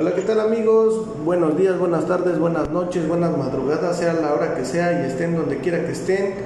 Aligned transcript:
Hola, 0.00 0.14
¿qué 0.14 0.22
tal 0.22 0.40
amigos? 0.40 0.94
Buenos 1.26 1.58
días, 1.58 1.78
buenas 1.78 2.06
tardes, 2.06 2.38
buenas 2.38 2.70
noches, 2.70 3.06
buenas 3.06 3.36
madrugadas, 3.36 3.98
sea 3.98 4.14
la 4.14 4.32
hora 4.32 4.54
que 4.54 4.64
sea 4.64 5.02
y 5.02 5.10
estén 5.10 5.36
donde 5.36 5.58
quiera 5.58 5.84
que 5.84 5.92
estén. 5.92 6.36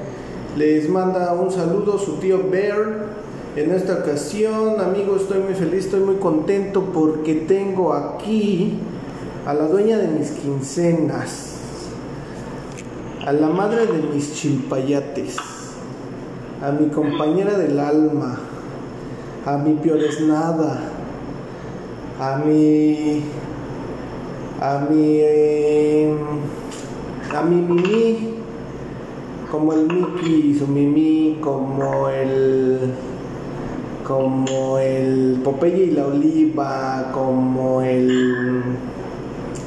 Les 0.56 0.88
manda 0.88 1.32
un 1.34 1.52
saludo 1.52 1.96
su 1.96 2.16
tío 2.16 2.50
Bear. 2.50 3.04
En 3.54 3.70
esta 3.70 3.92
ocasión, 3.92 4.80
amigos, 4.80 5.20
estoy 5.22 5.38
muy 5.38 5.54
feliz, 5.54 5.84
estoy 5.84 6.00
muy 6.00 6.16
contento 6.16 6.82
porque 6.92 7.44
tengo 7.46 7.92
aquí 7.92 8.76
a 9.46 9.54
la 9.54 9.68
dueña 9.68 9.98
de 9.98 10.08
mis 10.08 10.32
quincenas, 10.32 11.58
a 13.24 13.32
la 13.32 13.50
madre 13.50 13.86
de 13.86 14.02
mis 14.12 14.34
chilpayates, 14.34 15.36
a 16.60 16.72
mi 16.72 16.88
compañera 16.88 17.56
del 17.56 17.78
alma, 17.78 18.36
a 19.46 19.56
mi 19.58 19.74
pioresnada, 19.74 20.90
a 22.18 22.38
mi 22.38 23.22
a 24.64 24.78
mi 24.88 25.18
eh, 25.20 26.16
a 27.36 27.42
mi 27.42 27.56
mimi 27.56 28.34
como 29.50 29.74
el 29.74 29.86
Mickey 29.92 30.56
su 30.58 30.66
mimi 30.66 31.36
como 31.42 32.08
el 32.08 32.94
como 34.06 34.78
el 34.78 35.40
Popeye 35.44 35.84
y 35.84 35.90
la 35.90 36.06
Oliva 36.06 37.10
como 37.12 37.82
el 37.82 38.62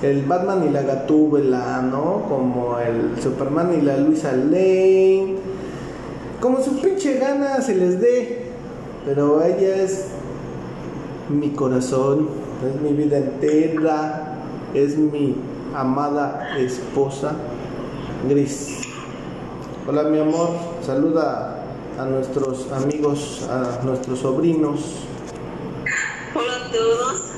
el 0.02 0.24
Batman 0.26 0.66
y 0.68 0.72
la 0.72 0.84
Gatúbela, 0.84 1.82
¿no? 1.82 2.24
Como 2.30 2.78
el 2.78 3.20
Superman 3.22 3.74
y 3.80 3.82
la 3.82 3.98
Luisa 3.98 4.32
Lane. 4.32 5.36
Como 6.40 6.62
su 6.62 6.80
pinche 6.80 7.18
gana 7.18 7.62
se 7.62 7.76
les 7.76 8.00
dé. 8.00 8.46
Pero 9.06 9.44
ella 9.44 9.82
es 9.84 10.06
mi 11.30 11.50
corazón, 11.50 12.30
es 12.64 12.80
mi 12.82 12.96
vida 12.96 13.18
entera, 13.18 14.27
es 14.84 14.96
mi 14.96 15.36
amada 15.76 16.56
esposa 16.58 17.36
Gris. 18.30 18.84
Hola 19.88 20.04
mi 20.04 20.20
amor, 20.20 20.50
saluda 20.86 21.64
a 21.98 22.06
nuestros 22.06 22.72
amigos, 22.72 23.48
a 23.50 23.84
nuestros 23.84 24.20
sobrinos. 24.20 24.82
Hola 26.36 26.66
a 26.66 26.72
todos, 26.72 27.32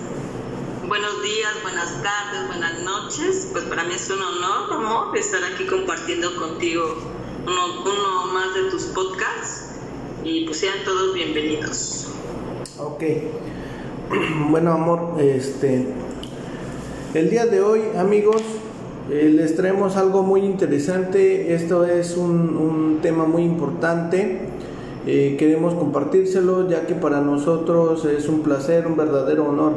buenos 0.88 1.22
días, 1.23 1.54
buenas 1.62 1.90
tardes, 2.04 2.48
buenas 2.48 2.84
noches. 2.84 3.50
Pues 3.53 3.64
para 3.66 3.86
mí 3.86 3.94
es 3.94 4.09
un 4.09 4.22
honor, 4.22 4.74
amor, 4.74 5.18
estar 5.18 5.42
aquí 5.53 5.66
compartiendo 5.66 6.36
contigo 6.36 6.98
uno, 7.46 7.81
uno 7.84 8.34
más 8.34 8.53
de 8.53 8.64
tus 8.70 8.84
podcasts 8.86 9.76
y 10.26 10.46
pues 10.46 10.59
sean 10.59 10.84
todos 10.84 11.14
bienvenidos. 11.14 12.08
Ok. 12.78 13.03
Bueno, 14.50 14.74
amor, 14.74 15.22
este 15.22 15.94
el 17.14 17.30
día 17.30 17.46
de 17.46 17.62
hoy, 17.62 17.82
amigos, 17.98 18.42
eh, 19.12 19.32
les 19.34 19.56
traemos 19.56 19.98
algo 19.98 20.24
muy 20.24 20.42
interesante. 20.42 21.54
Esto 21.54 21.86
es 21.86 22.16
un, 22.18 23.00
tema 23.02 23.26
muy 23.26 23.44
importante. 23.44 24.40
Eh, 25.08 25.36
queremos 25.40 25.74
compartírselo 25.74 26.70
ya 26.70 26.86
que 26.86 26.94
para 26.94 27.22
nosotros 27.22 28.04
es 28.06 28.28
un 28.28 28.42
placer, 28.42 28.86
un 28.86 28.98
verdadero 28.98 29.48
honor 29.48 29.74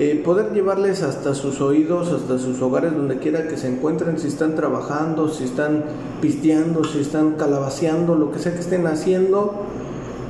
eh, 0.00 0.22
poder 0.24 0.52
llevarles 0.52 1.02
hasta 1.02 1.34
sus 1.34 1.60
oídos, 1.60 2.12
hasta 2.12 2.38
sus 2.38 2.62
hogares, 2.62 2.94
donde 2.94 3.18
quiera 3.18 3.48
que 3.48 3.56
se 3.56 3.66
encuentren, 3.66 4.16
si 4.16 4.28
están 4.28 4.54
trabajando, 4.54 5.28
si 5.28 5.42
están 5.42 5.86
pisteando, 6.20 6.84
si 6.84 7.00
están 7.00 7.32
calabaceando, 7.32 8.14
lo 8.14 8.30
que 8.30 8.38
sea 8.38 8.54
que 8.54 8.60
estén 8.60 8.86
haciendo. 8.86 9.54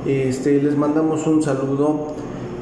Este, 0.07 0.59
les 0.59 0.75
mandamos 0.75 1.27
un 1.27 1.43
saludo. 1.43 2.13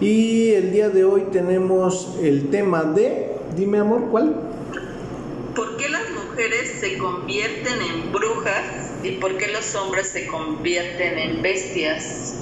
Y 0.02 0.50
el 0.50 0.74
día 0.74 0.90
de 0.90 1.06
hoy 1.06 1.28
tenemos 1.31 2.18
el 2.22 2.50
tema 2.50 2.84
de, 2.84 3.27
dime 3.57 3.79
amor, 3.79 4.07
¿cuál? 4.12 4.35
¿Por 5.56 5.78
qué 5.78 5.90
las 5.90 6.09
mujeres 6.12 6.79
se 6.79 6.97
convierten 6.97 7.81
en 7.81 8.12
brujas 8.12 8.62
y 9.03 9.12
por 9.13 9.38
qué 9.38 9.47
los 9.47 9.73
hombres 9.75 10.09
se 10.09 10.28
convierten 10.28 11.18
en 11.18 11.41
bestias? 11.41 12.35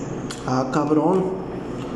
Ah, 0.45 0.69
cabrón. 0.73 1.45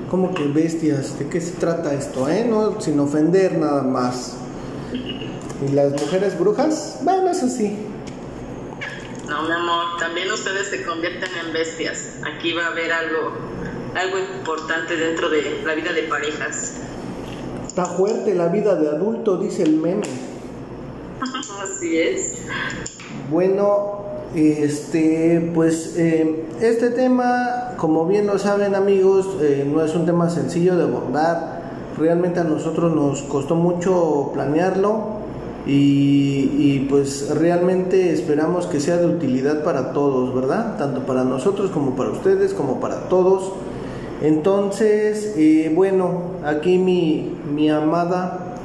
¿Cómo 0.10 0.34
que 0.34 0.48
bestias? 0.48 1.20
¿De 1.20 1.28
qué 1.28 1.40
se 1.40 1.52
trata 1.52 1.94
esto, 1.94 2.28
eh? 2.30 2.46
No, 2.50 2.82
sin 2.82 3.00
ofender 3.00 3.58
nada 3.58 3.84
más. 3.84 4.38
¿Y 4.94 5.72
las 5.74 5.92
mujeres 5.92 6.40
brujas? 6.40 7.00
Bueno, 7.04 7.30
eso 7.30 7.48
sí. 7.48 7.78
No, 9.28 9.44
mi 9.44 9.52
amor, 9.52 9.98
también 10.00 10.32
ustedes 10.32 10.68
se 10.68 10.84
convierten 10.84 11.30
en 11.46 11.54
bestias. 11.54 12.16
Aquí 12.24 12.54
va 12.54 12.64
a 12.64 12.68
haber 12.70 12.92
algo, 12.92 13.34
algo 13.94 14.18
importante 14.38 14.96
dentro 14.96 15.30
de 15.30 15.62
la 15.64 15.76
vida 15.76 15.92
de 15.92 16.04
parejas. 16.04 16.76
Está 17.80 17.94
fuerte 17.94 18.36
la 18.36 18.50
vida 18.50 18.76
de 18.76 18.90
adulto, 18.90 19.38
dice 19.38 19.64
el 19.64 19.78
meme. 19.78 20.02
Así 21.64 21.98
es. 21.98 22.40
Bueno, 23.32 24.00
este, 24.36 25.50
pues 25.56 25.96
eh, 25.96 26.44
este 26.60 26.90
tema, 26.90 27.76
como 27.78 28.06
bien 28.06 28.28
lo 28.28 28.38
saben 28.38 28.76
amigos, 28.76 29.30
eh, 29.40 29.66
no 29.66 29.82
es 29.82 29.96
un 29.96 30.06
tema 30.06 30.30
sencillo 30.30 30.76
de 30.76 30.84
abordar. 30.84 31.62
Realmente 31.98 32.42
a 32.42 32.44
nosotros 32.44 32.94
nos 32.94 33.22
costó 33.22 33.56
mucho 33.56 34.32
planearlo 34.34 35.20
y, 35.66 36.52
y, 36.58 36.88
pues 36.90 37.30
realmente 37.34 38.12
esperamos 38.12 38.68
que 38.68 38.82
sea 38.82 38.98
de 38.98 39.06
utilidad 39.06 39.64
para 39.64 39.94
todos, 39.94 40.36
¿verdad? 40.36 40.78
Tanto 40.78 41.06
para 41.06 41.24
nosotros 41.24 41.72
como 41.72 41.96
para 41.96 42.10
ustedes, 42.10 42.54
como 42.54 42.82
para 42.82 43.08
todos. 43.08 43.54
Entonces, 44.22 45.34
eh, 45.38 45.72
bueno, 45.74 46.36
aquí 46.44 46.78
mi, 46.78 47.38
mi 47.54 47.70
amada 47.70 48.58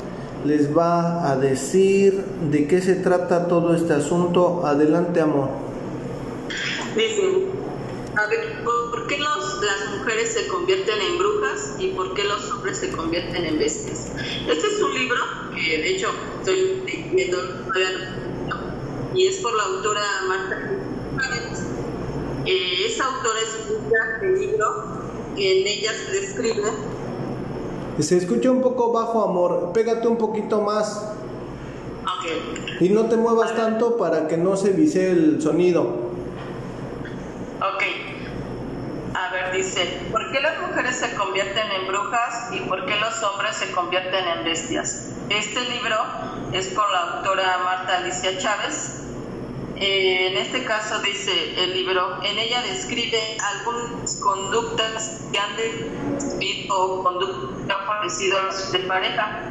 les 0.44 0.76
va 0.76 1.30
a 1.30 1.36
decir 1.36 2.24
de 2.50 2.66
qué 2.66 2.80
se 2.80 2.96
trata 2.96 3.48
todo 3.48 3.74
este 3.74 3.92
asunto. 3.94 4.66
Adelante, 4.66 5.20
amor. 5.20 5.48
Dicen, 6.96 7.50
a 8.16 8.26
ver, 8.26 8.64
¿por 8.64 9.06
qué 9.06 9.18
las 9.18 9.98
mujeres 9.98 10.32
se 10.32 10.46
convierten 10.48 11.00
en 11.00 11.18
brujas 11.18 11.76
y 11.78 11.88
por 11.88 12.14
qué 12.14 12.24
los 12.24 12.50
hombres 12.50 12.78
se 12.78 12.90
convierten 12.90 13.44
en 13.44 13.58
bestias? 13.58 14.12
Este 14.48 14.66
es 14.66 14.82
un 14.82 14.94
libro 14.94 15.20
que, 15.54 15.78
de 15.78 15.88
hecho, 15.94 16.08
estoy 16.40 16.82
leyendo 16.84 17.38
y 19.14 19.28
es 19.28 19.36
por 19.36 19.54
la 19.54 19.62
autora 19.62 20.02
Marta 20.26 20.70
eh, 22.46 22.86
esa 22.86 23.06
autora 23.06 23.38
escucha 23.40 24.20
el 24.22 24.38
libro 24.38 25.03
que 25.34 25.60
en 25.60 25.66
ella 25.66 25.92
se 25.92 26.12
describe 26.12 26.62
se 28.02 28.16
escucha 28.16 28.50
un 28.50 28.60
poco 28.60 28.92
bajo, 28.92 29.22
amor. 29.22 29.70
Pégate 29.72 30.08
un 30.08 30.18
poquito 30.18 30.60
más. 30.60 31.12
Ok. 32.02 32.80
Y 32.80 32.88
no 32.88 33.06
te 33.06 33.16
muevas 33.16 33.54
tanto 33.54 33.96
para 33.96 34.26
que 34.26 34.36
no 34.36 34.56
se 34.56 34.70
vise 34.70 35.12
el 35.12 35.40
sonido. 35.40 35.82
Ok. 37.60 37.82
A 39.14 39.32
ver, 39.32 39.56
dice, 39.56 40.00
¿por 40.10 40.32
qué 40.32 40.40
las 40.40 40.60
mujeres 40.60 40.96
se 40.96 41.14
convierten 41.14 41.70
en 41.70 41.86
brujas 41.86 42.50
y 42.52 42.60
por 42.68 42.84
qué 42.84 42.96
los 42.96 43.22
hombres 43.22 43.54
se 43.54 43.70
convierten 43.70 44.24
en 44.26 44.44
bestias? 44.44 45.12
Este 45.30 45.60
libro 45.60 45.96
es 46.52 46.66
por 46.68 46.90
la 46.90 47.18
autora 47.18 47.58
Marta 47.64 47.98
Alicia 47.98 48.36
Chávez. 48.38 49.02
Eh, 49.86 50.28
en 50.28 50.38
este 50.38 50.64
caso 50.64 50.98
dice 51.02 51.62
el 51.62 51.74
libro, 51.74 52.18
en 52.22 52.38
ella 52.38 52.62
describe 52.62 53.20
algunas 53.52 54.16
conductas 54.16 55.26
que 55.30 55.38
han 55.38 55.54
descrito 55.56 56.74
o 56.74 57.04
conductas 57.04 57.76
parecidas 57.86 58.72
de 58.72 58.78
pareja. 58.78 59.42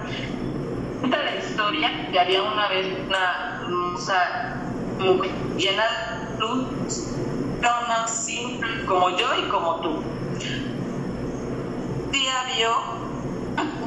Cuenta 1.02 1.24
la 1.24 1.36
historia 1.36 2.10
que 2.12 2.20
había 2.20 2.42
una 2.42 2.68
vez 2.68 2.88
una 3.06 3.62
hermosa 3.62 4.56
mujer 4.98 5.30
llena 5.56 5.84
de 6.32 6.40
luz, 6.40 7.14
simple 8.08 8.86
como 8.88 9.12
yo 9.12 9.28
y 9.38 9.50
como 9.50 9.82
tú. 9.82 9.90
Un 12.06 12.12
día 12.12 12.34
vio, 12.58 12.74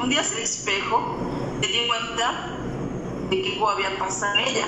un 0.01 0.09
día 0.09 0.23
se 0.23 0.43
espejo, 0.43 1.17
se 1.61 1.67
dio 1.67 1.87
cuenta 1.89 2.55
de 3.29 3.41
que 3.41 3.61
había 3.69 3.99
pasado 3.99 4.33
en 4.35 4.47
ella. 4.47 4.65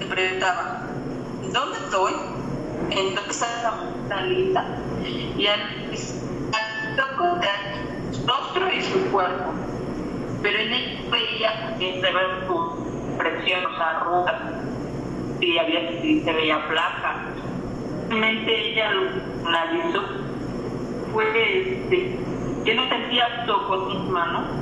Le 0.00 0.06
preguntaba, 0.06 0.79
¿dónde 1.52 1.78
estoy? 1.78 2.12
Entonces 2.90 3.42
está 3.42 3.74
tan 4.08 4.28
linda 4.28 4.64
y 5.36 5.44
de 5.44 5.56
su 8.12 8.26
rostro 8.26 8.72
y 8.72 8.82
su 8.82 9.10
cuerpo. 9.10 9.52
Pero 10.42 10.58
en 10.58 10.72
él 10.72 11.08
veía 11.10 11.76
que 11.78 12.00
se 12.00 12.12
su 12.46 13.16
presión, 13.18 13.66
o 13.66 13.76
sea, 13.76 13.90
arruga, 14.00 14.38
y 15.40 15.58
había, 15.58 15.90
y 16.02 16.20
se 16.22 16.32
veía 16.32 16.58
flaca. 16.68 17.26
Realmente 18.08 18.72
ella 18.72 18.90
lo 18.92 19.48
analizó, 19.48 20.02
fue 21.12 21.24
este, 21.24 22.18
que 22.64 22.74
no 22.74 22.88
sentía 22.88 23.44
con 23.68 23.88
misma, 23.88 24.26
¿no? 24.26 24.60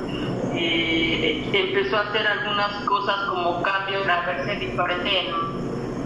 Eh, 0.55 1.49
empezó 1.53 1.97
a 1.97 2.01
hacer 2.01 2.27
algunas 2.27 2.71
cosas 2.85 3.15
como 3.29 3.61
cambios 3.61 4.05
para 4.05 4.25
verse 4.25 4.55
diferente 4.55 5.19
en 5.19 5.58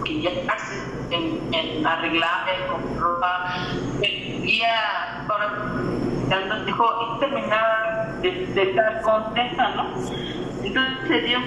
que 0.04 0.20
ya 0.20 0.30
en, 1.10 1.54
en 1.54 1.86
arreglarme 1.86 2.52
con 2.70 3.00
ropa, 3.00 3.54
guía 4.00 5.24
para 5.26 6.64
dijo 6.64 7.16
y 7.16 7.20
terminaba 7.20 8.06
de, 8.20 8.46
de, 8.46 8.62
estar 8.62 9.02
contenta, 9.02 9.68
¿no? 9.70 9.88
Entonces 10.62 11.08
se 11.08 11.20
dio 11.22 11.38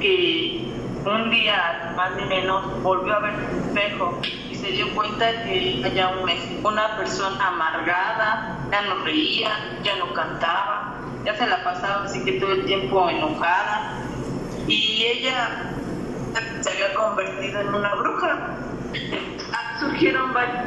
que 0.00 0.68
un 1.04 1.30
día 1.30 1.92
más 1.96 2.10
o 2.20 2.26
menos 2.26 2.82
volvió 2.82 3.14
a 3.14 3.20
ver 3.20 3.34
su 3.34 3.68
espejo 3.68 4.18
y 4.50 4.54
se 4.54 4.68
dio 4.72 4.92
cuenta 4.94 5.44
que 5.44 5.82
había 5.84 6.08
una 6.64 6.96
persona 6.96 7.48
amargada, 7.48 8.58
ya 8.70 8.82
no 8.82 9.04
reía, 9.04 9.50
ya 9.82 9.96
no 9.96 10.12
cantaba, 10.12 10.94
ya 11.24 11.34
se 11.36 11.46
la 11.46 11.62
pasaba 11.62 12.04
así 12.04 12.24
que 12.24 12.32
todo 12.32 12.52
el 12.52 12.64
tiempo 12.64 13.08
enojada 13.08 13.92
y 14.66 15.04
ella 15.04 15.75
se 16.60 16.70
había 16.70 16.94
convertido 16.94 17.60
en 17.60 17.74
una 17.74 17.94
bruja. 17.94 18.56
Surgieron 19.80 20.32
varios, 20.32 20.64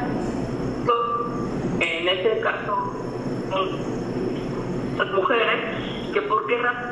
en 1.80 2.08
este 2.08 2.40
caso, 2.40 2.94
las 4.96 5.10
mujeres, 5.10 6.12
que 6.12 6.22
por 6.22 6.46
qué 6.46 6.58
razón 6.58 6.90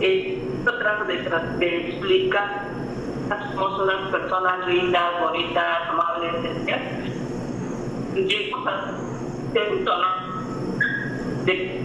eh, 0.00 0.42
trato 0.64 1.04
de, 1.04 1.88
explicar 1.88 2.64
somos 3.54 3.80
unas 3.80 4.10
personas 4.10 4.66
lindas, 4.66 5.20
bonitas, 5.20 5.88
amables, 5.88 6.34
etc. 6.44 6.76
Llegamos 8.14 8.68
a 8.68 9.72
un 9.72 9.84
tono 9.84 10.06
de 11.44 11.84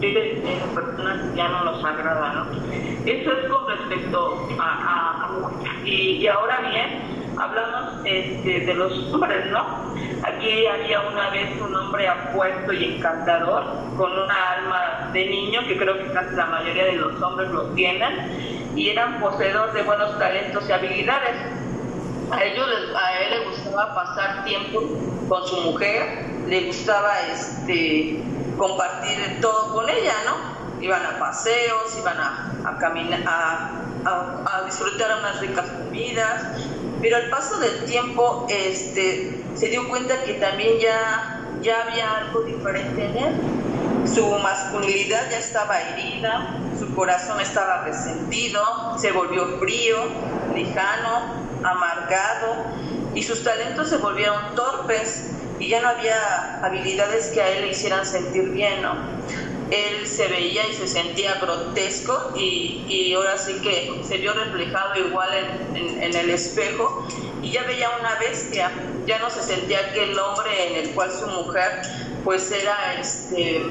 de 0.00 0.42
personas 0.74 1.30
que 1.30 1.36
ya 1.36 1.48
no 1.48 1.64
nos 1.64 1.84
agrada, 1.84 2.32
¿no? 2.32 2.46
Eso 3.10 3.32
es 3.32 3.48
con 3.48 3.66
respecto 3.66 4.48
a, 4.60 5.26
a, 5.26 5.84
y, 5.84 6.24
ahora 6.28 6.60
bien, 6.70 7.34
hablamos 7.36 7.94
este, 8.04 8.60
de 8.60 8.74
los 8.74 9.12
hombres, 9.12 9.46
¿no? 9.50 9.66
Aquí 10.22 10.64
había 10.64 11.00
una 11.00 11.28
vez 11.30 11.60
un 11.60 11.74
hombre 11.74 12.06
apuesto 12.06 12.72
y 12.72 12.94
encantador, 12.94 13.64
con 13.96 14.12
una 14.12 14.50
alma 14.52 15.10
de 15.12 15.26
niño, 15.26 15.60
que 15.66 15.76
creo 15.76 15.98
que 15.98 16.12
casi 16.12 16.36
la 16.36 16.46
mayoría 16.46 16.84
de 16.84 16.92
los 16.92 17.20
hombres 17.20 17.50
lo 17.50 17.64
tienen, 17.74 18.70
y 18.76 18.90
eran 18.90 19.18
poseedores 19.18 19.74
de 19.74 19.82
buenos 19.82 20.16
talentos 20.16 20.68
y 20.68 20.72
habilidades. 20.72 21.34
A, 22.30 22.44
ellos 22.44 22.68
a 22.94 23.22
él 23.22 23.30
le 23.30 23.50
gustaba 23.50 23.92
pasar 23.92 24.44
tiempo 24.44 24.82
con 25.28 25.44
su 25.48 25.60
mujer, 25.62 26.26
le 26.46 26.66
gustaba 26.66 27.12
este 27.32 28.22
compartir 28.56 29.40
todo 29.40 29.74
con 29.74 29.88
ella, 29.88 30.14
¿no? 30.26 30.59
Iban 30.80 31.04
a 31.04 31.18
paseos, 31.18 31.96
iban 31.98 32.18
a, 32.18 32.52
a 32.64 32.78
caminar, 32.78 33.20
a, 33.26 34.42
a, 34.46 34.64
disfrutar 34.64 35.18
unas 35.18 35.40
ricas 35.40 35.66
comidas, 35.66 36.42
pero 37.02 37.16
al 37.16 37.28
paso 37.30 37.58
del 37.58 37.84
tiempo 37.84 38.46
este, 38.48 39.42
se 39.54 39.68
dio 39.68 39.88
cuenta 39.88 40.22
que 40.24 40.34
también 40.34 40.78
ya, 40.80 41.40
ya 41.62 41.82
había 41.82 42.16
algo 42.18 42.42
diferente 42.42 43.04
en 43.04 43.16
él. 43.16 43.34
Su 44.06 44.26
masculinidad 44.38 45.30
ya 45.30 45.38
estaba 45.38 45.78
herida, 45.80 46.56
su 46.78 46.94
corazón 46.94 47.40
estaba 47.40 47.84
resentido, 47.84 48.62
se 48.98 49.12
volvió 49.12 49.58
frío, 49.58 49.96
lejano, 50.54 51.40
amargado 51.62 52.64
y 53.14 53.22
sus 53.22 53.44
talentos 53.44 53.88
se 53.88 53.98
volvieron 53.98 54.54
torpes 54.54 55.30
y 55.58 55.68
ya 55.68 55.80
no 55.82 55.88
había 55.88 56.64
habilidades 56.64 57.28
que 57.28 57.42
a 57.42 57.48
él 57.50 57.62
le 57.62 57.70
hicieran 57.70 58.06
sentir 58.06 58.50
bien. 58.50 58.82
Él 59.70 60.06
se 60.06 60.26
veía 60.28 60.66
y 60.66 60.74
se 60.74 60.88
sentía 60.88 61.34
grotesco 61.40 62.32
y, 62.36 62.84
y 62.88 63.14
ahora 63.14 63.38
sí 63.38 63.54
que 63.62 64.00
se 64.02 64.18
vio 64.18 64.32
reflejado 64.32 64.96
igual 65.06 65.28
en, 65.74 66.02
en, 66.02 66.16
el 66.16 66.30
espejo 66.30 67.06
y 67.42 67.52
ya 67.52 67.62
veía 67.64 67.88
una 68.00 68.16
bestia, 68.16 68.70
ya 69.06 69.18
no 69.20 69.30
se 69.30 69.42
sentía 69.42 69.78
aquel 69.90 70.18
hombre 70.18 70.50
en 70.68 70.86
el 70.86 70.94
cual 70.94 71.10
su 71.12 71.26
mujer 71.28 71.82
pues 72.24 72.50
era 72.50 72.98
este 72.98 73.62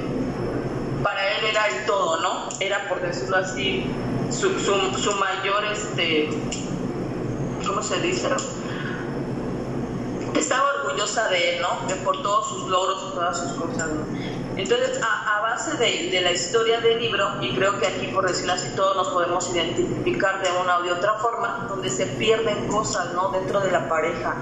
para 1.03 1.37
él 1.37 1.45
era 1.45 1.67
el 1.67 1.85
todo, 1.85 2.19
¿no? 2.21 2.49
Era 2.59 2.87
por 2.89 3.01
decirlo 3.01 3.37
así 3.37 3.85
su, 4.31 4.59
su, 4.59 4.73
su 4.97 5.11
mayor 5.13 5.65
este 5.71 6.29
¿cómo 7.65 7.81
se 7.81 7.99
dice? 8.01 8.29
Estaba 10.35 10.69
orgullosa 10.83 11.29
de 11.29 11.55
él, 11.55 11.61
¿no? 11.61 12.03
Por 12.03 12.21
todos 12.21 12.49
sus 12.49 12.69
logros 12.69 13.13
todas 13.13 13.37
sus 13.37 13.51
cosas, 13.53 13.89
¿no? 13.89 14.05
Entonces, 14.57 14.99
a, 15.01 15.39
base 15.41 15.77
de, 15.77 16.09
de, 16.11 16.21
la 16.21 16.33
historia 16.33 16.81
del 16.81 16.99
libro, 16.99 17.41
y 17.41 17.55
creo 17.55 17.79
que 17.79 17.87
aquí, 17.87 18.07
por 18.07 18.27
decirlo 18.27 18.53
así, 18.53 18.67
todos 18.75 18.95
nos 18.97 19.07
podemos 19.07 19.49
identificar 19.55 20.43
de 20.43 20.49
una 20.61 20.79
u 20.79 20.83
de 20.83 20.91
otra 20.91 21.13
forma, 21.13 21.65
donde 21.69 21.89
se 21.89 22.05
pierden 22.05 22.67
cosas, 22.67 23.13
¿no? 23.13 23.29
Dentro 23.29 23.61
de 23.61 23.71
la 23.71 23.87
pareja, 23.87 24.35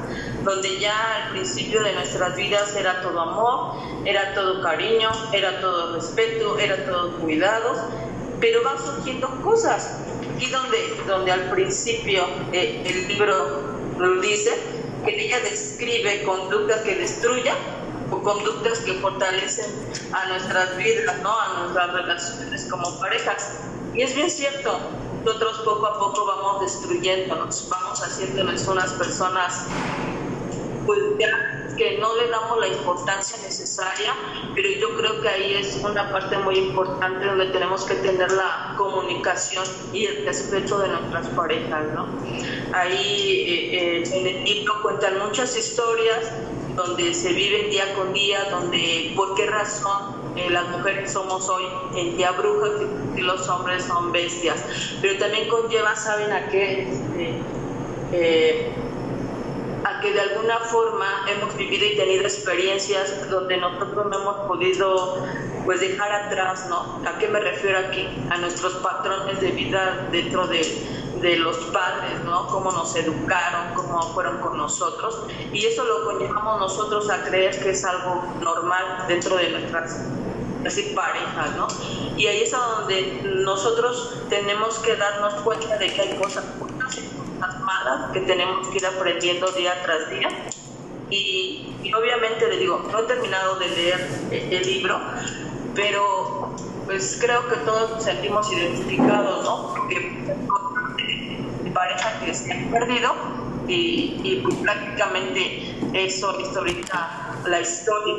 donde 0.44 0.80
ya 0.80 1.25
al 1.25 1.31
principio 1.34 1.84
de 1.84 1.94
nuestras 1.94 2.36
vidas 2.36 2.75
era 2.75 3.01
todo 3.04 3.19
amor, 3.19 3.74
era 4.06 4.33
todo 4.33 4.62
cariño, 4.63 5.12
era 5.33 5.62
todo 5.62 5.94
respeto, 5.94 6.57
era 6.57 6.83
todo 6.86 7.12
cuidado, 7.19 7.75
pero 8.40 8.63
van 8.63 8.78
surgiendo 8.80 9.30
cosas. 9.44 10.00
Aquí 10.36 10.50
donde, 10.50 10.78
donde 11.07 11.31
al 11.31 11.51
principio 11.51 12.25
eh, 12.54 12.83
el 12.86 13.07
libro 13.07 13.62
lo 14.00 14.22
dice, 14.22 14.51
que 15.07 15.25
ella 15.25 15.39
describe 15.39 16.24
conductas 16.24 16.81
que 16.81 16.95
destruyan 16.95 17.57
o 18.12 18.21
conductas 18.21 18.80
que 18.80 18.94
fortalecen 18.95 19.71
a 20.12 20.27
nuestras 20.27 20.77
vidas, 20.77 21.15
¿no? 21.24 21.31
a 21.39 21.59
nuestras 21.59 21.94
relaciones 21.94 22.68
como 22.69 23.00
parejas. 23.00 23.59
Y 23.94 24.01
es 24.01 24.13
bien 24.15 24.30
cierto, 24.30 24.80
nosotros 25.24 25.62
poco 25.63 25.86
a 25.86 26.00
poco 26.00 26.25
vamos 26.25 26.62
destruyéndonos, 26.62 27.68
vamos 27.69 28.01
haciéndonos 28.01 28.68
unas 28.68 28.92
personas 28.94 29.68
pues, 30.88 31.00
que 31.78 32.00
no 32.00 32.16
le 32.16 32.28
damos 32.30 32.60
la 32.60 32.68
importancia 32.68 33.38
necesaria, 33.44 34.16
pero 34.56 34.68
yo 34.69 34.98
creo 34.98 35.22
que 35.22 35.30
ahí 35.30 35.54
es 35.54 35.80
una 35.84 36.12
parte 36.12 36.38
muy 36.39 36.57
importante 36.57 37.25
donde 37.25 37.45
tenemos 37.48 37.86
que 37.86 37.95
tener 37.95 38.31
la 38.31 38.74
comunicación 38.78 39.66
y 39.94 40.06
el 40.06 40.25
respeto 40.25 40.80
de 40.80 40.89
nuestras 40.89 41.28
parejas, 41.30 41.86
¿no? 41.94 42.07
Ahí 42.74 43.45
eh, 43.48 44.00
eh, 44.00 44.04
en 44.12 44.28
el 44.28 44.44
libro 44.44 44.81
cuentan 44.81 45.19
muchas 45.19 45.56
historias 45.56 46.31
donde 46.75 47.13
se 47.13 47.33
vive 47.33 47.69
día 47.69 47.94
con 47.95 48.13
día, 48.13 48.50
donde 48.50 49.13
por 49.16 49.36
qué 49.36 49.45
razón 49.45 50.16
eh, 50.36 50.50
las 50.50 50.68
mujeres 50.69 51.12
somos 51.12 51.48
hoy 51.50 51.66
en 51.95 52.18
día 52.18 52.31
brujas 52.31 52.72
y 53.16 53.22
los 53.22 53.48
hombres 53.50 53.83
son 53.83 54.12
bestias, 54.12 54.63
pero 55.01 55.18
también 55.18 55.48
conlleva, 55.48 55.95
¿saben 55.95 56.31
a 56.31 56.48
qué? 56.50 56.88
Este, 58.12 58.71
a 58.71 58.87
que 60.01 60.13
de 60.13 60.21
alguna 60.21 60.59
forma 60.59 61.25
hemos 61.27 61.56
vivido 61.56 61.85
y 61.85 61.95
tenido 61.95 62.23
experiencias 62.23 63.30
donde 63.30 63.57
nosotros 63.57 64.07
no 64.07 64.21
hemos 64.21 64.47
podido 64.47 65.18
pues 65.66 65.81
dejar 65.81 66.11
atrás, 66.11 66.68
¿no? 66.69 67.01
¿A 67.06 67.18
qué 67.18 67.27
me 67.27 67.39
refiero 67.39 67.80
aquí? 67.80 68.07
A 68.30 68.37
nuestros 68.37 68.73
patrones 68.75 69.42
de 69.42 69.51
vida 69.51 70.07
dentro 70.11 70.47
de, 70.47 70.61
de 71.21 71.35
los 71.37 71.57
padres, 71.57 72.23
¿no? 72.23 72.47
Cómo 72.47 72.71
nos 72.71 72.95
educaron, 72.95 73.73
cómo 73.75 74.01
fueron 74.13 74.37
con 74.39 74.57
nosotros. 74.57 75.23
Y 75.51 75.66
eso 75.66 75.83
lo 75.83 76.06
conllevamos 76.06 76.59
nosotros 76.59 77.09
a 77.09 77.23
creer 77.23 77.59
que 77.61 77.71
es 77.71 77.83
algo 77.83 78.23
normal 78.42 79.06
dentro 79.07 79.35
de 79.35 79.49
nuestras 79.49 80.06
así 80.66 80.94
parejas, 80.95 81.56
¿no? 81.56 81.68
Y 82.18 82.27
ahí 82.27 82.42
es 82.42 82.54
a 82.54 82.57
donde 82.57 83.21
nosotros 83.23 84.16
tenemos 84.30 84.80
que 84.80 84.95
darnos 84.95 85.33
cuenta 85.35 85.77
de 85.77 85.94
que 85.94 86.01
hay 86.01 86.18
cosas 86.18 86.44
malas 87.40 88.12
que 88.12 88.22
tenemos 88.22 88.68
que 88.68 88.78
ir 88.78 88.86
aprendiendo 88.86 89.52
día 89.52 89.74
tras 89.84 90.10
día. 90.10 90.30
Y, 91.10 91.74
obviamente 91.96 92.48
le 92.48 92.58
digo, 92.58 92.86
no 92.92 93.00
he 93.00 93.04
terminado 93.04 93.56
de 93.56 93.70
leer 93.70 94.08
el, 94.32 94.68
libro, 94.68 95.00
pero 95.74 96.54
pues 96.86 97.18
creo 97.22 97.48
que 97.48 97.56
todos 97.58 97.92
nos 97.92 98.04
sentimos 98.04 98.52
identificados, 98.52 99.44
¿no? 99.46 99.74
Porque 99.74 100.18
pareja 101.74 102.20
que 102.26 102.34
se 102.34 102.52
han 102.52 102.72
perdido 102.72 103.14
y, 103.68 104.20
y 104.24 104.44
prácticamente 104.64 105.78
eso 105.94 106.38
es 106.40 106.58
ahorita 106.58 107.40
la 107.46 107.62
historia 107.62 108.16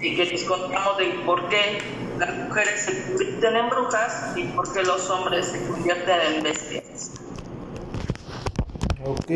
y 0.00 0.16
que 0.16 0.24
les 0.24 0.44
contamos 0.44 0.98
de 0.98 1.06
por 1.24 1.48
qué 1.48 1.78
las 2.18 2.34
mujeres 2.34 2.80
se 2.84 3.02
convierten 3.02 3.56
en 3.56 3.68
brujas 3.68 4.32
y 4.36 4.44
por 4.44 4.72
qué 4.72 4.82
los 4.82 5.10
hombres 5.10 5.46
se 5.46 5.66
convierten 5.66 6.20
en 6.34 6.42
bestias. 6.42 7.10
Ok, 9.08 9.30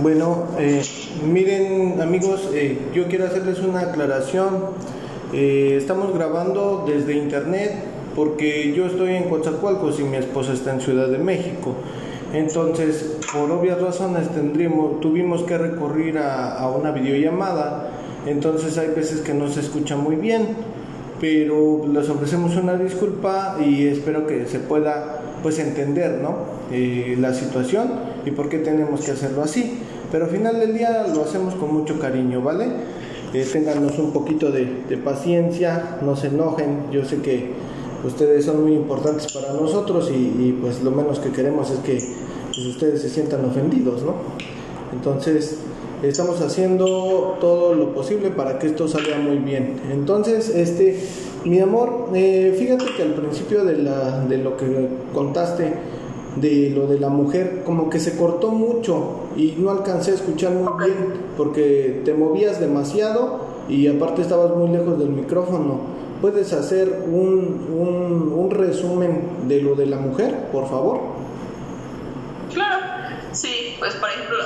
bueno, 0.00 0.44
eh, 0.56 0.82
miren 1.26 2.00
amigos, 2.00 2.48
eh, 2.54 2.78
yo 2.94 3.08
quiero 3.08 3.24
hacerles 3.24 3.58
una 3.58 3.80
aclaración. 3.80 4.66
Eh, 5.32 5.74
estamos 5.76 6.14
grabando 6.14 6.84
desde 6.86 7.14
internet 7.14 7.72
porque 8.14 8.72
yo 8.72 8.86
estoy 8.86 9.16
en 9.16 9.24
Coatzacoalcos 9.24 9.98
y 9.98 10.04
mi 10.04 10.16
esposa 10.16 10.52
está 10.52 10.72
en 10.72 10.80
Ciudad 10.80 11.08
de 11.08 11.18
México. 11.18 11.74
Entonces, 12.32 13.16
por 13.32 13.50
obvias 13.50 13.80
razones, 13.80 14.28
tendríamos, 14.28 15.00
tuvimos 15.00 15.42
que 15.42 15.58
recurrir 15.58 16.18
a, 16.18 16.56
a 16.56 16.70
una 16.70 16.92
videollamada. 16.92 17.88
Entonces 18.26 18.78
hay 18.78 18.90
veces 18.94 19.22
que 19.22 19.34
no 19.34 19.48
se 19.48 19.58
escucha 19.58 19.96
muy 19.96 20.14
bien, 20.14 20.50
pero 21.20 21.82
les 21.92 22.08
ofrecemos 22.08 22.54
una 22.54 22.76
disculpa 22.76 23.56
y 23.60 23.88
espero 23.88 24.24
que 24.24 24.46
se 24.46 24.60
pueda 24.60 25.20
pues 25.42 25.58
entender 25.58 26.20
¿no? 26.22 26.36
Eh, 26.70 27.16
la 27.18 27.34
situación 27.34 27.90
y 28.24 28.30
por 28.30 28.48
qué 28.48 28.58
tenemos 28.58 29.02
que 29.02 29.10
hacerlo 29.10 29.42
así. 29.42 29.78
Pero 30.10 30.26
al 30.26 30.30
final 30.30 30.60
del 30.60 30.74
día 30.74 31.06
lo 31.12 31.22
hacemos 31.22 31.54
con 31.54 31.72
mucho 31.72 31.98
cariño, 31.98 32.42
¿vale? 32.42 32.66
Eh, 33.32 33.46
ténganos 33.50 33.98
un 33.98 34.12
poquito 34.12 34.50
de, 34.50 34.66
paciencia, 35.02 35.98
no 36.02 36.16
se 36.16 36.26
enojen, 36.26 36.90
yo 36.92 37.02
sé 37.02 37.22
que 37.22 37.50
ustedes 38.04 38.44
son 38.44 38.62
muy 38.62 38.74
importantes 38.74 39.32
para 39.32 39.54
nosotros 39.54 40.10
y, 40.14 40.52
pues 40.60 40.82
lo 40.82 40.90
menos 40.90 41.18
que 41.18 41.30
queremos 41.30 41.70
es 41.70 41.78
que 41.78 41.98
pues, 42.48 42.66
ustedes 42.66 43.00
se 43.00 43.08
sientan 43.08 43.42
ofendidos, 43.46 44.02
¿no? 44.02 44.16
Entonces, 44.92 45.56
estamos 46.02 46.42
haciendo 46.42 47.38
todo 47.40 47.74
lo 47.74 47.94
posible 47.94 48.30
para 48.30 48.58
que 48.58 48.66
esto 48.66 48.86
salga 48.86 49.16
muy 49.16 49.38
bien. 49.38 49.80
Entonces, 49.90 50.50
este, 50.50 51.00
mi 51.44 51.60
amor, 51.60 52.08
eh, 52.14 52.54
fíjate 52.58 52.84
que 52.96 53.02
al 53.02 53.14
principio 53.14 53.64
de, 53.64 53.78
la, 53.78 54.20
de 54.20 54.38
lo 54.38 54.56
que 54.56 54.88
contaste, 55.12 55.72
de 56.36 56.70
lo 56.70 56.86
de 56.86 56.98
la 56.98 57.08
mujer, 57.08 57.62
como 57.64 57.90
que 57.90 58.00
se 58.00 58.16
cortó 58.16 58.50
mucho 58.50 59.20
y 59.36 59.54
no 59.58 59.70
alcancé 59.70 60.12
a 60.12 60.14
escuchar 60.14 60.52
muy 60.52 60.84
bien 60.84 60.96
porque 61.36 62.02
te 62.04 62.14
movías 62.14 62.60
demasiado 62.60 63.40
y 63.68 63.86
aparte 63.86 64.22
estabas 64.22 64.56
muy 64.56 64.70
lejos 64.70 64.98
del 64.98 65.10
micrófono. 65.10 65.92
¿Puedes 66.20 66.52
hacer 66.52 67.04
un, 67.12 67.66
un, 67.76 68.32
un 68.32 68.50
resumen 68.50 69.22
de 69.48 69.60
lo 69.60 69.74
de 69.74 69.86
la 69.86 69.98
mujer, 69.98 70.48
por 70.52 70.68
favor? 70.68 71.00
Pues 73.82 73.96
por 73.96 74.10
ejemplo, 74.10 74.38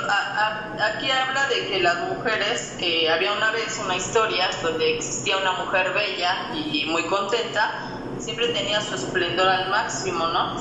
aquí 0.81 1.11
habla 1.11 1.47
de 1.47 1.67
que 1.67 1.79
las 1.79 1.95
mujeres, 2.09 2.73
eh, 2.79 3.07
había 3.07 3.33
una 3.33 3.51
vez 3.51 3.79
una 3.85 3.95
historia 3.95 4.49
donde 4.63 4.95
existía 4.95 5.37
una 5.37 5.51
mujer 5.51 5.93
bella 5.93 6.49
y 6.55 6.85
muy 6.87 7.03
contenta, 7.03 7.99
siempre 8.17 8.47
tenía 8.47 8.81
su 8.81 8.95
esplendor 8.95 9.47
al 9.47 9.69
máximo, 9.69 10.25
¿no? 10.29 10.55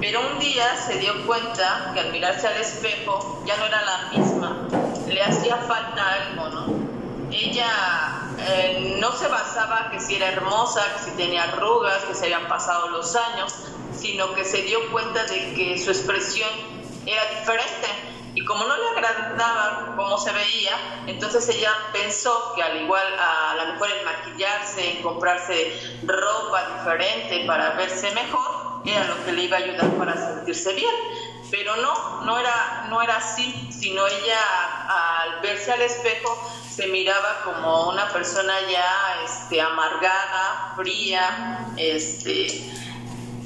Pero 0.00 0.22
un 0.26 0.38
día 0.38 0.74
se 0.86 0.96
dio 1.00 1.26
cuenta 1.26 1.90
que 1.92 2.00
al 2.00 2.10
mirarse 2.10 2.48
al 2.48 2.56
espejo 2.56 3.42
ya 3.46 3.58
no 3.58 3.66
era 3.66 3.82
la 3.82 4.18
misma, 4.18 4.56
le 5.06 5.22
hacía 5.22 5.58
falta 5.58 6.02
algo, 6.14 6.48
¿no? 6.48 6.66
Ella 7.30 7.68
eh, 8.38 8.96
no 9.02 9.12
se 9.12 9.28
basaba 9.28 9.90
que 9.90 10.00
si 10.00 10.16
era 10.16 10.28
hermosa, 10.28 10.82
que 10.94 11.10
si 11.10 11.16
tenía 11.18 11.42
arrugas, 11.42 12.04
que 12.04 12.14
se 12.14 12.24
habían 12.24 12.48
pasado 12.48 12.88
los 12.88 13.14
años, 13.14 13.52
sino 13.94 14.32
que 14.32 14.46
se 14.46 14.62
dio 14.62 14.90
cuenta 14.92 15.24
de 15.24 15.52
que 15.52 15.76
su 15.76 15.90
expresión 15.90 16.77
era 17.08 17.24
diferente. 17.38 17.86
Y 18.34 18.44
como 18.44 18.64
no 18.64 18.76
le 18.76 18.88
agradaba 18.90 19.94
cómo 19.96 20.16
se 20.16 20.30
veía, 20.32 20.72
entonces 21.06 21.48
ella 21.48 21.72
pensó 21.92 22.52
que 22.54 22.62
al 22.62 22.82
igual 22.82 23.04
a 23.18 23.54
la 23.56 23.72
mejor 23.72 23.90
en 23.90 24.04
maquillarse, 24.04 24.92
en 24.92 25.02
comprarse 25.02 25.98
ropa 26.04 26.78
diferente 26.78 27.44
para 27.46 27.70
verse 27.70 28.12
mejor, 28.12 28.82
era 28.84 29.04
lo 29.06 29.24
que 29.24 29.32
le 29.32 29.42
iba 29.44 29.56
a 29.56 29.60
ayudar 29.60 29.90
para 29.98 30.14
sentirse 30.14 30.72
bien. 30.74 30.94
Pero 31.50 31.76
no, 31.76 32.20
no 32.24 32.38
era, 32.38 32.86
no 32.90 33.02
era 33.02 33.16
así, 33.16 33.68
sino 33.72 34.06
ella 34.06 34.38
al 34.88 35.40
verse 35.40 35.72
al 35.72 35.80
espejo 35.80 36.38
se 36.78 36.86
miraba 36.88 37.42
como 37.42 37.88
una 37.88 38.08
persona 38.12 38.54
ya 38.70 39.24
este, 39.24 39.60
amargada, 39.60 40.74
fría, 40.76 41.66
este, 41.76 42.70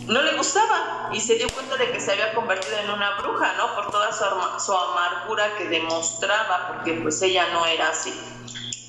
no 0.07 0.23
le 0.23 0.37
gustaba 0.37 1.11
y 1.13 1.21
se 1.21 1.37
dio 1.37 1.47
cuenta 1.55 1.77
de 1.77 1.91
que 1.91 2.01
se 2.01 2.13
había 2.13 2.35
convertido 2.35 2.77
en 2.79 2.91
una 2.91 3.17
bruja, 3.21 3.53
¿no? 3.59 3.75
Por 3.75 3.91
toda 3.91 4.11
su, 4.13 4.73
amargura 4.73 5.57
que 5.57 5.69
demostraba, 5.69 6.69
porque 6.69 6.95
pues 6.95 7.21
ella 7.23 7.47
no 7.53 7.67
era 7.67 7.89
así. 7.89 8.13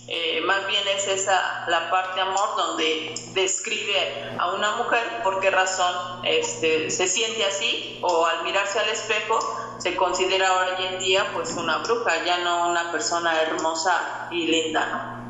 Eh, 0.07 0.41
más 0.45 0.67
bien 0.67 0.81
es 0.95 1.07
esa 1.07 1.65
la 1.69 1.89
parte 1.89 2.19
amor 2.19 2.49
donde 2.57 3.15
describe 3.33 4.35
a 4.37 4.53
una 4.53 4.75
mujer 4.75 5.01
por 5.23 5.39
qué 5.39 5.49
razón 5.49 6.19
este, 6.23 6.89
se 6.91 7.07
siente 7.07 7.45
así 7.45 7.99
o 8.01 8.25
al 8.25 8.43
mirarse 8.43 8.79
al 8.79 8.89
espejo 8.89 9.39
se 9.77 9.95
considera 9.95 10.49
hoy 10.59 10.85
en 10.93 10.99
día 10.99 11.23
pues 11.33 11.55
una 11.55 11.77
bruja, 11.79 12.11
ya 12.25 12.43
no 12.43 12.69
una 12.69 12.91
persona 12.91 13.41
hermosa 13.41 14.27
y 14.29 14.47
linda, 14.47 15.23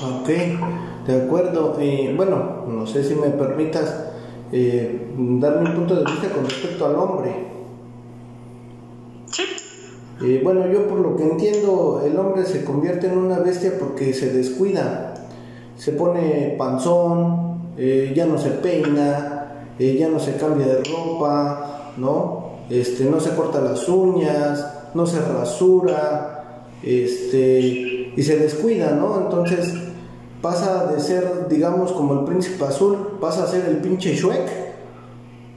¿no? 0.00 0.20
Ok, 0.20 0.28
de 1.06 1.24
acuerdo. 1.24 1.76
y 1.80 2.12
bueno, 2.14 2.64
no 2.66 2.86
sé 2.86 3.04
si 3.04 3.14
me 3.14 3.28
permitas 3.28 4.13
eh, 4.56 5.08
darme 5.18 5.70
un 5.70 5.74
punto 5.74 5.96
de 5.96 6.04
vista 6.04 6.28
con 6.28 6.44
respecto 6.44 6.86
al 6.86 6.94
hombre. 6.94 7.34
Sí. 9.26 9.42
Eh, 10.22 10.40
bueno, 10.44 10.70
yo 10.70 10.86
por 10.86 11.00
lo 11.00 11.16
que 11.16 11.24
entiendo, 11.24 12.00
el 12.06 12.16
hombre 12.16 12.44
se 12.44 12.64
convierte 12.64 13.08
en 13.08 13.18
una 13.18 13.40
bestia 13.40 13.72
porque 13.80 14.14
se 14.14 14.32
descuida, 14.32 15.14
se 15.76 15.90
pone 15.90 16.54
panzón, 16.56 17.72
eh, 17.76 18.12
ya 18.14 18.26
no 18.26 18.38
se 18.38 18.50
peina, 18.50 19.66
eh, 19.76 19.96
ya 19.98 20.08
no 20.08 20.20
se 20.20 20.36
cambia 20.36 20.66
de 20.68 20.84
ropa, 20.84 21.92
¿no? 21.96 22.60
Este, 22.70 23.06
no 23.06 23.18
se 23.18 23.34
corta 23.34 23.60
las 23.60 23.88
uñas, 23.88 24.64
no 24.94 25.04
se 25.04 25.20
rasura, 25.20 26.68
este, 26.80 28.12
y 28.16 28.22
se 28.22 28.38
descuida, 28.38 28.92
¿no? 28.92 29.20
Entonces 29.20 29.74
pasa 30.44 30.84
de 30.92 31.00
ser, 31.00 31.48
digamos, 31.48 31.90
como 31.90 32.20
el 32.20 32.26
príncipe 32.26 32.62
azul, 32.62 33.16
pasa 33.18 33.44
a 33.44 33.46
ser 33.46 33.64
el 33.64 33.78
pinche 33.78 34.14
Shrek. 34.14 34.46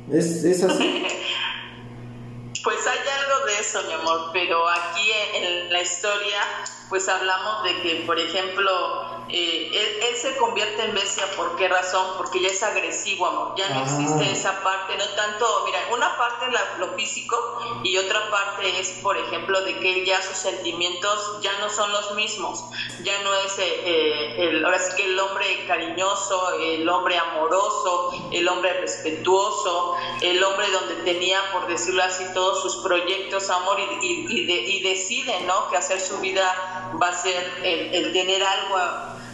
Es, 0.10 0.46
es 0.46 0.64
así. 0.64 1.04
eso, 3.60 3.82
mi 3.88 3.94
amor, 3.94 4.30
pero 4.32 4.68
aquí 4.70 5.12
en, 5.36 5.74
la 5.74 5.82
historia 5.82 6.40
pues 6.90 7.08
hablamos 7.10 7.64
de 7.64 7.82
que, 7.82 7.96
por 8.06 8.20
ejemplo, 8.20 9.18
eh, 9.30 10.00
él, 10.10 10.16
se 10.16 10.36
convierte 10.38 10.84
en 10.84 10.96
bestia, 10.96 11.26
¿por 11.36 11.56
qué 11.58 11.68
razón? 11.68 12.14
Porque 12.18 12.40
ya 12.40 12.48
es 12.48 12.64
agresivo, 12.64 13.28
amor, 13.28 13.54
ya 13.56 13.70
no 13.70 13.84
existe 13.84 14.26
ah. 14.26 14.32
esa 14.32 14.64
parte, 14.64 14.98
no 14.98 15.04
tanto, 15.16 15.46
mira, 15.66 15.80
una 15.92 16.18
parte 16.18 16.46
es 16.46 16.80
lo 16.80 16.88
físico 16.96 17.82
y 17.84 17.98
otra 17.98 18.32
parte 18.32 18.80
es, 18.80 18.90
por 19.04 19.18
ejemplo, 19.18 19.62
de 19.62 19.78
que 19.80 20.06
ya 20.06 20.22
sus 20.22 20.38
sentimientos 20.38 21.40
ya 21.42 21.52
no 21.60 21.70
son 21.70 21.92
los 21.92 22.16
mismos, 22.16 22.64
ya 23.04 23.22
no 23.22 23.34
es 23.36 23.60
eh, 23.60 23.82
eh, 23.86 24.50
el, 24.50 24.66
ahora 24.66 24.80
sí 24.80 24.96
que 24.96 25.06
el 25.06 25.20
hombre 25.20 25.66
cariñoso, 25.68 26.60
el 26.60 26.88
hombre 26.90 27.18
amoroso, 27.18 28.30
el 28.32 28.48
hombre 28.48 28.74
respetuoso, 28.80 29.98
el 30.22 30.44
hombre 30.44 30.68
donde 30.72 30.96
tenía, 31.04 31.40
por 31.52 31.68
decirlo 31.68 32.02
así, 32.04 32.24
todos 32.34 32.62
sus 32.62 32.78
proyectos, 32.78 33.50
amor, 33.50 33.78
y, 34.02 34.26
y, 34.30 34.82
decide, 34.82 35.42
¿no? 35.42 35.70
Que 35.70 35.78
hacer 35.78 36.00
su 36.00 36.18
vida 36.20 36.77
va 37.02 37.10
a 37.10 37.14
ser 37.14 37.62
el, 37.64 37.94
el 37.94 38.14
tener 38.14 38.44
algo 38.44 38.78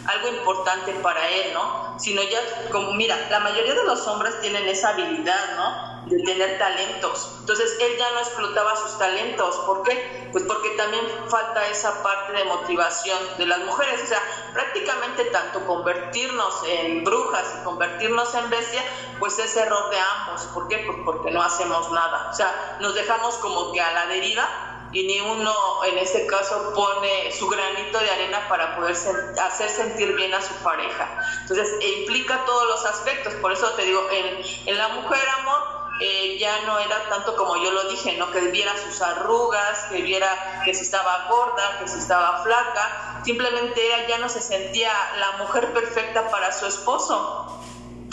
algo 0.06 0.28
importante 0.28 0.92
para 0.94 1.28
él, 1.28 1.52
¿no? 1.54 1.98
Sino 1.98 2.22
ya, 2.22 2.40
como 2.70 2.92
mira, 2.92 3.16
la 3.30 3.40
mayoría 3.40 3.74
de 3.74 3.84
los 3.84 4.06
hombres 4.06 4.38
tienen 4.40 4.66
esa 4.68 4.90
habilidad, 4.90 5.56
¿no? 5.56 6.04
De 6.06 6.22
tener 6.22 6.58
talentos. 6.58 7.36
Entonces 7.40 7.76
él 7.80 7.96
ya 7.98 8.10
no 8.10 8.18
explotaba 8.18 8.76
sus 8.76 8.98
talentos. 8.98 9.56
¿Por 9.66 9.82
qué? 9.82 10.28
Pues 10.32 10.44
porque 10.44 10.70
también 10.70 11.06
falta 11.28 11.66
esa 11.68 12.02
parte 12.02 12.32
de 12.32 12.44
motivación 12.44 13.18
de 13.38 13.46
las 13.46 13.60
mujeres. 13.60 14.02
O 14.02 14.06
sea, 14.06 14.20
prácticamente 14.52 15.24
tanto 15.26 15.64
convertirnos 15.66 16.62
en 16.66 17.04
brujas 17.04 17.54
y 17.58 17.64
convertirnos 17.64 18.34
en 18.34 18.50
bestia, 18.50 18.82
pues 19.18 19.38
es 19.38 19.56
error 19.56 19.90
de 19.90 19.98
ambos. 19.98 20.42
¿Por 20.52 20.68
qué? 20.68 20.84
Pues 20.86 20.98
porque 21.06 21.30
no 21.30 21.42
hacemos 21.42 21.90
nada. 21.92 22.28
O 22.30 22.34
sea, 22.34 22.76
nos 22.80 22.94
dejamos 22.94 23.36
como 23.36 23.72
que 23.72 23.80
a 23.80 23.92
la 23.92 24.06
deriva 24.06 24.73
y 24.94 25.02
ni 25.02 25.20
uno 25.20 25.52
en 25.84 25.98
este 25.98 26.24
caso 26.26 26.72
pone 26.72 27.32
su 27.32 27.48
granito 27.48 27.98
de 27.98 28.10
arena 28.10 28.48
para 28.48 28.76
poder 28.76 28.96
hacer 29.42 29.68
sentir 29.68 30.14
bien 30.14 30.32
a 30.32 30.40
su 30.40 30.54
pareja. 30.62 31.20
Entonces 31.42 31.68
implica 31.98 32.44
todos 32.46 32.68
los 32.68 32.86
aspectos, 32.86 33.34
por 33.34 33.52
eso 33.52 33.68
te 33.70 33.82
digo, 33.82 34.06
en, 34.10 34.78
la 34.78 34.88
mujer 34.88 35.28
amor 35.40 35.90
eh, 36.00 36.38
ya 36.38 36.62
no 36.62 36.78
era 36.78 37.08
tanto 37.08 37.36
como 37.36 37.56
yo 37.56 37.72
lo 37.72 37.88
dije, 37.88 38.16
¿no? 38.16 38.30
Que 38.30 38.40
viera 38.52 38.72
sus 38.78 39.02
arrugas, 39.02 39.80
que 39.90 40.00
viera 40.00 40.62
que 40.64 40.72
si 40.72 40.82
estaba 40.82 41.26
gorda, 41.28 41.80
que 41.80 41.88
si 41.88 41.98
estaba 41.98 42.42
flaca, 42.44 43.20
simplemente 43.24 43.84
ella 43.84 44.06
ya 44.06 44.18
no 44.18 44.28
se 44.28 44.40
sentía 44.40 44.92
la 45.18 45.38
mujer 45.38 45.72
perfecta 45.72 46.30
para 46.30 46.52
su 46.52 46.66
esposo 46.66 47.63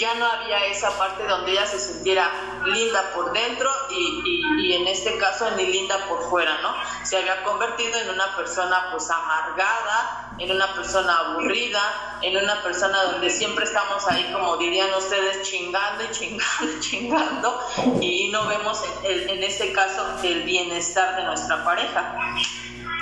ya 0.01 0.15
no 0.15 0.25
había 0.25 0.65
esa 0.65 0.89
parte 0.97 1.27
donde 1.27 1.51
ella 1.51 1.65
se 1.67 1.79
sintiera 1.79 2.27
linda 2.65 3.11
por 3.13 3.31
dentro 3.33 3.69
y, 3.91 4.73
en 4.73 4.87
este 4.87 5.17
caso 5.17 5.45
ni 5.57 5.67
linda 5.67 5.95
por 6.09 6.23
fuera, 6.23 6.59
¿no? 6.63 6.73
Se 7.05 7.17
había 7.17 7.43
convertido 7.43 7.99
en 7.99 8.09
una 8.09 8.35
persona 8.35 8.87
pues 8.91 9.07
amargada, 9.11 10.33
en 10.39 10.49
una 10.49 10.73
persona 10.73 11.13
aburrida, 11.17 11.81
en 12.23 12.35
una 12.35 12.63
persona 12.63 13.03
donde 13.11 13.29
siempre 13.29 13.65
estamos 13.65 14.07
ahí, 14.07 14.27
como 14.33 14.57
dirían 14.57 14.89
ustedes, 14.97 15.43
chingando 15.43 16.03
y 16.03 16.11
chingando 16.11 16.77
y 16.77 16.79
chingando 16.79 17.59
y 18.01 18.29
no 18.31 18.47
vemos 18.47 18.81
en, 19.03 19.29
en 19.29 19.43
este 19.43 19.71
caso 19.71 20.03
el 20.23 20.41
bienestar 20.43 21.15
de 21.17 21.25
nuestra 21.25 21.63
pareja. 21.63 22.15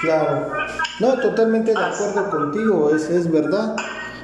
Claro, 0.01 0.51
no, 0.99 1.17
totalmente 1.19 1.71
de 1.73 1.85
acuerdo 1.85 2.29
contigo, 2.29 2.93
es, 2.93 3.03
es 3.09 3.31
verdad. 3.31 3.75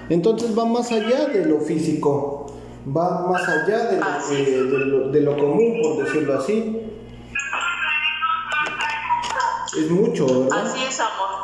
Entonces 0.09 0.57
va 0.57 0.65
más 0.65 0.91
allá 0.91 1.27
de 1.27 1.45
lo 1.45 1.59
físico 1.61 2.54
va 2.85 3.27
más 3.27 3.47
allá 3.47 3.85
de 3.85 3.97
lo, 3.97 5.09
de, 5.09 5.21
lo, 5.21 5.37
común, 5.37 5.81
por 5.81 6.03
decirlo 6.03 6.39
así. 6.39 6.81
Es 9.77 9.89
mucho, 9.89 10.25
¿verdad? 10.25 10.65
Así 10.65 10.83
es, 10.83 10.99
amor. 10.99 11.35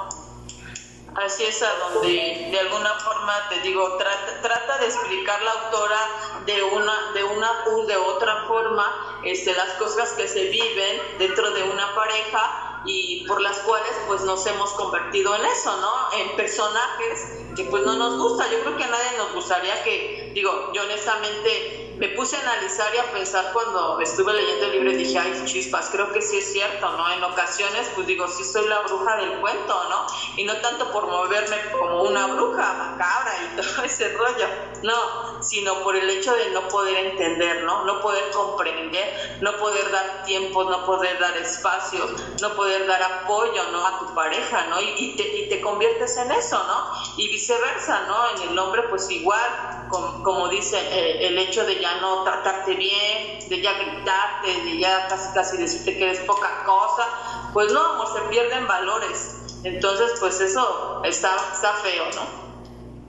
Así 1.13 1.43
es 1.43 1.61
a 1.61 1.67
donde 1.93 2.47
de 2.51 2.59
alguna 2.59 2.89
forma 2.99 3.33
te 3.49 3.59
digo, 3.59 3.97
trata, 3.97 4.41
trata 4.41 4.77
de 4.77 4.85
explicar 4.85 5.41
la 5.41 5.51
autora 5.51 5.99
de 6.45 6.63
una, 6.63 6.93
de 7.13 7.23
una 7.25 7.49
u 7.73 7.85
de 7.85 7.97
otra 7.97 8.45
forma 8.47 9.19
este, 9.25 9.53
las 9.53 9.71
cosas 9.71 10.13
que 10.13 10.25
se 10.25 10.45
viven 10.45 11.01
dentro 11.19 11.51
de 11.51 11.63
una 11.63 11.93
pareja 11.93 12.70
y 12.85 13.25
por 13.27 13.41
las 13.41 13.59
cuales 13.59 13.91
pues 14.07 14.21
nos 14.21 14.45
hemos 14.47 14.71
convertido 14.73 15.35
en 15.35 15.45
eso, 15.45 15.77
¿no? 15.77 16.17
En 16.17 16.35
personajes 16.35 17.27
que 17.55 17.65
pues 17.65 17.83
no 17.83 17.95
nos 17.95 18.17
gusta. 18.17 18.49
Yo 18.51 18.61
creo 18.61 18.77
que 18.77 18.83
a 18.83 18.87
nadie 18.87 19.17
nos 19.17 19.33
gustaría 19.33 19.83
que, 19.83 20.31
digo, 20.33 20.71
yo 20.73 20.83
honestamente 20.83 21.93
me 21.97 22.07
puse 22.09 22.35
a 22.35 22.41
analizar 22.41 22.93
y 22.95 22.97
a 22.97 23.11
pensar 23.11 23.51
cuando 23.53 23.99
estuve 23.99 24.33
leyendo 24.33 24.65
el 24.65 24.71
libro 24.71 24.91
y 24.91 24.95
dije, 24.95 25.19
ay, 25.19 25.39
chispas, 25.45 25.89
creo 25.91 26.11
que 26.11 26.21
sí 26.21 26.37
es 26.37 26.51
cierto, 26.51 26.91
¿no? 26.97 27.11
En 27.11 27.23
ocasiones, 27.23 27.91
pues 27.93 28.07
digo, 28.07 28.27
sí 28.27 28.43
soy 28.43 28.67
la 28.67 28.79
bruja 28.81 29.17
del 29.17 29.39
cuento, 29.39 29.89
¿no? 29.89 30.07
Y 30.35 30.43
no 30.43 30.59
tanto 30.61 30.91
por 30.91 31.07
moverme 31.07 31.57
como 31.71 32.03
una 32.03 32.27
bruja 32.27 32.73
macabra 32.73 33.33
y 33.43 33.55
todo 33.61 33.83
ese 33.83 34.09
rollo, 34.13 34.47
no, 34.83 35.41
sino 35.43 35.83
por 35.83 35.95
el 35.95 36.09
hecho 36.09 36.35
de 36.35 36.49
no 36.51 36.67
poder 36.67 37.05
entender, 37.05 37.63
¿no? 37.63 37.85
No 37.85 38.01
poder 38.01 38.31
comprender, 38.31 39.37
no 39.41 39.55
poder 39.57 39.91
dar 39.91 40.23
tiempo, 40.23 40.63
no 40.63 40.85
poder 40.85 41.19
dar 41.19 41.35
espacio, 41.37 42.05
no 42.41 42.53
poder 42.55 42.87
dar 42.87 43.01
apoyo, 43.01 43.71
¿no? 43.71 43.85
A 43.85 43.99
tu 43.99 44.13
pareja, 44.13 44.67
¿no? 44.69 44.81
Y, 44.81 45.15
te, 45.15 45.23
y 45.37 45.49
te 45.49 45.61
conviertes 45.61 46.17
en 46.17 46.31
eso, 46.31 46.61
¿no? 46.63 46.91
Y 47.17 47.29
viceversa, 47.29 48.01
¿no? 48.07 48.29
En 48.29 48.49
el 48.49 48.59
hombre, 48.59 48.83
pues 48.89 49.09
igual, 49.09 49.87
como, 49.89 50.47
dice, 50.49 50.77
eh, 50.77 51.27
el 51.27 51.37
hecho 51.37 51.65
de 51.65 51.79
ya 51.79 51.95
no 51.95 52.23
tratarte 52.23 52.73
bien, 52.75 53.39
de 53.47 53.61
ya 53.61 53.73
gritarte, 53.73 54.61
de 54.63 54.77
ya 54.77 55.07
casi 55.07 55.33
casi 55.33 55.57
decirte 55.57 55.97
que 55.97 56.03
eres 56.03 56.19
poca 56.21 56.63
cosa, 56.65 57.07
pues 57.53 57.71
no, 57.71 57.83
amor, 57.85 58.07
se 58.13 58.21
pierden 58.29 58.67
valores. 58.67 59.35
Entonces, 59.63 60.13
pues 60.19 60.39
eso 60.41 61.01
está, 61.03 61.35
está 61.53 61.73
feo, 61.73 62.05
¿no? 62.15 62.40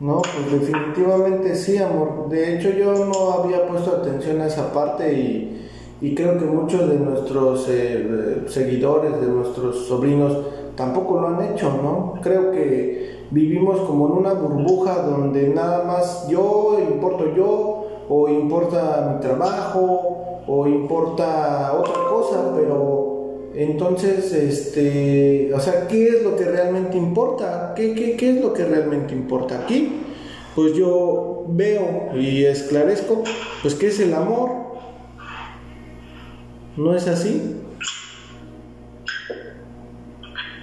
No, 0.02 0.20
pues 0.20 0.60
definitivamente 0.60 1.54
sí, 1.54 1.78
amor. 1.78 2.28
De 2.28 2.56
hecho, 2.56 2.70
yo 2.70 2.92
no 2.92 3.34
había 3.34 3.68
puesto 3.68 3.92
atención 3.92 4.40
a 4.40 4.48
esa 4.48 4.72
parte 4.72 5.12
y, 5.12 5.68
y 6.00 6.12
creo 6.12 6.36
que 6.40 6.44
muchos 6.44 6.88
de 6.88 6.96
nuestros 6.96 7.68
eh, 7.68 8.42
seguidores, 8.48 9.20
de 9.20 9.28
nuestros 9.28 9.86
sobrinos, 9.86 10.36
tampoco 10.74 11.20
lo 11.20 11.28
han 11.28 11.52
hecho, 11.52 11.70
¿no? 11.80 12.14
Creo 12.20 12.50
que 12.50 13.26
vivimos 13.30 13.78
como 13.82 14.08
en 14.08 14.12
una 14.14 14.32
burbuja 14.32 15.02
donde 15.02 15.50
nada 15.50 15.84
más 15.84 16.26
yo 16.28 16.78
importo 16.80 17.32
yo, 17.36 17.86
o 18.08 18.28
importa 18.28 19.08
mi 19.14 19.20
trabajo, 19.20 20.42
o 20.48 20.66
importa 20.66 21.74
otra 21.78 21.94
cosa, 22.10 22.52
pero 22.56 23.11
entonces, 23.54 24.32
este, 24.32 25.52
o 25.54 25.60
sea, 25.60 25.86
¿qué 25.88 26.08
es 26.08 26.22
lo 26.22 26.36
que 26.36 26.44
realmente 26.44 26.96
importa? 26.96 27.74
¿Qué, 27.76 27.94
qué, 27.94 28.16
qué 28.16 28.30
es 28.30 28.40
lo 28.40 28.52
que 28.52 28.64
realmente 28.64 29.12
importa 29.14 29.60
aquí? 29.60 30.00
Pues 30.54 30.74
yo 30.74 31.44
veo 31.48 32.10
y 32.14 32.44
esclarezco, 32.44 33.24
pues, 33.62 33.74
¿qué 33.74 33.88
es 33.88 34.00
el 34.00 34.14
amor? 34.14 34.50
¿No 36.76 36.94
es 36.94 37.06
así? 37.06 37.58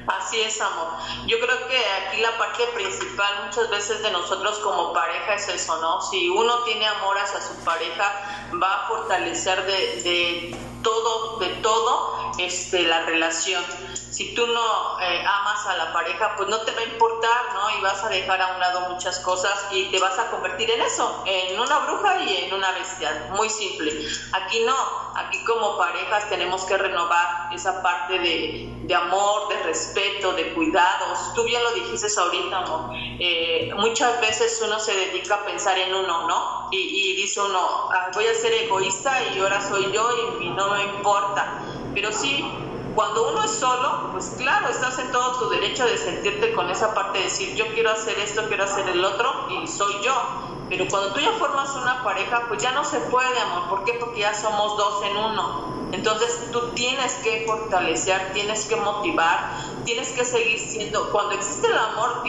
Así 0.08 0.42
es, 0.42 0.60
amor. 0.62 0.88
Yo 1.28 1.38
creo 1.40 1.68
que 1.68 1.78
aquí 1.78 2.22
la 2.22 2.36
parte 2.38 2.64
principal 2.76 3.46
muchas 3.46 3.70
veces 3.70 4.02
de 4.02 4.12
nosotros 4.12 4.58
como 4.60 4.94
pareja 4.94 5.36
es 5.36 5.50
eso, 5.50 5.80
¿no? 5.82 6.02
Si 6.02 6.30
uno 6.30 6.64
tiene 6.66 6.86
amor 6.86 7.18
hacia 7.18 7.40
su 7.42 7.54
pareja, 7.64 8.50
va 8.62 8.74
a 8.74 8.88
fortalecer 8.88 9.64
de, 9.66 10.02
de 10.02 10.58
todo, 10.84 11.38
de 11.40 11.50
todo, 11.62 12.19
este, 12.40 12.84
la 12.84 13.06
relación 13.06 13.64
si 14.20 14.34
tú 14.36 14.46
no 14.48 15.00
eh, 15.00 15.24
amas 15.26 15.66
a 15.68 15.78
la 15.78 15.94
pareja, 15.94 16.36
pues 16.36 16.50
no 16.50 16.60
te 16.62 16.74
va 16.74 16.82
a 16.82 16.84
importar, 16.84 17.54
¿no? 17.54 17.78
Y 17.78 17.82
vas 17.82 18.04
a 18.04 18.10
dejar 18.10 18.42
a 18.42 18.54
un 18.54 18.60
lado 18.60 18.90
muchas 18.90 19.20
cosas 19.20 19.68
y 19.72 19.86
te 19.92 20.00
vas 20.00 20.20
a 20.20 20.30
convertir 20.30 20.70
en 20.70 20.82
eso, 20.82 21.24
en 21.26 21.58
una 21.58 21.80
bruja 21.80 22.22
y 22.24 22.36
en 22.44 22.54
una 22.54 22.70
bestia, 22.72 23.30
muy 23.32 23.50
simple. 23.50 23.94
Aquí 24.34 24.62
no, 24.66 24.76
aquí 25.16 25.42
como 25.46 25.78
parejas 25.78 26.28
tenemos 26.28 26.66
que 26.66 26.78
renovar 26.78 27.54
esa 27.54 27.82
parte 27.82 28.20
de, 28.20 28.70
de 28.82 28.94
amor, 28.96 29.48
de 29.50 29.64
respeto, 29.64 30.34
de 30.34 30.54
cuidados. 30.54 31.34
Tú 31.34 31.46
bien 31.46 31.64
lo 31.64 31.72
dijiste 31.72 32.08
ahorita, 32.20 32.58
amor. 32.58 32.90
Eh, 33.20 33.72
muchas 33.78 34.20
veces 34.20 34.62
uno 34.62 34.80
se 34.80 34.96
dedica 34.96 35.36
a 35.36 35.46
pensar 35.46 35.78
en 35.78 35.94
uno, 35.94 36.28
¿no? 36.28 36.68
Y, 36.72 36.78
y 36.78 37.16
dice 37.16 37.40
uno, 37.40 37.90
ah, 37.94 38.10
voy 38.14 38.28
a 38.28 38.34
ser 38.34 38.54
egoísta 38.54 39.24
y 39.34 39.40
ahora 39.40 39.62
soy 39.62 39.90
yo 39.94 40.10
y, 40.42 40.46
y 40.46 40.50
no 40.50 40.72
me 40.72 40.84
importa. 40.84 41.69
Pero 42.00 42.14
sí, 42.14 42.42
cuando 42.96 43.30
uno 43.30 43.44
es 43.44 43.52
solo, 43.52 44.12
pues 44.14 44.34
claro, 44.38 44.70
estás 44.70 44.98
en 45.00 45.12
todo 45.12 45.38
tu 45.38 45.50
derecho 45.50 45.84
de 45.84 45.98
sentirte 45.98 46.54
con 46.54 46.70
esa 46.70 46.94
parte 46.94 47.18
de 47.18 47.26
decir, 47.26 47.54
yo 47.56 47.68
quiero 47.74 47.92
hacer 47.92 48.18
esto, 48.20 48.48
quiero 48.48 48.64
hacer 48.64 48.88
el 48.88 49.04
otro 49.04 49.30
y 49.50 49.68
soy 49.68 49.94
yo. 50.02 50.14
Pero 50.70 50.88
cuando 50.88 51.12
tú 51.12 51.20
ya 51.20 51.34
formas 51.34 51.76
una 51.76 52.02
pareja, 52.02 52.46
pues 52.48 52.64
ya 52.64 52.72
no 52.72 52.86
se 52.86 53.02
puede, 53.02 53.38
amor. 53.42 53.68
¿Por 53.68 53.84
qué? 53.84 53.98
Porque 54.00 54.22
ya 54.22 54.34
somos 54.34 54.78
dos 54.78 55.04
en 55.04 55.18
uno. 55.18 55.90
Entonces 55.92 56.50
tú 56.54 56.70
tienes 56.74 57.16
que 57.16 57.44
fortalecer, 57.46 58.32
tienes 58.32 58.66
que 58.66 58.78
motivar, 58.78 59.58
tienes 59.86 60.10
que 60.10 60.26
seguir 60.26 60.60
siendo. 60.60 61.12
Cuando 61.12 61.34
existe 61.34 61.68
el 61.68 61.78
amor, 61.78 62.24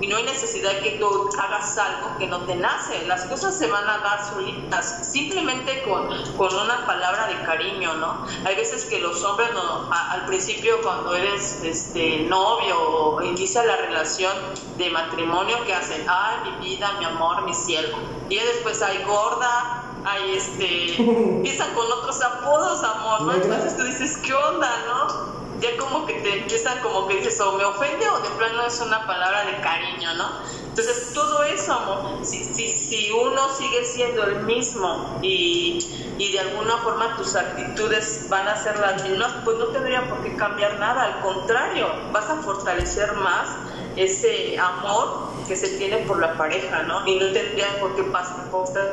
y 0.00 0.06
no 0.08 0.16
hay 0.16 0.24
necesidad 0.24 0.72
de 0.72 0.80
que 0.80 0.90
tú 0.98 1.30
hagas 1.38 1.78
algo 1.78 2.18
que 2.18 2.26
no 2.26 2.40
te 2.40 2.54
nace, 2.54 3.06
las 3.06 3.24
cosas 3.24 3.56
se 3.56 3.66
van 3.66 3.88
a 3.88 3.98
dar 3.98 4.28
solitas, 4.28 5.10
simplemente 5.10 5.82
con, 5.84 6.08
con 6.36 6.54
una 6.54 6.84
palabra 6.84 7.28
de 7.28 7.42
cariño, 7.44 7.94
¿no? 7.94 8.26
Hay 8.44 8.56
veces 8.56 8.84
que 8.84 9.00
los 9.00 9.24
hombres, 9.24 9.48
no, 9.54 9.90
al 9.90 10.26
principio, 10.26 10.80
cuando 10.82 11.14
eres 11.14 11.62
este, 11.62 12.20
novio 12.28 12.78
o 12.78 13.22
inicia 13.22 13.64
la 13.64 13.76
relación 13.76 14.32
de 14.76 14.90
matrimonio, 14.90 15.56
que 15.64 15.74
hacen? 15.74 16.04
Ay, 16.08 16.50
mi 16.50 16.68
vida, 16.68 16.92
mi 16.98 17.06
amor, 17.06 17.42
mi 17.44 17.54
cielo. 17.54 17.96
Y 18.28 18.36
después 18.36 18.82
hay 18.82 19.02
gorda, 19.04 19.82
hay 20.04 20.36
este, 20.36 20.96
empiezan 20.98 21.74
con 21.74 21.90
otros 21.90 22.20
apodos, 22.22 22.82
amor, 22.84 23.22
¿no? 23.22 23.32
Entonces 23.32 23.76
tú 23.76 23.82
dices, 23.84 24.18
¿qué 24.18 24.34
onda, 24.34 24.70
no? 24.86 25.45
Ya 25.60 25.76
como 25.78 26.06
que 26.06 26.14
te 26.14 26.40
empiezan 26.40 26.80
como 26.80 27.06
que 27.06 27.16
dices, 27.16 27.40
o 27.40 27.52
me 27.52 27.64
ofende 27.64 28.08
o 28.08 28.20
de 28.20 28.28
plano 28.30 28.66
es 28.66 28.80
una 28.80 29.06
palabra 29.06 29.44
de 29.44 29.60
cariño, 29.60 30.14
¿no? 30.14 30.30
Entonces, 30.68 31.12
todo 31.14 31.42
eso, 31.44 31.72
amor, 31.72 32.24
si, 32.24 32.44
si, 32.44 32.68
si 32.68 33.10
uno 33.10 33.48
sigue 33.54 33.84
siendo 33.84 34.24
el 34.24 34.40
mismo 34.40 35.18
y, 35.22 35.78
y, 36.18 36.32
de 36.32 36.40
alguna 36.40 36.76
forma 36.78 37.16
tus 37.16 37.34
actitudes 37.34 38.26
van 38.28 38.46
a 38.46 38.56
ser 38.56 38.78
las 38.78 39.02
mismas, 39.02 39.32
pues 39.44 39.56
no 39.56 39.66
tendría 39.68 40.06
por 40.08 40.22
qué 40.22 40.36
cambiar 40.36 40.78
nada, 40.78 41.04
al 41.04 41.20
contrario, 41.22 41.88
vas 42.12 42.28
a 42.28 42.36
fortalecer 42.42 43.14
más 43.14 43.48
ese 43.96 44.58
amor 44.58 45.30
que 45.48 45.56
se 45.56 45.78
tiene 45.78 45.98
por 45.98 46.20
la 46.20 46.36
pareja, 46.36 46.82
¿no? 46.82 47.06
Y 47.06 47.16
no 47.16 47.32
tendría 47.32 47.80
por 47.80 47.96
qué 47.96 48.02
pasar 48.02 48.50
cosas 48.50 48.86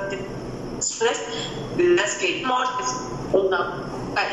las 1.78 2.16
que 2.16 2.44
amor 2.44 2.68
es 2.82 2.96
una 3.32 3.84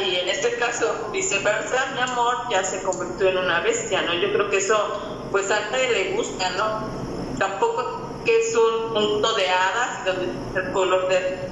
y 0.04 0.16
en 0.16 0.28
caso, 0.60 1.08
viceversa, 1.10 1.92
mi 1.94 2.00
amor 2.00 2.36
ya 2.50 2.62
se 2.62 2.82
convirtió 2.82 3.30
en 3.30 3.38
una 3.38 3.60
bestia, 3.60 4.02
¿no? 4.02 4.14
Yo 4.14 4.32
creo 4.32 4.50
que 4.50 4.58
eso, 4.58 4.76
pues 5.32 5.50
a 5.50 5.70
nadie 5.70 5.90
le 5.90 6.16
gusta, 6.16 6.50
¿no? 6.50 7.38
Tampoco 7.38 8.10
que 8.24 8.38
es 8.38 8.54
un 8.54 8.92
mundo 8.92 9.32
de 9.34 9.48
hadas 9.48 10.04
donde 10.04 10.60
el 10.60 10.72
color 10.72 11.08
de, 11.08 11.48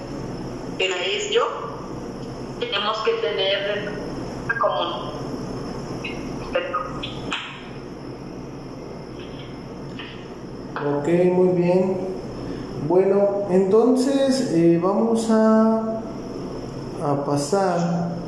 de 0.77 1.17
es 1.17 1.31
yo. 1.31 1.43
Tenemos 2.61 2.99
que 2.99 3.13
tener 3.15 3.93
como 4.61 5.19
Ok, 10.99 11.09
muy 11.33 11.49
bien. 11.49 11.99
Bueno, 12.87 13.47
entonces 13.51 14.53
eh, 14.53 14.79
vamos 14.81 15.29
a, 15.31 16.03
a 17.05 17.25
pasar 17.25 18.19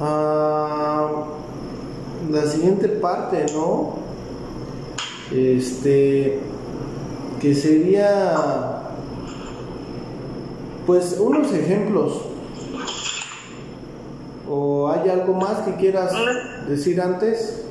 a 0.00 1.26
la 2.30 2.42
siguiente 2.46 2.88
parte, 2.88 3.46
¿no? 3.52 3.96
Este, 5.32 6.38
que 7.40 7.54
sería, 7.54 8.82
pues, 10.86 11.16
unos 11.18 11.52
ejemplos. 11.52 12.22
¿O 14.48 14.88
hay 14.88 15.10
algo 15.10 15.34
más 15.34 15.60
que 15.60 15.74
quieras 15.74 16.12
decir 16.68 17.00
antes? 17.00 17.64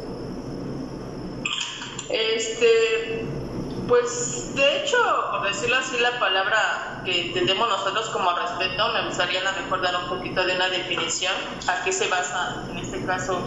Este, 2.10 3.26
pues, 3.88 4.56
de 4.56 4.78
hecho, 4.82 4.98
por 5.32 5.48
decirlo 5.48 5.78
así, 5.78 5.98
la 6.00 6.20
palabra 6.20 7.02
que 7.06 7.28
entendemos 7.28 7.70
nosotros 7.70 8.10
como 8.10 8.32
respeto, 8.34 8.92
me 8.94 9.06
gustaría 9.06 9.42
a 9.42 9.52
lo 9.52 9.62
mejor 9.62 9.82
dar 9.82 9.96
un 10.04 10.10
poquito 10.10 10.44
de 10.44 10.56
una 10.56 10.70
definición. 10.70 11.34
¿A 11.68 11.84
qué 11.84 11.92
se 11.92 12.08
basa 12.08 12.64
en 12.72 12.78
este 12.80 13.06
caso? 13.06 13.40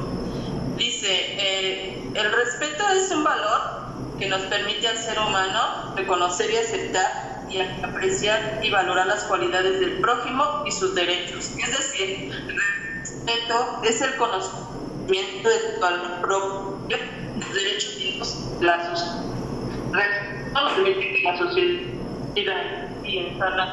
Dice, 0.77 1.09
eh, 1.11 2.11
el 2.15 2.33
respeto 2.33 2.89
es 2.91 3.11
un 3.11 3.25
valor 3.25 3.79
que 4.19 4.29
nos 4.29 4.43
permite 4.43 4.87
al 4.89 4.97
ser 4.97 5.19
humano 5.19 5.95
reconocer 5.97 6.51
y 6.51 6.57
aceptar 6.57 7.45
y 7.49 7.61
apreciar 7.61 8.61
y 8.63 8.71
valorar 8.71 9.07
las 9.07 9.25
cualidades 9.25 9.81
del 9.81 10.01
prójimo 10.01 10.63
y 10.67 10.73
sus 10.73 10.95
derechos. 10.95 11.51
Es 11.59 11.79
decir, 11.79 12.31
el 12.33 12.61
respeto 13.03 13.81
es 13.85 14.01
el 14.03 14.17
conocimiento 14.17 15.49
de 15.49 15.59
tu 15.75 15.81
valor 15.81 16.21
propio, 16.21 16.99
derechos 17.53 17.97
y 17.99 18.19
los 18.19 18.37
lazos. 18.61 19.05
La 21.25 21.37
sociedad 21.37 21.99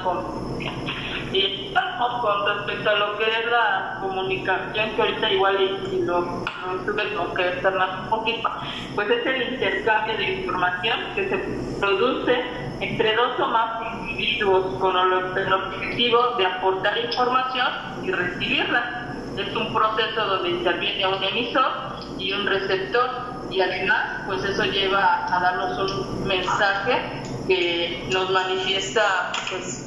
convivencia. 0.04 0.84
Y 1.32 1.68
estamos 1.68 2.22
con 2.22 2.46
respecto 2.48 2.90
a 2.90 2.96
lo 2.96 3.18
que 3.18 3.26
es 3.26 3.52
la 3.52 3.98
comunicación, 4.02 4.90
que 4.96 5.02
ahorita 5.02 5.32
igual 5.32 5.62
y, 5.92 6.02
lo, 6.04 6.44
tuve 6.86 7.14
como 7.14 7.34
que 7.34 7.62
más 7.78 8.04
un 8.04 8.10
poquito, 8.10 8.50
pues 8.96 9.10
es 9.10 9.26
el 9.26 9.54
intercambio 9.54 10.18
de 10.18 10.24
información 10.24 11.00
que 11.14 11.30
se 11.30 11.38
produce 11.80 12.44
entre 12.80 13.16
dos 13.16 13.40
o 13.40 13.48
más 13.48 13.82
individuos 14.00 14.80
con 14.80 14.96
el 14.96 15.54
objetivo 15.54 16.36
de 16.38 16.46
aportar 16.46 16.98
información 16.98 17.68
y 18.04 18.12
recibirla. 18.12 19.14
Es 19.38 19.54
un 19.56 19.74
proceso 19.74 20.26
donde 20.26 20.50
interviene 20.50 21.06
un 21.06 21.22
emisor 21.22 21.72
y 22.18 22.32
un 22.32 22.46
receptor 22.46 23.35
y 23.50 23.62
además 23.62 24.24
pues 24.28 24.44
eso 24.44 24.64
lleva 24.66 25.26
a 25.34 25.40
darnos 25.40 25.92
un 25.92 26.28
mensaje 26.28 27.22
que 27.48 28.08
nos 28.12 28.30
manifiesta 28.32 29.32
pues 29.50 29.86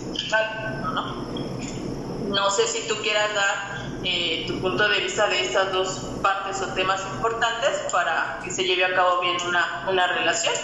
¿no? 0.94 1.28
No 2.28 2.50
sé 2.50 2.66
si 2.66 2.86
tú 2.86 2.94
quieras 3.02 3.34
dar 3.34 3.88
eh, 4.04 4.44
tu 4.46 4.58
punto 4.60 4.88
de 4.88 5.00
vista 5.00 5.26
de 5.28 5.40
estas 5.40 5.72
dos 5.72 6.10
partes 6.22 6.62
o 6.62 6.72
temas 6.74 7.02
importantes 7.14 7.70
para 7.90 8.40
que 8.44 8.50
se 8.50 8.64
lleve 8.64 8.84
a 8.84 8.94
cabo 8.94 9.20
bien 9.20 9.36
una, 9.48 9.86
una 9.90 10.06
relación. 10.06 10.54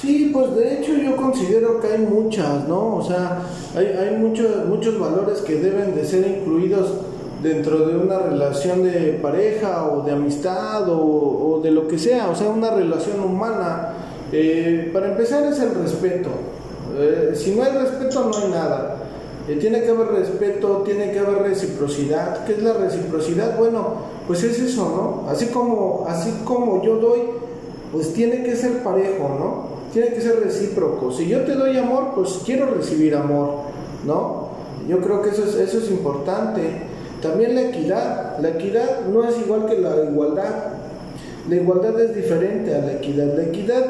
Sí, 0.00 0.30
pues 0.32 0.54
de 0.54 0.78
hecho 0.78 0.92
yo 0.94 1.16
considero 1.16 1.80
que 1.80 1.88
hay 1.88 1.98
muchas, 1.98 2.68
¿no? 2.68 2.96
O 2.96 3.02
sea, 3.02 3.38
hay, 3.76 3.86
hay 3.86 4.16
muchos, 4.16 4.66
muchos 4.66 4.98
valores 4.98 5.40
que 5.40 5.54
deben 5.54 5.94
de 5.94 6.04
ser 6.04 6.26
incluidos 6.26 6.90
dentro 7.46 7.86
de 7.86 7.96
una 7.96 8.18
relación 8.18 8.82
de 8.82 9.18
pareja 9.22 9.86
o 9.86 10.02
de 10.02 10.12
amistad 10.12 10.88
o, 10.88 11.60
de 11.62 11.70
lo 11.70 11.86
que 11.86 11.98
sea, 11.98 12.28
o 12.28 12.34
sea, 12.34 12.48
una 12.48 12.70
relación 12.70 13.20
humana. 13.20 13.92
Eh, 14.32 14.90
para 14.92 15.12
empezar 15.12 15.44
es 15.44 15.58
el 15.60 15.74
respeto. 15.74 16.30
Eh, 16.98 17.32
si 17.34 17.54
no 17.54 17.62
hay 17.62 17.72
respeto 17.72 18.28
no 18.30 18.36
hay 18.36 18.50
nada. 18.50 18.96
Eh, 19.48 19.56
tiene 19.60 19.82
que 19.82 19.90
haber 19.90 20.08
respeto, 20.08 20.82
tiene 20.84 21.12
que 21.12 21.20
haber 21.20 21.42
reciprocidad. 21.42 22.44
¿Qué 22.44 22.54
es 22.54 22.62
la 22.62 22.72
reciprocidad? 22.72 23.56
Bueno, 23.56 23.94
pues 24.26 24.42
es 24.42 24.58
eso, 24.58 25.22
¿no? 25.24 25.30
Así 25.30 25.46
como, 25.46 26.04
así 26.08 26.32
como 26.44 26.82
yo 26.82 26.96
doy, 26.96 27.20
pues 27.92 28.12
tiene 28.12 28.42
que 28.42 28.56
ser 28.56 28.82
parejo, 28.82 29.36
¿no? 29.38 29.76
Tiene 29.92 30.08
que 30.12 30.20
ser 30.20 30.40
recíproco. 30.40 31.12
Si 31.12 31.28
yo 31.28 31.42
te 31.42 31.54
doy 31.54 31.78
amor, 31.78 32.12
pues 32.14 32.40
quiero 32.44 32.66
recibir 32.66 33.14
amor, 33.14 33.50
¿no? 34.04 34.48
Yo 34.88 35.00
creo 35.00 35.22
que 35.22 35.30
eso 35.30 35.44
es, 35.44 35.54
eso 35.54 35.78
es 35.78 35.90
importante. 35.90 36.95
También 37.22 37.54
la 37.54 37.62
equidad. 37.62 38.38
La 38.40 38.50
equidad 38.50 39.06
no 39.12 39.24
es 39.24 39.38
igual 39.38 39.66
que 39.66 39.78
la 39.78 40.04
igualdad. 40.04 40.72
La 41.48 41.56
igualdad 41.56 41.98
es 42.00 42.14
diferente 42.14 42.74
a 42.74 42.80
la 42.80 42.92
equidad. 42.94 43.36
La 43.36 43.44
equidad 43.44 43.84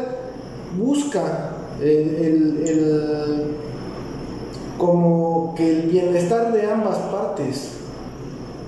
busca 0.79 1.51
el, 1.81 3.55
como 4.79 5.55
que 5.57 5.71
el 5.71 5.83
bienestar 5.89 6.53
de 6.53 6.67
ambas 6.67 6.99
partes, 6.99 7.73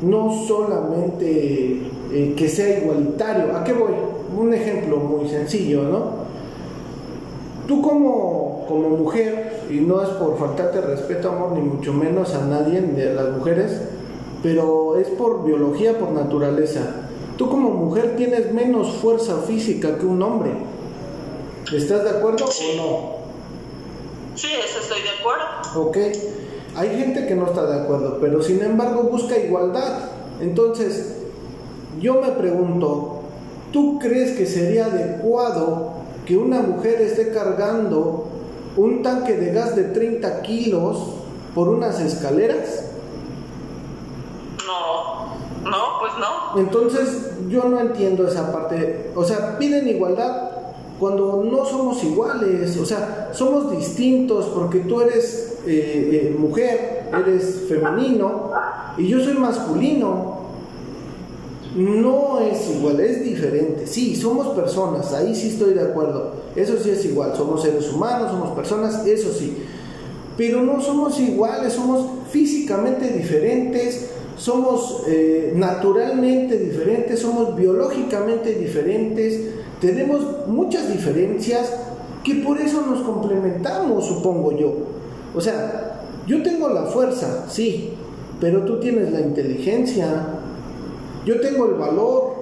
no 0.03 0.33
solamente 0.47 1.83
eh, 2.13 2.35
que 2.37 2.49
sea 2.49 2.79
igualitario. 2.79 3.57
¿A 3.57 3.65
qué 3.65 3.73
voy? 3.73 3.93
Un 4.37 4.55
ejemplo 4.55 4.97
muy 4.99 5.29
sencillo, 5.29 5.83
¿no? 5.85 6.29
Tú 7.67 7.83
como, 7.83 8.65
como 8.67 8.89
mujer, 8.91 9.65
y 9.71 9.81
no 9.81 10.03
es 10.03 10.09
por 10.11 10.39
faltarte 10.39 10.81
respeto, 10.81 11.29
amor, 11.29 11.53
ni 11.53 11.61
mucho 11.61 11.93
menos 11.93 12.35
a 12.35 12.47
nadie, 12.47 12.81
de 12.81 13.15
las 13.15 13.31
mujeres, 13.37 13.83
pero 14.43 14.99
es 14.99 15.09
por 15.09 15.45
biología, 15.45 15.99
por 15.99 16.11
naturaleza. 16.11 16.81
Tú 17.37 17.49
como 17.49 17.71
mujer 17.71 18.17
tienes 18.17 18.53
menos 18.53 18.97
fuerza 18.97 19.43
física 19.43 19.99
que 19.99 20.07
un 20.07 20.23
hombre. 20.23 20.53
¿Estás 21.73 22.05
de 22.05 22.11
acuerdo 22.11 22.45
o 22.47 22.77
no? 22.77 23.19
Sí, 24.35 24.49
eso 24.65 24.81
estoy 24.81 25.03
de 25.03 25.11
acuerdo. 25.11 25.45
Ok. 25.77 25.97
Hay 26.77 26.97
gente 26.97 27.27
que 27.27 27.35
no 27.35 27.47
está 27.47 27.67
de 27.67 27.83
acuerdo, 27.83 28.19
pero 28.21 28.43
sin 28.43 28.63
embargo 28.63 29.05
busca 29.05 29.37
igualdad. 29.37 30.11
Entonces, 30.41 31.17
yo 32.01 32.21
me 32.21 32.31
pregunto, 32.31 33.23
¿tú 33.73 33.99
crees 33.99 34.37
que 34.37 34.47
sería 34.47 34.87
adecuado 34.87 35.93
que 36.27 36.37
una 36.37 36.61
mujer 36.61 37.01
esté 37.03 37.33
cargando 37.33 38.27
un 38.77 39.03
tanque 39.03 39.35
de 39.35 39.53
gas 39.53 39.75
de 39.75 39.85
30 39.85 40.43
kilos 40.43 41.15
por 41.55 41.69
unas 41.69 42.01
escaleras? 42.01 42.85
No, 44.67 45.99
Entonces, 46.57 47.31
yo 47.49 47.65
no 47.65 47.81
entiendo 47.81 48.27
esa 48.27 48.53
parte. 48.53 49.11
O 49.15 49.25
sea, 49.25 49.59
piden 49.59 49.89
igualdad, 49.89 50.51
cuando 50.99 51.45
no 51.49 51.65
somos 51.65 52.03
iguales, 52.03 52.77
o 52.77 52.85
sea, 52.85 53.31
somos 53.33 53.71
distintos 53.71 54.47
porque 54.47 54.81
tú 54.81 55.01
eres 55.01 55.59
eh, 55.67 56.31
eh, 56.31 56.37
mujer, 56.37 57.09
eres 57.13 57.67
femenino 57.69 58.51
y 58.97 59.07
yo 59.07 59.21
soy 59.21 59.35
masculino. 59.35 60.39
No 61.77 62.41
es 62.41 62.71
igual, 62.71 62.99
es 62.99 63.23
diferente. 63.23 63.87
Sí, 63.87 64.17
somos 64.17 64.49
personas, 64.49 65.13
ahí 65.13 65.35
sí 65.35 65.49
estoy 65.49 65.75
de 65.75 65.83
acuerdo. 65.83 66.33
Eso 66.57 66.77
sí 66.83 66.91
es 66.91 67.05
igual, 67.05 67.37
somos 67.37 67.63
seres 67.63 67.93
humanos, 67.93 68.33
somos 68.33 68.51
personas, 68.57 69.07
eso 69.07 69.33
sí. 69.33 69.59
Pero 70.37 70.63
no 70.63 70.81
somos 70.81 71.21
iguales, 71.21 71.75
somos 71.75 72.07
físicamente 72.31 73.09
diferentes, 73.09 74.11
somos 74.39 75.03
eh, 75.07 75.53
naturalmente 75.55 76.57
diferentes, 76.59 77.21
somos 77.21 77.55
biológicamente 77.55 78.55
diferentes 78.55 79.59
tenemos 79.81 80.47
muchas 80.49 80.89
diferencias 80.89 81.73
que 82.25 82.37
por 82.37 82.61
eso 82.61 82.85
nos 82.85 83.01
complementamos, 83.03 84.07
supongo 84.07 84.57
yo. 84.57 84.75
O 85.35 85.41
sea, 85.41 86.03
yo 86.27 86.43
tengo 86.43 86.69
la 86.69 86.85
fuerza, 86.87 87.47
sí, 87.49 87.93
pero 88.41 88.65
tú 88.65 88.81
tienes 88.81 89.13
la 89.13 89.21
inteligencia. 89.21 90.27
Yo 91.25 91.41
tengo 91.41 91.67
el 91.67 91.75
valor, 91.75 92.35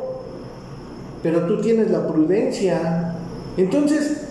pero 1.23 1.47
tú 1.47 1.61
tienes 1.61 1.91
la 1.91 2.07
prudencia. 2.07 3.15
Entonces, 3.57 4.23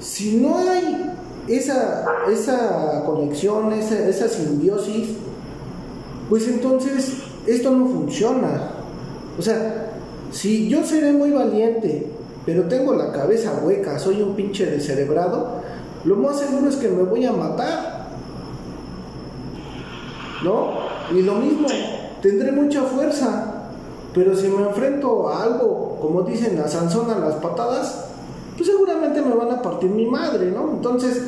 si 0.00 0.38
no 0.38 0.56
hay 0.58 1.12
esa, 1.48 2.06
esa 2.32 3.04
conexión, 3.04 3.72
esa, 3.72 4.08
esa 4.08 4.28
simbiosis, 4.28 5.10
pues 6.28 6.46
entonces 6.48 7.18
esto 7.46 7.70
no 7.70 7.86
funciona. 7.86 8.70
O 9.38 9.42
sea, 9.42 9.92
si 10.30 10.68
yo 10.68 10.84
seré 10.84 11.12
muy 11.12 11.30
valiente, 11.30 12.06
pero 12.44 12.64
tengo 12.64 12.94
la 12.94 13.12
cabeza 13.12 13.60
hueca, 13.62 13.98
soy 13.98 14.22
un 14.22 14.34
pinche 14.34 14.66
descerebrado, 14.66 15.60
lo 16.04 16.16
más 16.16 16.38
seguro 16.38 16.68
es 16.68 16.76
que 16.76 16.88
me 16.88 17.02
voy 17.02 17.24
a 17.24 17.32
matar. 17.32 18.08
¿No? 20.44 20.70
Y 21.14 21.22
lo 21.22 21.34
mismo, 21.34 21.66
tendré 22.22 22.52
mucha 22.52 22.82
fuerza, 22.82 23.70
pero 24.14 24.36
si 24.36 24.48
me 24.48 24.66
enfrento 24.68 25.28
a 25.28 25.42
algo, 25.42 25.98
como 26.00 26.22
dicen 26.22 26.58
a 26.58 26.68
Sansón 26.68 27.08
las 27.08 27.34
patadas, 27.36 28.04
pues 28.56 28.68
seguramente 28.68 29.22
me 29.22 29.34
van 29.34 29.50
a 29.52 29.62
partir 29.62 29.90
mi 29.90 30.06
madre, 30.06 30.50
¿no? 30.50 30.70
Entonces, 30.72 31.22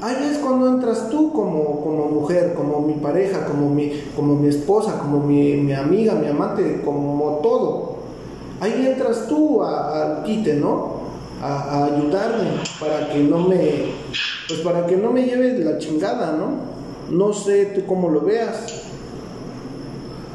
ahí 0.00 0.30
es 0.32 0.38
cuando 0.38 0.68
entras 0.68 1.10
tú 1.10 1.32
como, 1.32 1.80
como 1.82 2.08
mujer, 2.08 2.54
como 2.54 2.80
mi 2.80 2.94
pareja, 2.94 3.46
como 3.46 3.70
mi, 3.70 3.92
como 4.16 4.36
mi 4.36 4.48
esposa, 4.48 4.98
como 4.98 5.20
mi, 5.20 5.54
mi 5.56 5.72
amiga, 5.72 6.14
mi 6.14 6.28
amante, 6.28 6.82
como 6.84 7.40
todo 7.42 7.90
ahí 8.60 8.86
entras 8.86 9.26
tú 9.26 9.62
al 9.62 10.22
quite, 10.22 10.54
¿no? 10.54 11.00
A, 11.42 11.86
ayudarme 11.86 12.50
para 12.78 13.08
que 13.08 13.18
no 13.20 13.38
me, 13.48 13.92
pues 14.46 14.60
para 14.60 14.86
que 14.86 14.96
no 14.96 15.10
me 15.10 15.24
lleve 15.24 15.58
la 15.58 15.78
chingada, 15.78 16.32
¿no? 16.32 16.70
No 17.10 17.32
sé 17.32 17.66
tú 17.74 17.86
cómo 17.86 18.10
lo 18.10 18.20
veas. 18.20 18.89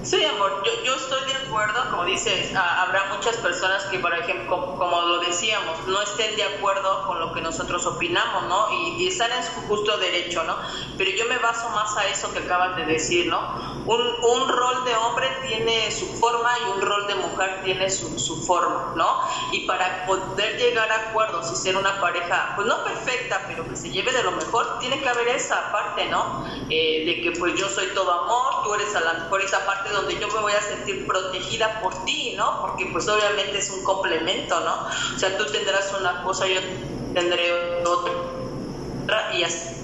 Sí, 0.05 0.23
amor, 0.23 0.61
yo, 0.63 0.71
yo 0.83 0.95
estoy 0.97 1.25
de 1.25 1.33
acuerdo, 1.33 1.89
como 1.89 2.05
dices, 2.05 2.55
habrá 2.55 3.05
muchas 3.15 3.37
personas 3.37 3.85
que, 3.85 3.97
por 3.97 4.13
ejemplo, 4.13 4.75
como, 4.77 5.01
lo 5.01 5.19
decíamos, 5.21 5.79
no 5.87 5.99
estén 5.99 6.35
de 6.35 6.43
acuerdo 6.43 7.07
con 7.07 7.19
lo 7.19 7.33
que 7.33 7.41
nosotros 7.41 7.83
opinamos, 7.87 8.43
¿no? 8.43 8.71
Y, 8.71 9.07
están 9.07 9.31
en 9.31 9.43
su 9.43 9.53
justo 9.67 9.97
derecho, 9.97 10.43
¿no? 10.43 10.57
Pero 10.95 11.09
yo 11.09 11.25
me 11.25 11.39
baso 11.39 11.69
más 11.69 11.97
a 11.97 12.05
eso 12.05 12.31
que 12.31 12.39
acabas 12.39 12.75
de 12.75 12.85
decir, 12.85 13.25
¿no? 13.27 13.39
Un, 13.87 14.01
un 14.01 14.47
rol 14.47 14.85
de 14.85 14.95
hombre 14.95 15.27
tiene 15.47 15.89
su 15.89 16.05
forma 16.19 16.51
y 16.59 16.71
un 16.71 16.81
rol 16.81 17.07
de 17.07 17.15
mujer 17.15 17.61
tiene 17.63 17.89
su, 17.89 18.19
su 18.19 18.45
forma, 18.45 18.93
¿no? 18.95 19.21
Y 19.53 19.65
para 19.65 20.05
poder 20.05 20.57
llegar 20.57 20.91
a 20.91 21.09
acuerdos 21.09 21.51
y 21.51 21.55
ser 21.55 21.77
una 21.77 21.99
pareja, 21.99 22.53
pues 22.55 22.67
no 22.67 22.83
perfecta, 22.83 23.43
pero 23.47 23.67
que 23.67 23.75
se 23.75 23.89
lleve 23.89 24.11
de 24.11 24.21
lo 24.21 24.33
mejor, 24.33 24.77
tiene 24.79 24.99
que 24.99 25.09
haber 25.09 25.29
esa 25.29 25.71
parte, 25.71 26.05
¿no? 26.11 26.45
Eh, 26.69 27.05
de 27.05 27.21
que 27.21 27.31
pues 27.39 27.55
yo 27.55 27.67
soy 27.69 27.87
todo 27.95 28.11
amor, 28.11 28.63
tú 28.63 28.73
eres 28.75 28.95
a 28.95 28.99
la 28.99 29.13
mejor 29.13 29.41
esa 29.41 29.65
parte 29.65 29.94
donde 29.95 30.19
yo 30.19 30.27
me 30.27 30.41
voy 30.41 30.53
a 30.53 30.61
sentir 30.61 31.07
protegida 31.07 31.81
por 31.81 32.05
ti, 32.05 32.35
¿no? 32.37 32.61
Porque 32.61 32.87
pues 32.91 33.07
obviamente 33.07 33.57
es 33.57 33.69
un 33.71 33.83
complemento, 33.83 34.59
¿no? 34.59 34.87
O 35.15 35.19
sea, 35.19 35.37
tú 35.37 35.45
tendrás 35.45 35.93
una 35.99 36.21
cosa, 36.23 36.45
yo 36.47 36.59
tendré 37.13 37.83
otra 37.85 39.35
y 39.35 39.43
así. 39.43 39.75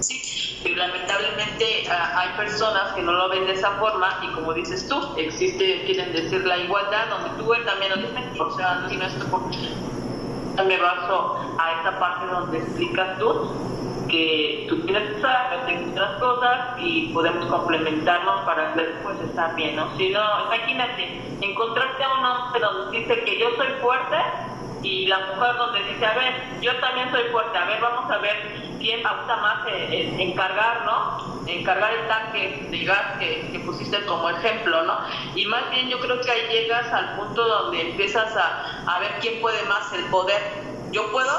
Sí, 0.00 0.60
y 0.64 0.74
lamentablemente 0.74 1.84
ah, 1.90 2.20
hay 2.20 2.36
personas 2.36 2.92
que 2.94 3.02
no 3.02 3.12
lo 3.12 3.28
ven 3.28 3.46
de 3.46 3.52
esa 3.52 3.70
forma 3.72 4.08
y 4.22 4.34
como 4.34 4.54
dices 4.54 4.88
tú, 4.88 4.98
existe, 5.16 5.84
quieren 5.84 6.12
decir 6.12 6.44
la 6.46 6.56
igualdad, 6.58 7.08
donde 7.10 7.30
tú 7.42 7.52
también 7.66 7.92
lo 8.36 8.46
o 8.46 8.56
sea, 8.56 8.74
no 8.74 9.04
esto 9.04 9.26
porque 9.30 9.58
me 10.66 10.78
baso 10.78 11.36
a 11.58 11.80
esa 11.80 11.98
parte 11.98 12.26
donde 12.26 12.58
explicas 12.58 13.18
tú 13.18 13.79
que 14.10 14.66
tú 14.68 14.80
tienes 14.82 15.14
que 15.14 15.20
saber, 15.20 15.66
tengo 15.66 15.92
otras 15.92 16.18
cosas 16.18 16.58
y 16.78 17.12
podemos 17.12 17.46
complementarnos 17.46 18.44
para 18.44 18.74
después 18.74 19.16
estar 19.20 19.54
bien, 19.54 19.76
¿no? 19.76 19.96
Si 19.96 20.10
no, 20.10 20.20
imagínate, 20.46 21.20
encontrarte 21.40 22.02
a 22.02 22.18
un 22.18 22.24
hombre 22.24 22.60
donde 22.60 22.98
dice 22.98 23.24
que 23.24 23.38
yo 23.38 23.50
soy 23.56 23.68
fuerte 23.80 24.16
y 24.82 25.06
la 25.06 25.18
mujer 25.18 25.56
donde 25.56 25.82
dice, 25.84 26.06
a 26.06 26.14
ver, 26.14 26.34
yo 26.60 26.74
también 26.80 27.10
soy 27.10 27.24
fuerte, 27.30 27.56
a 27.56 27.64
ver, 27.66 27.80
vamos 27.80 28.10
a 28.10 28.18
ver 28.18 28.60
quién 28.80 29.02
gusta 29.02 29.36
más 29.36 29.66
en, 29.68 30.18
encargar, 30.18 30.84
¿no? 30.84 31.44
Encargar 31.46 31.92
el 31.92 32.08
tanque 32.08 32.66
de 32.70 32.84
gas 32.84 33.18
que, 33.18 33.48
que, 33.52 33.58
pusiste 33.60 34.04
como 34.06 34.30
ejemplo, 34.30 34.82
¿no? 34.82 34.98
Y 35.34 35.44
más 35.46 35.70
bien 35.70 35.88
yo 35.88 36.00
creo 36.00 36.20
que 36.20 36.30
ahí 36.30 36.48
llegas 36.48 36.90
al 36.92 37.16
punto 37.16 37.46
donde 37.46 37.90
empiezas 37.90 38.34
a, 38.36 38.84
a 38.86 38.98
ver 39.00 39.12
quién 39.20 39.40
puede 39.40 39.62
más 39.64 39.92
el 39.92 40.04
poder. 40.06 40.40
Yo 40.92 41.10
puedo, 41.12 41.32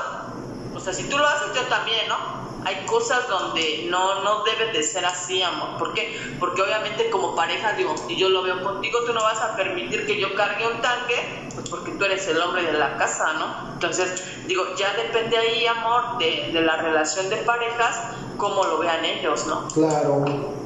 o 0.76 0.80
sea, 0.80 0.94
si 0.94 1.10
tú 1.10 1.18
lo 1.18 1.28
haces, 1.28 1.54
yo 1.56 1.64
también, 1.64 2.08
¿no? 2.08 2.42
Hay 2.66 2.86
cosas 2.86 3.28
donde 3.28 3.88
no, 3.90 4.24
no 4.24 4.44
debe 4.44 4.72
de 4.72 4.84
ser 4.84 5.06
así, 5.06 5.42
amor. 5.42 5.78
¿Por 5.78 5.94
qué? 5.94 6.18
Porque 6.40 6.62
obviamente 6.62 7.10
como 7.10 7.36
pareja, 7.36 7.74
digo, 7.74 7.96
si 8.08 8.16
yo 8.16 8.30
lo 8.30 8.44
veo 8.44 8.62
contigo, 8.62 9.00
tú 9.06 9.14
no 9.14 9.22
vas 9.22 9.42
a 9.42 9.56
permitir 9.56 10.06
que 10.06 10.20
yo 10.20 10.36
cargue 10.36 10.68
un 10.68 10.82
tanque, 10.82 11.50
pues 11.54 11.70
porque 11.70 11.92
tú 11.92 12.06
eres 12.06 12.28
el 12.28 12.40
hombre 12.42 12.64
de 12.64 12.74
la 12.74 12.98
casa, 12.98 13.34
¿no? 13.34 13.74
Entonces, 13.74 14.24
digo, 14.48 14.64
ya 14.78 14.94
depende 14.96 15.38
ahí, 15.38 15.66
amor, 15.66 16.18
de, 16.20 16.52
de 16.54 16.62
la 16.62 16.78
relación 16.78 17.30
de 17.30 17.38
parejas, 17.38 18.00
cómo 18.38 18.64
lo 18.64 18.80
vean 18.80 19.04
ellos, 19.06 19.48
¿no? 19.48 19.68
Claro, 19.74 20.26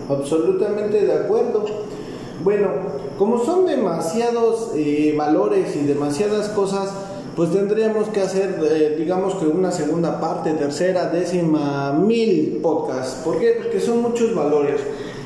absolutamente 0.10 1.06
de 1.06 1.14
acuerdo. 1.14 1.66
Bueno, 2.44 2.70
como 3.18 3.44
son 3.44 3.66
demasiados 3.66 4.72
eh, 4.76 5.14
valores 5.18 5.76
y 5.76 5.80
demasiadas 5.80 6.50
cosas, 6.50 6.94
pues 7.36 7.52
tendríamos 7.52 8.08
que 8.10 8.22
hacer, 8.22 8.60
eh, 8.64 8.96
digamos 8.98 9.36
que 9.36 9.46
una 9.46 9.72
segunda 9.72 10.22
parte, 10.22 10.52
tercera, 10.52 11.10
décima, 11.10 11.92
mil 11.92 12.60
podcasts. 12.62 13.22
¿Por 13.26 13.40
qué? 13.40 13.60
Porque 13.62 13.80
son 13.82 14.02
muchos 14.02 14.34
valores. 14.34 14.80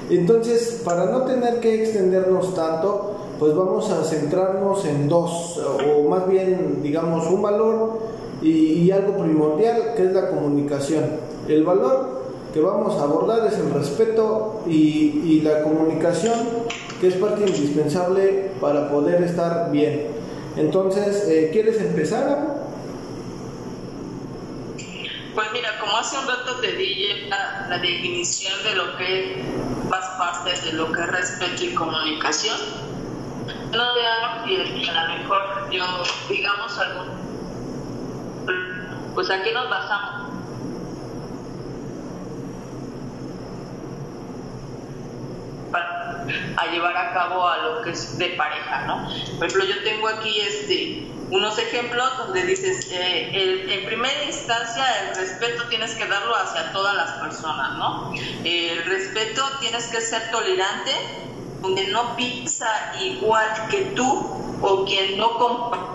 Entonces, 0.09 0.81
para 0.83 1.05
no 1.05 1.21
tener 1.25 1.59
que 1.59 1.83
extendernos 1.83 2.55
tanto, 2.55 3.15
pues 3.37 3.55
vamos 3.55 3.91
a 3.91 4.03
centrarnos 4.03 4.83
en 4.85 5.07
dos, 5.07 5.59
o 5.59 6.09
más 6.09 6.27
bien, 6.27 6.79
digamos, 6.81 7.27
un 7.27 7.43
valor 7.43 7.99
y, 8.41 8.89
algo 8.89 9.17
primordial, 9.23 9.93
que 9.95 10.05
es 10.07 10.13
la 10.13 10.29
comunicación. 10.29 11.03
El 11.47 11.63
valor 11.63 12.23
que 12.51 12.59
vamos 12.59 12.99
a 12.99 13.03
abordar 13.03 13.45
es 13.45 13.59
el 13.59 13.71
respeto 13.71 14.61
y, 14.67 15.21
y 15.25 15.41
la 15.41 15.61
comunicación, 15.61 16.33
que 16.99 17.07
es 17.07 17.15
parte 17.15 17.41
indispensable 17.45 18.49
para 18.59 18.89
poder 18.89 19.21
estar 19.21 19.71
bien. 19.71 20.18
Entonces, 20.55 21.27
eh, 21.27 21.49
¿quieres 21.51 21.79
empezar? 21.79 22.59
Pues 25.35 25.47
mira, 25.53 25.79
como 25.79 25.95
hace 25.97 26.17
un 26.17 26.27
rato 26.27 26.59
te 26.59 26.73
di 26.73 27.29
la, 27.29 27.77
definición 27.77 28.61
de 28.63 28.75
lo 28.75 28.97
que 28.97 29.43
más 29.89 30.05
parte 30.17 30.51
de 30.65 30.73
lo 30.73 30.91
que 30.91 31.01
es 31.01 31.07
respeto 31.07 31.63
y 31.63 31.73
comunicación, 31.73 32.57
no 33.71 33.95
de 33.95 34.01
y 34.51 34.89
a 34.89 35.07
lo 35.07 35.13
mejor 35.17 35.71
yo, 35.71 35.85
digamos 36.29 36.77
algún, 36.77 37.07
pues 39.13 39.29
aquí 39.29 39.51
nos 39.53 39.69
basamos 39.69 40.28
a 46.57 46.67
llevar 46.67 46.95
a 46.97 47.13
cabo 47.13 47.47
a 47.47 47.57
lo 47.57 47.81
que 47.81 47.91
es 47.91 48.17
de 48.17 48.29
pareja, 48.29 48.85
¿no? 48.85 49.07
Por 49.37 49.47
ejemplo, 49.47 49.65
yo 49.65 49.83
tengo 49.83 50.07
aquí 50.07 50.39
este, 50.39 51.07
unos 51.31 51.57
ejemplos 51.57 52.17
donde 52.17 52.43
dices, 52.43 52.89
eh, 52.91 53.67
en 53.69 53.85
primera 53.85 54.23
instancia 54.23 54.85
el 55.01 55.15
respeto 55.15 55.63
tienes 55.69 55.93
que 55.95 56.05
darlo 56.05 56.35
hacia 56.35 56.71
todas 56.71 56.95
las 56.95 57.11
personas, 57.19 57.77
¿no? 57.77 58.13
el 58.43 58.83
respeto 58.85 59.43
tienes 59.59 59.85
que 59.87 60.01
ser 60.01 60.31
tolerante, 60.31 60.91
donde 61.61 61.87
no 61.87 62.15
piensa 62.15 62.67
igual 62.99 63.47
que 63.69 63.81
tú 63.95 64.57
o 64.61 64.85
quien 64.85 65.17
no 65.17 65.37
comparte 65.37 65.89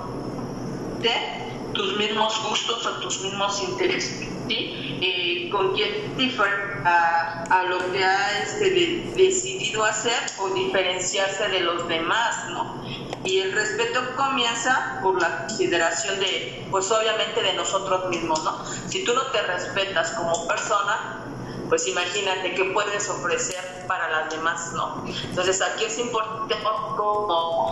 tus 1.72 1.96
mismos 1.96 2.40
gustos 2.48 2.86
o 2.86 2.90
tus 3.00 3.20
mismos 3.22 3.60
intereses, 3.62 4.28
¿sí? 4.48 4.98
Eh, 5.00 5.48
con 5.50 5.74
quien 5.74 6.16
diferente 6.16 6.74
a, 6.84 7.44
a, 7.50 7.62
lo 7.64 7.92
que 7.92 8.04
ha 8.04 8.42
este, 8.42 8.70
decidido 9.16 9.84
hacer 9.84 10.18
o 10.38 10.48
diferenciarse 10.50 11.48
de 11.48 11.60
los 11.60 11.88
demás, 11.88 12.48
¿no? 12.50 12.84
Y 13.24 13.38
el 13.38 13.52
respeto 13.52 14.00
comienza 14.16 15.00
por 15.02 15.20
la 15.20 15.46
consideración 15.46 16.20
de, 16.20 16.66
pues 16.70 16.90
obviamente 16.90 17.42
de 17.42 17.54
nosotros 17.54 18.08
mismos, 18.10 18.44
¿no? 18.44 18.64
Si 18.88 19.04
tú 19.04 19.14
no 19.14 19.22
te 19.28 19.42
respetas 19.42 20.10
como 20.10 20.46
persona, 20.46 21.24
pues 21.68 21.88
imagínate 21.88 22.54
qué 22.54 22.64
puedes 22.64 23.08
ofrecer 23.08 23.84
para 23.88 24.10
las 24.10 24.30
demás, 24.30 24.72
¿no? 24.74 25.04
Entonces 25.06 25.62
aquí 25.62 25.84
es 25.84 25.98
importante 25.98 26.54
como 26.96 27.64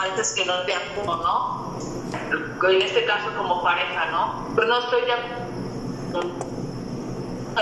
antes 0.00 0.32
que 0.32 0.44
no 0.44 0.62
te 0.62 0.74
acudo, 0.74 1.16
¿no? 1.16 1.70
En 2.30 2.82
este 2.82 3.04
caso 3.04 3.30
como 3.36 3.62
pareja, 3.62 4.06
¿no? 4.12 4.46
Pues 4.54 4.68
no 4.68 4.78
estoy 4.78 5.00
de 5.02 5.12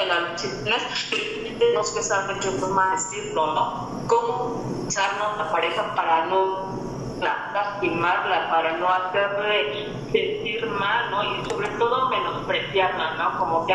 en 0.01 0.09
las 0.09 1.11
tenemos 1.59 1.91
que 1.91 2.03
saber 2.03 2.39
qué 2.41 2.51
forma 2.51 2.93
decirlo, 2.93 3.55
¿no? 3.55 3.89
Cómo 4.07 4.63
usarnos 4.87 5.39
la 5.39 5.51
pareja 5.51 5.95
para 5.95 6.27
no 6.27 6.79
lastimarla, 7.21 8.51
para 8.51 8.77
no 8.77 8.89
hacerle 8.89 9.89
sentir 10.13 10.67
mal, 10.67 11.11
¿no? 11.11 11.25
Y 11.25 11.45
sobre 11.49 11.69
todo 11.71 12.09
menospreciarla, 12.11 13.15
¿no? 13.15 13.39
Como 13.39 13.67
que 13.67 13.75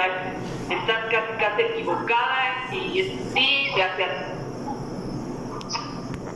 estás 0.70 1.00
casi, 1.12 1.34
casi 1.40 1.62
equivocada 1.62 2.70
y 2.72 3.20
sí, 3.34 3.72
se 3.76 3.84
hace 3.84 4.34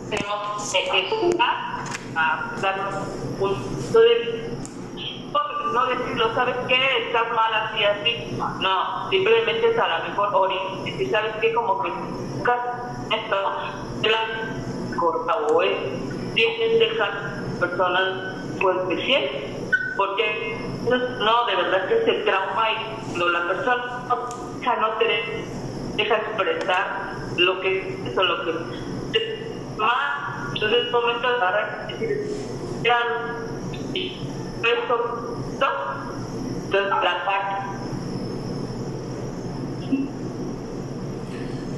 tenemos 0.10 0.72
que 0.72 1.30
a 2.16 2.52
darnos 2.62 2.96
un 2.96 3.38
punto 3.40 4.00
de 4.00 4.47
no 5.74 5.86
decirlo, 5.86 6.34
¿sabes 6.36 6.56
qué? 6.68 7.08
Estás 7.08 7.32
mal 7.34 7.54
así, 7.54 7.84
así. 7.84 8.38
No, 8.60 9.10
simplemente 9.10 9.70
es 9.70 9.78
a 9.78 10.00
lo 10.00 10.10
mejor 10.10 10.52
y 10.52 11.06
¿sabes 11.08 11.34
qué? 11.42 11.54
Como 11.54 11.82
que 11.82 11.90
esto, 13.12 13.36
la 14.04 14.98
corta 14.98 15.36
o 15.36 15.62
es, 15.62 15.78
tienes 16.34 16.80
dejar 16.80 17.12
personas 17.60 18.36
pues 18.62 18.88
decir, 18.90 19.30
porque 19.96 20.58
no, 20.88 21.46
de 21.46 21.56
verdad 21.56 21.88
que 21.88 22.06
se 22.06 22.14
trauma 22.24 22.72
y 22.72 23.10
cuando 23.10 23.30
la 23.30 23.48
persona 23.48 24.06
no 24.80 24.88
te 25.00 25.46
deja 25.96 26.16
expresar 26.16 27.14
lo 27.38 27.60
que 27.62 28.00
es 28.06 28.18
o 28.18 28.24
lo 28.24 28.46
que 28.46 28.88
más, 29.78 30.54
entonces 30.54 30.86
es 30.86 30.92
momento 30.92 31.30
de 31.30 31.36
agarrar 31.36 31.88
y 31.90 31.94
decir, 31.94 32.32
ya, 32.84 33.00
y 33.94 34.28
esto 34.64 35.37
entonces, 35.58 36.90
la 36.90 37.26
parte. 37.26 37.56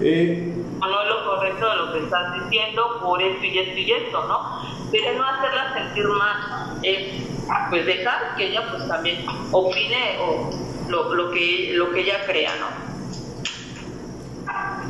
Eh, 0.02 0.54
no 0.80 1.02
es 1.02 1.10
lo 1.10 1.26
correcto 1.26 1.70
de 1.70 1.76
lo 1.76 1.94
que 1.94 2.00
estás 2.06 2.34
diciendo 2.34 3.00
por 3.04 3.22
esto 3.22 3.46
y 3.46 3.60
esto 3.60 3.78
y 3.78 3.92
esto, 3.92 4.28
¿no? 4.28 4.62
Pero 4.92 5.18
no 5.18 5.26
hacerla 5.26 5.74
sentir 5.74 6.08
mal, 6.08 6.80
es 6.84 7.24
pues 7.70 7.86
dejar 7.86 8.36
que 8.36 8.48
ella 8.48 8.63
pues 8.72 8.88
también 8.88 9.26
opine 9.52 10.18
o 10.22 10.50
lo, 10.89 11.13
lo, 11.13 11.32
que, 11.32 11.72
lo 11.74 11.92
que 11.92 12.02
ella 12.02 12.26
crea, 12.26 12.52
¿no? 12.60 12.89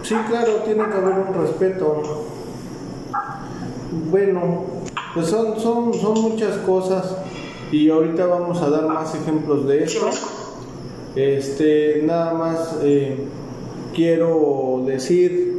Sí, 0.04 0.16
claro, 0.30 0.54
tiene 0.66 0.88
que 0.88 0.94
haber 0.94 1.14
un 1.14 1.34
respeto. 1.34 2.28
Bueno, 3.92 4.66
pues 5.14 5.28
son, 5.28 5.60
son, 5.60 5.94
son 5.94 6.14
muchas 6.22 6.58
cosas 6.60 7.18
y 7.72 7.90
ahorita 7.90 8.26
vamos 8.26 8.62
a 8.62 8.70
dar 8.70 8.88
más 8.88 9.14
ejemplos 9.16 9.68
de 9.68 9.84
esto. 9.84 10.10
Este, 11.16 12.02
nada 12.06 12.34
más 12.34 12.78
eh, 12.84 13.18
quiero 13.94 14.84
decir 14.86 15.50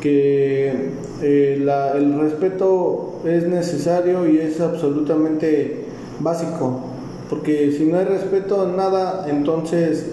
que 0.00 0.90
eh, 1.22 1.54
el 1.94 2.20
respeto 2.20 3.20
es 3.24 3.46
necesario 3.46 4.28
y 4.28 4.38
es 4.38 4.60
absolutamente 4.60 5.84
básico, 6.20 6.80
porque 7.28 7.72
si 7.72 7.86
no 7.86 7.98
hay 7.98 8.04
respeto 8.04 8.68
en 8.68 8.76
nada, 8.76 9.26
entonces 9.28 10.06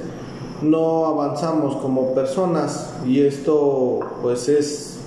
no 0.61 1.05
avanzamos 1.05 1.75
como 1.77 2.13
personas 2.13 2.93
y 3.05 3.21
esto 3.21 3.99
pues 4.21 4.47
es, 4.49 4.99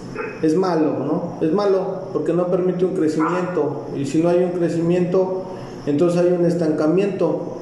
es 0.43 0.55
malo, 0.55 0.99
¿no? 0.99 1.47
Es 1.47 1.53
malo 1.53 2.03
porque 2.13 2.33
no 2.33 2.47
permite 2.49 2.85
un 2.85 2.95
crecimiento 2.95 3.87
y 3.97 4.05
si 4.05 4.23
no 4.23 4.29
hay 4.29 4.45
un 4.45 4.51
crecimiento, 4.51 5.45
entonces 5.89 6.21
hay 6.21 6.33
un 6.33 6.45
estancamiento 6.45 7.59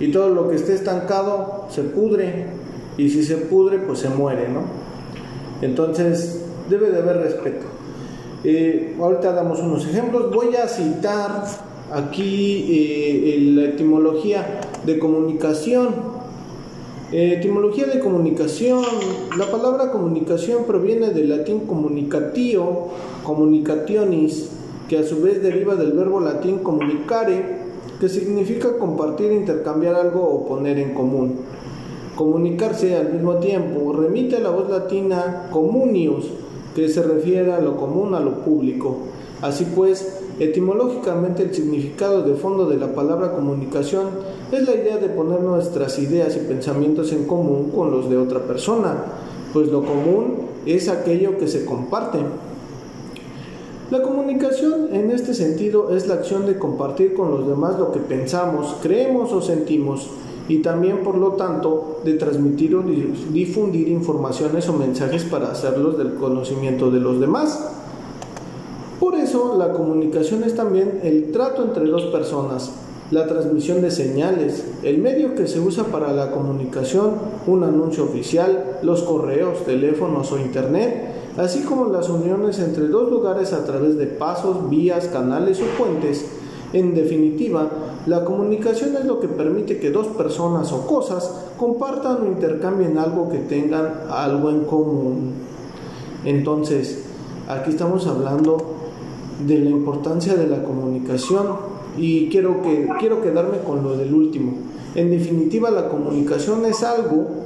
y 0.00 0.10
todo 0.10 0.30
lo 0.30 0.48
que 0.48 0.56
esté 0.56 0.74
estancado 0.74 1.66
se 1.70 1.82
pudre 1.82 2.46
y 2.96 3.08
si 3.08 3.24
se 3.24 3.36
pudre 3.36 3.78
pues 3.78 4.00
se 4.00 4.08
muere, 4.08 4.48
¿no? 4.48 4.62
Entonces 5.62 6.44
debe 6.68 6.90
de 6.90 6.98
haber 6.98 7.18
respeto. 7.18 7.66
Eh, 8.44 8.94
ahorita 9.00 9.32
damos 9.32 9.60
unos 9.60 9.86
ejemplos. 9.86 10.30
Voy 10.30 10.54
a 10.56 10.68
citar 10.68 11.46
aquí 11.92 12.66
eh, 12.68 13.38
la 13.54 13.64
etimología 13.64 14.60
de 14.84 14.98
comunicación. 14.98 16.14
Eh, 17.12 17.34
etimología 17.38 17.86
de 17.86 18.00
comunicación. 18.00 18.82
La 19.38 19.50
palabra 19.50 19.90
comunicación 19.90 20.64
proviene 20.64 21.10
del 21.10 21.30
latín 21.30 21.60
comunicatio, 21.60 22.88
communicationis, 23.22 24.50
que 24.88 24.98
a 24.98 25.04
su 25.04 25.22
vez 25.22 25.42
deriva 25.42 25.76
del 25.76 25.92
verbo 25.92 26.20
latín 26.20 26.58
comunicare, 26.58 27.53
que 28.00 28.08
significa 28.08 28.76
compartir, 28.78 29.32
intercambiar 29.32 29.94
algo 29.94 30.22
o 30.22 30.46
poner 30.46 30.78
en 30.78 30.94
común. 30.94 31.40
Comunicarse 32.16 32.96
al 32.96 33.12
mismo 33.12 33.36
tiempo 33.36 33.92
remite 33.92 34.36
a 34.36 34.40
la 34.40 34.50
voz 34.50 34.70
latina 34.70 35.48
comunius, 35.50 36.26
que 36.74 36.88
se 36.88 37.02
refiere 37.02 37.52
a 37.52 37.60
lo 37.60 37.76
común, 37.76 38.14
a 38.14 38.20
lo 38.20 38.40
público. 38.40 38.98
Así 39.42 39.66
pues, 39.74 40.20
etimológicamente 40.38 41.42
el 41.42 41.54
significado 41.54 42.22
de 42.22 42.34
fondo 42.34 42.66
de 42.66 42.76
la 42.76 42.94
palabra 42.94 43.32
comunicación 43.32 44.08
es 44.50 44.66
la 44.66 44.74
idea 44.74 44.98
de 44.98 45.08
poner 45.08 45.40
nuestras 45.40 45.98
ideas 45.98 46.36
y 46.36 46.40
pensamientos 46.40 47.12
en 47.12 47.24
común 47.24 47.70
con 47.74 47.90
los 47.90 48.08
de 48.08 48.16
otra 48.16 48.40
persona, 48.40 48.94
pues 49.52 49.68
lo 49.68 49.84
común 49.84 50.46
es 50.66 50.88
aquello 50.88 51.38
que 51.38 51.48
se 51.48 51.64
comparte. 51.64 52.18
La 53.94 54.02
comunicación 54.02 54.88
en 54.92 55.12
este 55.12 55.34
sentido 55.34 55.94
es 55.94 56.08
la 56.08 56.14
acción 56.14 56.46
de 56.46 56.58
compartir 56.58 57.14
con 57.14 57.30
los 57.30 57.46
demás 57.46 57.78
lo 57.78 57.92
que 57.92 58.00
pensamos, 58.00 58.74
creemos 58.82 59.30
o 59.30 59.40
sentimos 59.40 60.10
y 60.48 60.62
también 60.62 61.04
por 61.04 61.16
lo 61.16 61.34
tanto 61.34 62.00
de 62.04 62.14
transmitir 62.14 62.74
o 62.74 62.82
difundir 62.82 63.86
informaciones 63.86 64.68
o 64.68 64.72
mensajes 64.72 65.22
para 65.22 65.52
hacerlos 65.52 65.96
del 65.96 66.14
conocimiento 66.14 66.90
de 66.90 66.98
los 66.98 67.20
demás. 67.20 67.70
Por 68.98 69.14
eso 69.14 69.54
la 69.56 69.70
comunicación 69.70 70.42
es 70.42 70.56
también 70.56 70.98
el 71.04 71.30
trato 71.30 71.62
entre 71.62 71.84
dos 71.84 72.06
personas, 72.06 72.72
la 73.12 73.28
transmisión 73.28 73.80
de 73.80 73.92
señales, 73.92 74.64
el 74.82 74.98
medio 74.98 75.36
que 75.36 75.46
se 75.46 75.60
usa 75.60 75.84
para 75.84 76.12
la 76.12 76.32
comunicación, 76.32 77.12
un 77.46 77.62
anuncio 77.62 78.02
oficial, 78.02 78.80
los 78.82 79.04
correos, 79.04 79.64
teléfonos 79.64 80.32
o 80.32 80.38
internet, 80.40 81.13
así 81.36 81.60
como 81.60 81.86
las 81.86 82.08
uniones 82.08 82.58
entre 82.58 82.88
dos 82.88 83.10
lugares 83.10 83.52
a 83.52 83.64
través 83.64 83.96
de 83.96 84.06
pasos, 84.06 84.68
vías, 84.70 85.08
canales 85.08 85.60
o 85.60 85.82
puentes. 85.82 86.26
En 86.72 86.94
definitiva, 86.94 87.68
la 88.06 88.24
comunicación 88.24 88.96
es 88.96 89.04
lo 89.04 89.20
que 89.20 89.28
permite 89.28 89.78
que 89.78 89.90
dos 89.90 90.08
personas 90.08 90.72
o 90.72 90.86
cosas 90.86 91.30
compartan 91.56 92.22
o 92.22 92.26
intercambien 92.26 92.98
algo 92.98 93.30
que 93.30 93.38
tengan 93.38 94.02
algo 94.10 94.50
en 94.50 94.64
común. 94.64 95.32
Entonces, 96.24 97.04
aquí 97.48 97.70
estamos 97.70 98.06
hablando 98.06 98.58
de 99.46 99.58
la 99.58 99.70
importancia 99.70 100.34
de 100.34 100.46
la 100.46 100.62
comunicación 100.62 101.74
y 101.96 102.28
quiero, 102.28 102.62
que, 102.62 102.88
quiero 102.98 103.22
quedarme 103.22 103.58
con 103.58 103.82
lo 103.82 103.96
del 103.96 104.12
último. 104.12 104.54
En 104.94 105.10
definitiva, 105.10 105.70
la 105.70 105.88
comunicación 105.88 106.64
es 106.66 106.82
algo, 106.82 107.43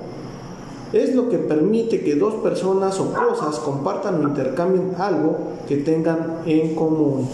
es 0.92 1.14
lo 1.14 1.28
que 1.28 1.38
permite 1.38 2.02
que 2.02 2.14
dos 2.14 2.34
personas 2.34 2.98
o 3.00 3.12
cosas 3.12 3.58
compartan 3.58 4.24
o 4.24 4.28
intercambien 4.28 4.94
algo 4.98 5.36
que 5.66 5.76
tengan 5.76 6.38
en 6.46 6.74
común. 6.74 7.28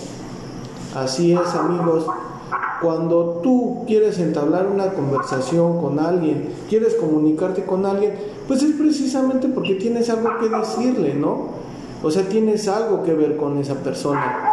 Así 0.95 1.33
es, 1.33 1.55
amigos. 1.55 2.07
Cuando 2.81 3.41
tú 3.43 3.85
quieres 3.87 4.19
entablar 4.19 4.67
una 4.67 4.93
conversación 4.93 5.81
con 5.81 5.99
alguien, 5.99 6.51
quieres 6.69 6.95
comunicarte 6.95 7.65
con 7.65 7.87
alguien, 7.87 8.15
pues 8.47 8.63
es 8.63 8.73
precisamente 8.73 9.49
porque 9.49 9.75
tienes 9.75 10.11
algo 10.11 10.31
que 10.39 10.49
decirle, 10.49 11.15
¿no? 11.15 11.49
O 12.03 12.11
sea, 12.11 12.29
tienes 12.29 12.69
algo 12.69 13.03
que 13.03 13.15
ver 13.15 13.37
con 13.37 13.57
esa 13.59 13.77
persona. 13.77 14.51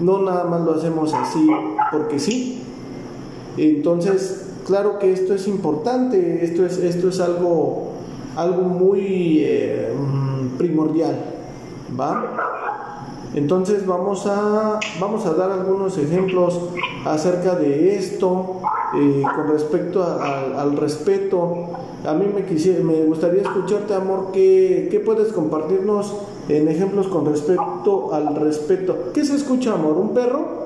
No 0.00 0.22
nada 0.22 0.44
más 0.44 0.62
lo 0.62 0.74
hacemos 0.74 1.12
así 1.12 1.46
porque 1.92 2.18
sí. 2.18 2.62
Entonces, 3.56 4.46
claro 4.66 4.98
que 4.98 5.12
esto 5.12 5.34
es 5.34 5.46
importante, 5.46 6.44
esto 6.44 6.64
es, 6.64 6.78
esto 6.78 7.08
es 7.08 7.20
algo, 7.20 7.88
algo 8.36 8.62
muy 8.62 9.40
eh, 9.40 9.92
primordial, 10.58 11.16
¿va? 11.98 12.24
Entonces 13.34 13.86
vamos 13.86 14.26
a, 14.26 14.78
vamos 15.00 15.26
a 15.26 15.34
dar 15.34 15.50
algunos 15.50 15.98
ejemplos 15.98 16.58
acerca 17.04 17.54
de 17.54 17.96
esto 17.96 18.60
eh, 18.94 19.22
con 19.34 19.48
respecto 19.48 20.02
al 20.02 20.76
respeto. 20.76 21.70
A 22.06 22.14
mí 22.14 22.26
me, 22.34 22.44
quisiera, 22.44 22.82
me 22.82 23.04
gustaría 23.04 23.42
escucharte, 23.42 23.94
amor, 23.94 24.28
¿qué, 24.32 24.88
¿qué 24.90 25.00
puedes 25.00 25.32
compartirnos 25.32 26.14
en 26.48 26.68
ejemplos 26.68 27.08
con 27.08 27.26
respecto 27.26 28.12
al 28.12 28.36
respeto. 28.36 29.10
¿Qué 29.12 29.24
se 29.24 29.36
escucha, 29.36 29.74
amor? 29.74 29.96
¿Un 29.96 30.14
perro? 30.14 30.65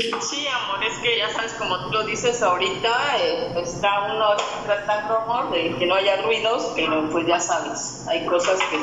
Sí, 0.00 0.46
amor, 0.48 0.84
es 0.84 0.98
que 0.98 1.18
ya 1.18 1.32
sabes, 1.32 1.52
como 1.52 1.78
tú 1.84 1.92
lo 1.92 2.04
dices 2.04 2.42
ahorita, 2.42 3.16
eh, 3.20 3.52
está 3.62 4.12
uno 4.12 4.26
tratando, 4.64 5.18
amor, 5.18 5.52
de 5.52 5.76
que 5.76 5.86
no 5.86 5.94
haya 5.94 6.20
ruidos, 6.22 6.72
pero 6.74 7.08
pues 7.10 7.26
ya 7.26 7.38
sabes, 7.38 8.04
hay 8.08 8.26
cosas 8.26 8.58
que 8.58 8.76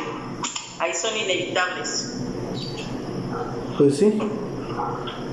ahí 0.80 0.94
son 0.94 1.16
inevitables. 1.18 2.18
Pues 3.78 3.98
sí. 3.98 4.20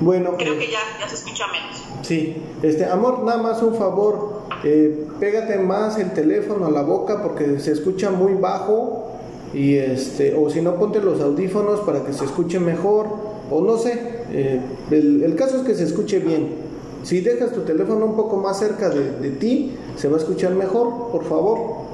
Bueno. 0.01 0.35
Creo 0.37 0.55
eh, 0.55 0.59
que 0.59 0.71
ya, 0.71 0.79
ya 0.99 1.07
se 1.07 1.15
escucha 1.15 1.47
menos. 1.47 1.81
Sí, 2.01 2.43
este, 2.61 2.85
amor, 2.85 3.23
nada 3.23 3.41
más 3.41 3.61
un 3.61 3.75
favor, 3.75 4.43
eh, 4.65 5.07
pégate 5.19 5.59
más 5.59 5.97
el 5.97 6.13
teléfono 6.13 6.65
a 6.65 6.71
la 6.71 6.81
boca 6.81 7.23
porque 7.23 7.57
se 7.59 7.71
escucha 7.71 8.09
muy 8.11 8.33
bajo 8.33 9.13
y 9.53 9.77
este, 9.77 10.35
o 10.35 10.49
si 10.49 10.61
no 10.61 10.75
ponte 10.75 10.99
los 10.99 11.21
audífonos 11.21 11.79
para 11.81 12.03
que 12.03 12.11
se 12.11 12.25
escuche 12.25 12.59
mejor, 12.59 13.07
o 13.49 13.61
no 13.61 13.77
sé, 13.77 14.18
eh, 14.31 14.61
el, 14.91 15.35
caso 15.35 15.57
es 15.57 15.63
que 15.63 15.75
se 15.75 15.83
escuche 15.83 16.19
bien. 16.19 16.55
Si 17.03 17.21
dejas 17.21 17.53
tu 17.53 17.61
teléfono 17.61 18.05
un 18.05 18.15
poco 18.15 18.37
más 18.37 18.59
cerca 18.59 18.89
de, 18.89 19.31
ti, 19.31 19.75
se 19.95 20.09
va 20.09 20.17
a 20.17 20.19
escuchar 20.19 20.53
mejor, 20.53 21.11
por 21.11 21.23
favor. 21.25 21.87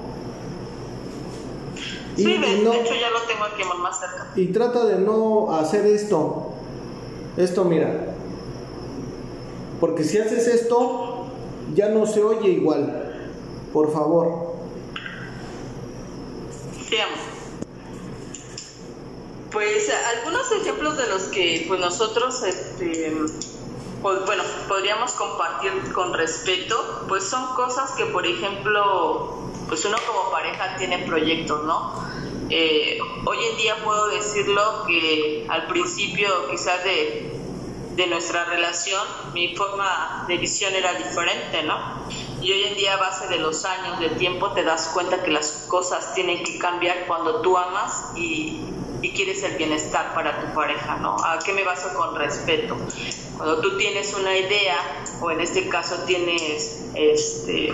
Sí, 2.15 2.23
de, 2.23 2.37
hecho 2.37 2.93
ya 2.93 3.09
lo 3.09 3.21
tengo 3.27 3.43
aquí 3.43 3.61
más 3.81 3.99
cerca. 3.99 4.31
Y 4.35 4.47
trata 4.47 4.85
de 4.85 4.99
no 4.99 5.53
hacer 5.53 5.85
esto. 5.85 6.51
Esto, 7.37 7.65
mira. 7.65 8.15
Porque 9.79 10.03
si 10.03 10.17
haces 10.17 10.47
esto, 10.47 11.25
ya 11.75 11.89
no 11.89 12.05
se 12.05 12.23
oye 12.23 12.49
igual. 12.49 13.13
Por 13.73 13.91
favor. 13.91 14.55
Sí, 16.89 16.95
Pues 19.55 19.89
algunos 20.17 20.51
ejemplos 20.51 20.97
de 20.97 21.07
los 21.07 21.23
que 21.23 21.63
pues 21.69 21.79
nosotros 21.79 22.43
este, 22.43 23.15
pues, 24.01 24.25
bueno, 24.25 24.43
podríamos 24.67 25.13
compartir 25.13 25.93
con 25.93 26.13
respeto, 26.13 27.05
pues 27.07 27.23
son 27.23 27.55
cosas 27.55 27.93
que 27.93 28.05
por 28.07 28.27
ejemplo, 28.27 29.49
pues 29.69 29.85
uno 29.85 29.95
como 30.05 30.29
pareja 30.29 30.75
tiene 30.77 30.97
proyectos, 31.07 31.63
¿no? 31.63 32.05
Eh, 32.49 32.99
hoy 33.25 33.37
en 33.49 33.55
día 33.55 33.77
puedo 33.81 34.07
decirlo 34.09 34.83
que 34.87 35.45
al 35.47 35.67
principio 35.67 36.27
quizás 36.51 36.83
de 36.83 37.31
de 37.95 38.07
nuestra 38.07 38.43
relación, 38.45 39.01
mi 39.33 39.55
forma 39.55 40.25
de 40.27 40.37
visión 40.37 40.73
era 40.73 40.93
diferente, 40.95 41.63
¿no? 41.63 41.79
Y 42.41 42.51
hoy 42.51 42.63
en 42.63 42.75
día, 42.75 42.95
a 42.95 42.97
base 42.97 43.27
de 43.27 43.37
los 43.37 43.63
años, 43.63 43.99
de 43.99 44.09
tiempo, 44.09 44.51
te 44.51 44.63
das 44.63 44.91
cuenta 44.93 45.23
que 45.23 45.31
las 45.31 45.65
cosas 45.69 46.13
tienen 46.13 46.43
que 46.43 46.59
cambiar 46.59 47.07
cuando 47.07 47.41
tú 47.41 47.57
amas 47.57 48.11
y, 48.15 48.59
y 49.05 49.11
quieres 49.11 49.43
el 49.43 49.55
bienestar 49.55 50.15
para 50.15 50.41
tu 50.41 50.55
pareja, 50.55 50.97
¿no? 50.97 51.15
¿A 51.23 51.37
qué 51.37 51.53
me 51.53 51.63
baso 51.63 51.93
con 51.95 52.15
respeto? 52.15 52.75
Cuando 53.37 53.61
tú 53.61 53.77
tienes 53.77 54.15
una 54.15 54.35
idea, 54.35 54.77
o 55.21 55.29
en 55.29 55.41
este 55.41 55.69
caso 55.69 55.95
tienes 56.07 56.89
este 56.95 57.71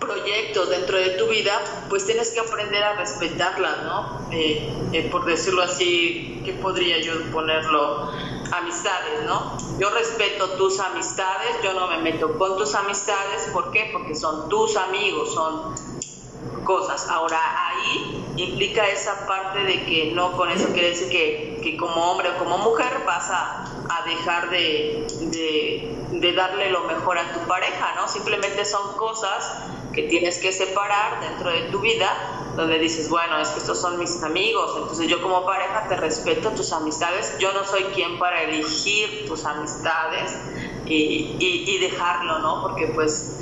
proyectos 0.00 0.70
dentro 0.70 0.96
de 0.96 1.10
tu 1.10 1.26
vida, 1.26 1.52
pues 1.90 2.06
tienes 2.06 2.30
que 2.30 2.40
aprender 2.40 2.82
a 2.82 2.94
respetarlas, 2.94 3.82
¿no? 3.82 4.26
Por 5.10 5.26
decirlo 5.26 5.62
así, 5.62 6.40
¿qué 6.42 6.54
podría 6.54 6.98
yo 7.02 7.12
ponerlo? 7.32 8.12
Amistades, 8.50 9.24
¿no? 9.26 9.58
Yo 9.78 9.90
respeto 9.90 10.52
tus 10.52 10.80
amistades, 10.80 11.50
yo 11.62 11.74
no 11.74 11.88
me 11.88 11.98
meto 11.98 12.38
con 12.38 12.56
tus 12.56 12.74
amistades, 12.74 13.50
¿por 13.52 13.72
qué? 13.72 13.90
Porque 13.92 14.14
son 14.14 14.48
tus 14.48 14.76
amigos, 14.76 15.34
son 15.34 15.74
cosas. 16.64 17.08
Ahora 17.08 17.38
ahí 17.68 18.24
implica 18.36 18.86
esa 18.88 19.26
parte 19.26 19.60
de 19.60 19.84
que 19.84 20.12
no 20.14 20.32
con 20.32 20.50
eso 20.50 20.68
quiere 20.72 20.90
decir 20.90 21.08
que, 21.08 21.60
que 21.62 21.76
como 21.76 21.94
hombre 22.12 22.30
o 22.30 22.38
como 22.38 22.58
mujer 22.58 23.02
vas 23.06 23.30
a, 23.30 23.64
a 23.88 24.08
dejar 24.08 24.50
de, 24.50 25.06
de, 25.20 25.96
de, 26.10 26.32
darle 26.32 26.70
lo 26.70 26.84
mejor 26.84 27.18
a 27.18 27.32
tu 27.32 27.40
pareja, 27.46 27.94
¿no? 27.96 28.06
Simplemente 28.08 28.64
son 28.64 28.96
cosas 28.96 29.62
que 29.92 30.02
tienes 30.02 30.38
que 30.38 30.52
separar 30.52 31.20
dentro 31.20 31.50
de 31.50 31.62
tu 31.70 31.80
vida, 31.80 32.52
donde 32.54 32.78
dices, 32.78 33.08
bueno, 33.08 33.38
es 33.38 33.48
que 33.48 33.60
estos 33.60 33.80
son 33.80 33.98
mis 33.98 34.22
amigos, 34.22 34.72
entonces 34.76 35.08
yo 35.08 35.22
como 35.22 35.44
pareja 35.46 35.86
te 35.88 35.96
respeto 35.96 36.50
tus 36.50 36.72
amistades, 36.72 37.38
yo 37.38 37.52
no 37.52 37.64
soy 37.64 37.84
quien 37.94 38.18
para 38.18 38.42
elegir 38.42 39.26
tus 39.26 39.44
amistades 39.46 40.36
y, 40.84 41.36
y, 41.38 41.78
dejarlo, 41.78 42.38
¿no? 42.40 42.62
Porque 42.62 42.88
pues 42.88 43.40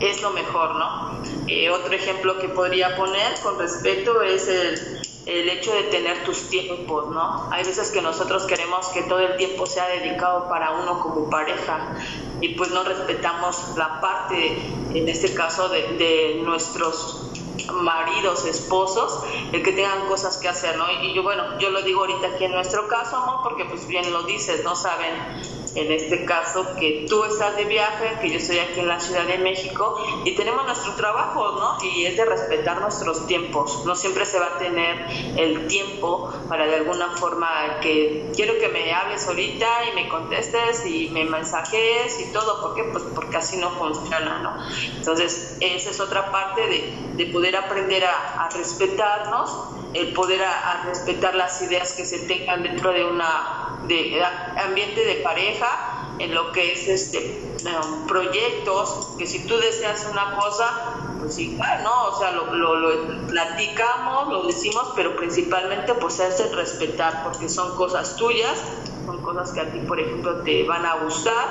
es 0.00 0.22
lo 0.22 0.30
mejor, 0.30 0.74
¿no? 0.76 1.22
Eh, 1.46 1.70
otro 1.70 1.92
ejemplo 1.94 2.38
que 2.38 2.48
podría 2.48 2.96
poner 2.96 3.40
con 3.42 3.58
respeto 3.58 4.22
es 4.22 4.48
el, 4.48 5.02
el 5.26 5.48
hecho 5.48 5.72
de 5.72 5.84
tener 5.84 6.22
tus 6.24 6.48
tiempos, 6.50 7.10
¿no? 7.10 7.48
Hay 7.50 7.64
veces 7.64 7.90
que 7.90 8.02
nosotros 8.02 8.44
queremos 8.44 8.88
que 8.88 9.02
todo 9.02 9.20
el 9.20 9.36
tiempo 9.36 9.66
sea 9.66 9.88
dedicado 9.88 10.48
para 10.48 10.72
uno 10.72 11.00
como 11.00 11.30
pareja 11.30 11.96
y 12.40 12.50
pues 12.50 12.70
no 12.70 12.84
respetamos 12.84 13.76
la 13.76 14.00
parte, 14.00 14.58
en 14.92 15.08
este 15.08 15.32
caso, 15.34 15.68
de, 15.68 16.40
nuestros 16.44 17.30
maridos, 17.72 18.44
esposos, 18.44 19.20
el 19.52 19.62
que 19.62 19.72
tengan 19.72 20.06
cosas 20.08 20.36
que 20.36 20.48
hacer, 20.48 20.76
¿no? 20.76 20.84
Y 21.02 21.14
yo, 21.14 21.22
bueno, 21.22 21.58
yo 21.58 21.70
lo 21.70 21.80
digo 21.82 22.00
ahorita 22.00 22.26
aquí 22.34 22.44
en 22.44 22.52
nuestro 22.52 22.86
caso, 22.88 23.16
amor, 23.16 23.40
porque 23.42 23.64
pues 23.64 23.86
bien 23.86 24.12
lo 24.12 24.24
dices, 24.24 24.62
no 24.62 24.76
saben 24.76 25.63
en 25.74 25.90
este 25.90 26.24
caso 26.24 26.74
que 26.78 27.06
tú 27.08 27.24
estás 27.24 27.56
de 27.56 27.64
viaje, 27.64 28.16
que 28.20 28.30
yo 28.30 28.38
estoy 28.38 28.58
aquí 28.58 28.80
en 28.80 28.88
la 28.88 29.00
Ciudad 29.00 29.26
de 29.26 29.38
México 29.38 29.96
y 30.24 30.34
tenemos 30.34 30.64
nuestro 30.66 30.94
trabajo, 30.94 31.52
¿no? 31.52 31.84
Y 31.84 32.06
es 32.06 32.16
de 32.16 32.24
respetar 32.24 32.80
nuestros 32.80 33.26
tiempos. 33.26 33.84
No 33.84 33.96
siempre 33.96 34.24
se 34.24 34.38
va 34.38 34.46
a 34.54 34.58
tener 34.58 35.06
el 35.36 35.66
tiempo 35.66 36.32
para 36.48 36.66
de 36.66 36.76
alguna 36.76 37.16
forma 37.16 37.80
que 37.80 38.30
quiero 38.34 38.58
que 38.58 38.68
me 38.68 38.92
hables 38.92 39.26
ahorita 39.26 39.66
y 39.90 39.94
me 39.94 40.08
contestes 40.08 40.86
y 40.86 41.08
me 41.10 41.24
mensajes 41.24 42.20
y 42.20 42.32
todo. 42.32 42.60
¿Por 42.60 42.74
qué? 42.74 42.84
Pues 42.84 43.04
porque 43.14 43.36
así 43.36 43.56
no 43.56 43.70
funciona, 43.70 44.38
¿no? 44.40 44.56
Entonces, 44.96 45.56
esa 45.60 45.90
es 45.90 46.00
otra 46.00 46.30
parte 46.30 46.66
de, 46.66 46.94
de 47.16 47.26
poder 47.32 47.56
aprender 47.56 48.04
a, 48.04 48.44
a 48.44 48.48
respetarnos, 48.50 49.50
el 49.92 50.12
poder 50.12 50.42
a, 50.42 50.72
a 50.72 50.84
respetar 50.84 51.34
las 51.34 51.60
ideas 51.62 51.92
que 51.92 52.04
se 52.04 52.20
tengan 52.20 52.62
dentro 52.62 52.92
de 52.92 53.04
una 53.04 53.63
de 53.88 54.22
ambiente 54.64 55.04
de 55.04 55.16
pareja, 55.16 55.94
en 56.18 56.34
lo 56.34 56.52
que 56.52 56.72
es 56.72 56.88
este 56.88 57.40
um, 57.64 58.06
proyectos, 58.06 59.14
que 59.18 59.26
si 59.26 59.46
tú 59.46 59.56
deseas 59.56 60.06
una 60.10 60.36
cosa, 60.36 61.16
pues 61.18 61.38
igual, 61.38 61.82
¿no? 61.82 62.04
O 62.06 62.18
sea, 62.18 62.30
lo, 62.32 62.52
lo, 62.54 63.26
platicamos, 63.26 64.28
lo 64.28 64.46
decimos, 64.46 64.92
pero 64.94 65.16
principalmente 65.16 65.94
pues 65.94 66.20
es 66.20 66.38
el 66.40 66.54
respetar, 66.54 67.24
porque 67.24 67.48
son 67.48 67.76
cosas 67.76 68.16
tuyas, 68.16 68.62
son 69.06 69.22
cosas 69.22 69.52
que 69.52 69.60
a 69.60 69.72
ti, 69.72 69.80
por 69.80 69.98
ejemplo, 69.98 70.42
te 70.42 70.62
van 70.64 70.86
a 70.86 70.96
gustar, 70.96 71.48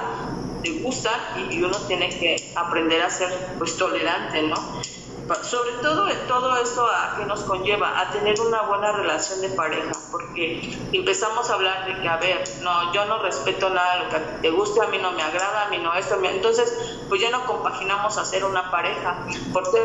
te 0.64 0.72
gustan, 0.80 1.20
y 1.50 1.62
uno 1.62 1.78
tiene 1.88 2.10
que 2.10 2.52
aprender 2.56 3.02
a 3.02 3.10
ser 3.10 3.56
pues 3.58 3.78
tolerante, 3.78 4.44
¿no? 4.44 4.56
Sobre 5.44 5.72
todo 5.82 6.08
todo 6.28 6.58
eso 6.58 6.86
a 6.86 7.16
que 7.18 7.26
nos 7.26 7.42
conlleva 7.42 8.00
a 8.00 8.12
tener 8.12 8.40
una 8.42 8.64
buena 8.64 8.92
relación 8.92 9.42
de 9.42 9.50
pareja 9.50 9.92
porque 10.12 10.78
empezamos 10.92 11.50
a 11.50 11.54
hablar 11.54 11.86
de 11.86 12.02
que 12.02 12.08
a 12.08 12.18
ver 12.18 12.44
no 12.62 12.94
yo 12.94 13.06
no 13.06 13.22
respeto 13.22 13.70
nada 13.70 14.04
lo 14.04 14.10
que 14.10 14.20
te 14.42 14.50
guste 14.52 14.82
a 14.82 14.88
mí 14.88 14.98
no 15.02 15.12
me 15.12 15.22
agrada 15.22 15.66
a 15.66 15.70
mí 15.70 15.78
no 15.78 15.94
esto 15.94 16.20
entonces 16.24 16.74
pues 17.08 17.22
ya 17.22 17.30
no 17.30 17.46
compaginamos 17.46 18.18
a 18.18 18.26
ser 18.26 18.44
una 18.44 18.70
pareja 18.70 19.26
porque 19.54 19.80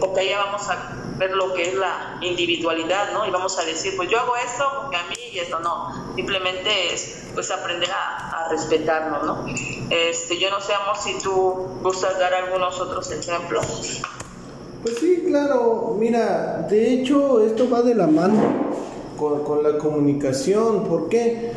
porque 0.00 0.28
ya 0.28 0.38
vamos 0.44 0.68
a 0.68 0.94
ver 1.16 1.32
lo 1.32 1.52
que 1.54 1.68
es 1.68 1.74
la 1.74 2.18
individualidad, 2.20 3.12
¿no? 3.12 3.26
Y 3.26 3.30
vamos 3.30 3.58
a 3.58 3.64
decir, 3.64 3.94
pues 3.96 4.08
yo 4.08 4.18
hago 4.18 4.34
esto 4.36 4.66
porque 4.80 4.96
a 4.96 5.02
mí 5.04 5.16
y 5.32 5.38
esto 5.38 5.58
no. 5.60 6.14
Simplemente 6.14 6.94
es, 6.94 7.26
pues, 7.34 7.50
aprender 7.50 7.90
a, 7.90 8.44
a 8.44 8.48
respetarnos, 8.48 9.24
¿no? 9.24 9.44
Este, 9.90 10.38
yo 10.38 10.50
no 10.50 10.60
sé, 10.60 10.74
amor, 10.74 10.96
si 10.96 11.18
tú 11.18 11.78
gustas 11.82 12.18
dar 12.18 12.34
algunos 12.34 12.80
otros 12.80 13.10
ejemplos. 13.12 14.00
Pues 14.84 14.98
sí, 14.98 15.22
claro, 15.26 15.96
mira, 15.98 16.66
de 16.68 16.92
hecho 16.92 17.42
esto 17.42 17.70
va 17.70 17.80
de 17.80 17.94
la 17.94 18.06
mano 18.06 18.38
con, 19.16 19.62
la 19.62 19.78
comunicación, 19.78 20.84
¿por 20.84 21.08
qué? 21.08 21.52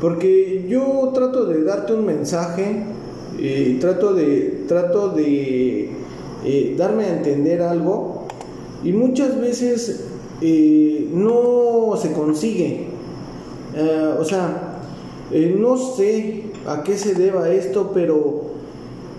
Porque 0.00 0.64
yo 0.66 1.10
trato 1.12 1.44
de 1.44 1.64
darte 1.64 1.92
un 1.92 2.06
mensaje, 2.06 2.82
eh, 3.38 3.76
trato 3.78 4.14
de, 4.14 4.64
trato 4.66 5.10
de 5.10 5.90
eh, 6.46 6.74
darme 6.78 7.04
a 7.04 7.18
entender 7.18 7.60
algo 7.60 8.26
y 8.82 8.92
muchas 8.92 9.38
veces 9.38 10.06
eh, 10.40 11.10
no 11.12 11.94
se 12.00 12.14
consigue. 12.14 12.86
o 14.18 14.24
sea, 14.24 14.78
no 15.58 15.76
sé 15.76 16.44
a 16.66 16.82
qué 16.82 16.96
se 16.96 17.12
deba 17.12 17.50
esto, 17.50 17.90
pero 17.92 18.51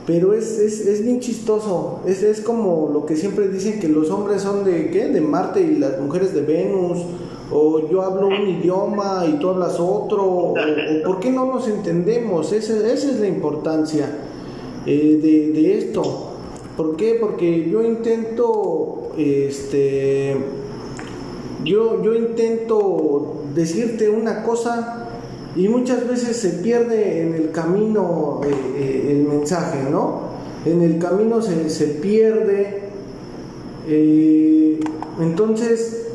pero 0.05 0.33
es, 0.33 0.59
es, 0.59 0.85
es 0.85 1.03
bien 1.03 1.19
chistoso. 1.19 2.01
Es, 2.05 2.23
es, 2.23 2.41
como 2.41 2.89
lo 2.93 3.05
que 3.05 3.15
siempre 3.15 3.47
dicen 3.47 3.79
que 3.79 3.87
los 3.87 4.09
hombres 4.09 4.41
son 4.41 4.63
de 4.63 4.89
¿qué? 4.91 5.07
De 5.07 5.21
Marte 5.21 5.61
y 5.61 5.77
las 5.77 5.99
mujeres 5.99 6.33
de 6.33 6.41
Venus. 6.41 6.99
O 7.51 7.87
yo 7.89 8.01
hablo 8.01 8.27
un 8.27 8.47
idioma 8.47 9.25
y 9.29 9.39
tú 9.39 9.49
hablas 9.49 9.79
otro. 9.79 10.25
O, 10.25 10.53
¿por 11.05 11.19
qué 11.19 11.31
no 11.31 11.45
nos 11.45 11.67
entendemos? 11.67 12.51
Esa, 12.51 12.73
esa 12.91 13.11
es 13.11 13.19
la 13.19 13.27
importancia 13.27 14.09
eh, 14.85 15.19
de, 15.21 15.61
de, 15.61 15.77
esto. 15.77 16.31
¿Por 16.75 16.97
qué? 16.97 17.17
Porque 17.21 17.69
yo 17.69 17.81
intento, 17.83 19.11
este, 19.17 20.35
yo, 21.63 22.01
yo 22.03 22.15
intento 22.15 23.35
decirte 23.53 24.09
una 24.09 24.43
cosa 24.43 25.02
y 25.55 25.67
muchas 25.67 26.07
veces 26.07 26.37
se 26.37 26.49
pierde 26.49 27.21
en 27.21 27.33
el 27.35 27.51
camino 27.51 28.41
eh, 28.43 28.49
eh, 28.75 29.07
el 29.11 29.27
mensaje, 29.27 29.79
¿no? 29.89 30.33
En 30.65 30.81
el 30.81 30.97
camino 30.97 31.41
se, 31.41 31.69
se 31.69 31.87
pierde, 31.87 32.83
eh, 33.87 34.79
entonces 35.21 36.07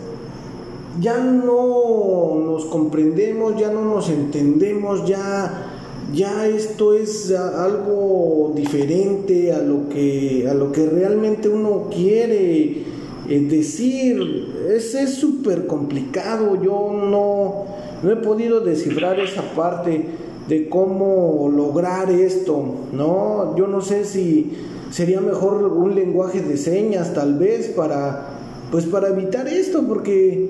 ya 1.00 1.18
no 1.18 2.34
nos 2.44 2.64
comprendemos, 2.66 3.56
ya 3.60 3.70
no 3.70 3.84
nos 3.84 4.08
entendemos, 4.08 5.06
ya, 5.06 5.70
ya 6.12 6.48
esto 6.48 6.94
es 6.94 7.30
algo 7.30 8.52
diferente 8.56 9.52
a 9.52 9.58
lo 9.60 9.88
que, 9.88 10.48
a 10.50 10.54
lo 10.54 10.72
que 10.72 10.86
realmente 10.86 11.48
uno 11.48 11.88
quiere 11.94 12.82
decir. 13.28 14.56
Es 14.68 15.14
súper 15.14 15.66
complicado, 15.66 16.60
yo 16.60 16.90
no 16.92 17.77
no 18.02 18.10
he 18.10 18.16
podido 18.16 18.60
descifrar 18.60 19.18
esa 19.20 19.42
parte 19.54 20.04
de 20.48 20.68
cómo 20.68 21.50
lograr 21.54 22.10
esto, 22.10 22.62
¿no? 22.92 23.54
Yo 23.56 23.66
no 23.66 23.80
sé 23.80 24.04
si 24.04 24.52
sería 24.90 25.20
mejor 25.20 25.62
un 25.64 25.94
lenguaje 25.94 26.40
de 26.40 26.56
señas 26.56 27.12
tal 27.12 27.38
vez 27.38 27.68
para 27.68 28.28
pues 28.70 28.86
para 28.86 29.08
evitar 29.08 29.48
esto 29.48 29.84
porque 29.86 30.48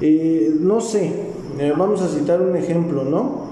eh, 0.00 0.54
no 0.60 0.80
sé 0.80 1.10
eh, 1.58 1.72
vamos 1.76 2.00
a 2.02 2.08
citar 2.08 2.40
un 2.40 2.56
ejemplo 2.56 3.04
no 3.04 3.44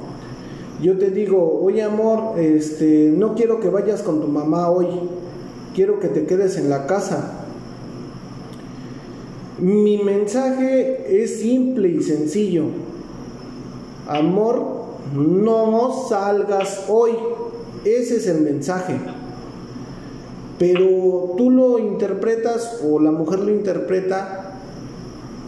yo 0.83 0.97
te 0.99 1.11
digo 1.11 1.61
oye 1.63 1.83
amor 1.83 2.39
este 2.39 3.13
no 3.15 3.35
quiero 3.35 3.61
que 3.61 3.69
vayas 3.69 4.03
con 4.03 4.21
tu 4.21 4.29
mamá 4.29 4.71
hoy 4.71 4.87
quiero 5.75 6.01
que 6.01 6.09
te 6.09 6.25
quedes 6.25 6.57
en 6.57 6.71
la 6.71 6.87
casa 6.87 7.45
mi 9.59 9.99
mensaje 9.99 11.23
es 11.23 11.41
simple 11.41 11.89
y 11.89 12.03
sencillo 12.03 12.65
amor, 14.09 14.83
no 15.15 16.07
salgas 16.09 16.85
hoy. 16.89 17.13
Ese 17.85 18.17
es 18.17 18.27
el 18.27 18.43
mensaje. 18.43 18.95
Pero 20.59 21.35
tú 21.37 21.51
lo 21.51 21.79
interpretas 21.79 22.81
o 22.89 23.01
la 23.01 23.11
mujer 23.11 23.41
lo 23.41 23.51
interpreta. 23.51 24.59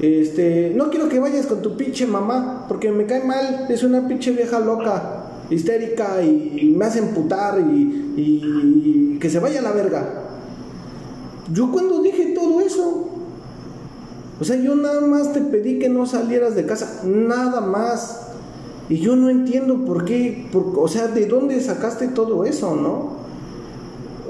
Este, 0.00 0.72
no 0.74 0.90
quiero 0.90 1.08
que 1.08 1.20
vayas 1.20 1.46
con 1.46 1.62
tu 1.62 1.76
pinche 1.76 2.06
mamá 2.06 2.66
porque 2.68 2.90
me 2.90 3.06
cae 3.06 3.24
mal, 3.24 3.66
es 3.68 3.84
una 3.84 4.08
pinche 4.08 4.32
vieja 4.32 4.58
loca, 4.58 5.26
histérica 5.50 6.20
y, 6.20 6.74
me 6.76 6.84
hace 6.84 6.98
emputar 6.98 7.60
y, 7.60 8.12
y 8.16 9.18
que 9.20 9.30
se 9.30 9.38
vaya 9.38 9.60
a 9.60 9.62
la 9.62 9.70
verga. 9.70 10.24
Yo 11.52 11.70
cuando 11.70 12.02
dije 12.02 12.32
todo 12.34 12.60
eso, 12.60 13.08
o 14.40 14.44
sea, 14.44 14.56
yo 14.56 14.74
nada 14.74 15.00
más 15.00 15.32
te 15.32 15.40
pedí 15.40 15.78
que 15.78 15.88
no 15.88 16.06
salieras 16.06 16.54
de 16.54 16.66
casa, 16.66 17.02
nada 17.04 17.60
más. 17.60 18.23
Y 18.88 18.98
yo 18.98 19.16
no 19.16 19.30
entiendo 19.30 19.84
por 19.84 20.04
qué, 20.04 20.46
o 20.52 20.88
sea, 20.88 21.08
de 21.08 21.26
dónde 21.26 21.60
sacaste 21.60 22.08
todo 22.08 22.44
eso, 22.44 22.74
¿no? 22.74 23.24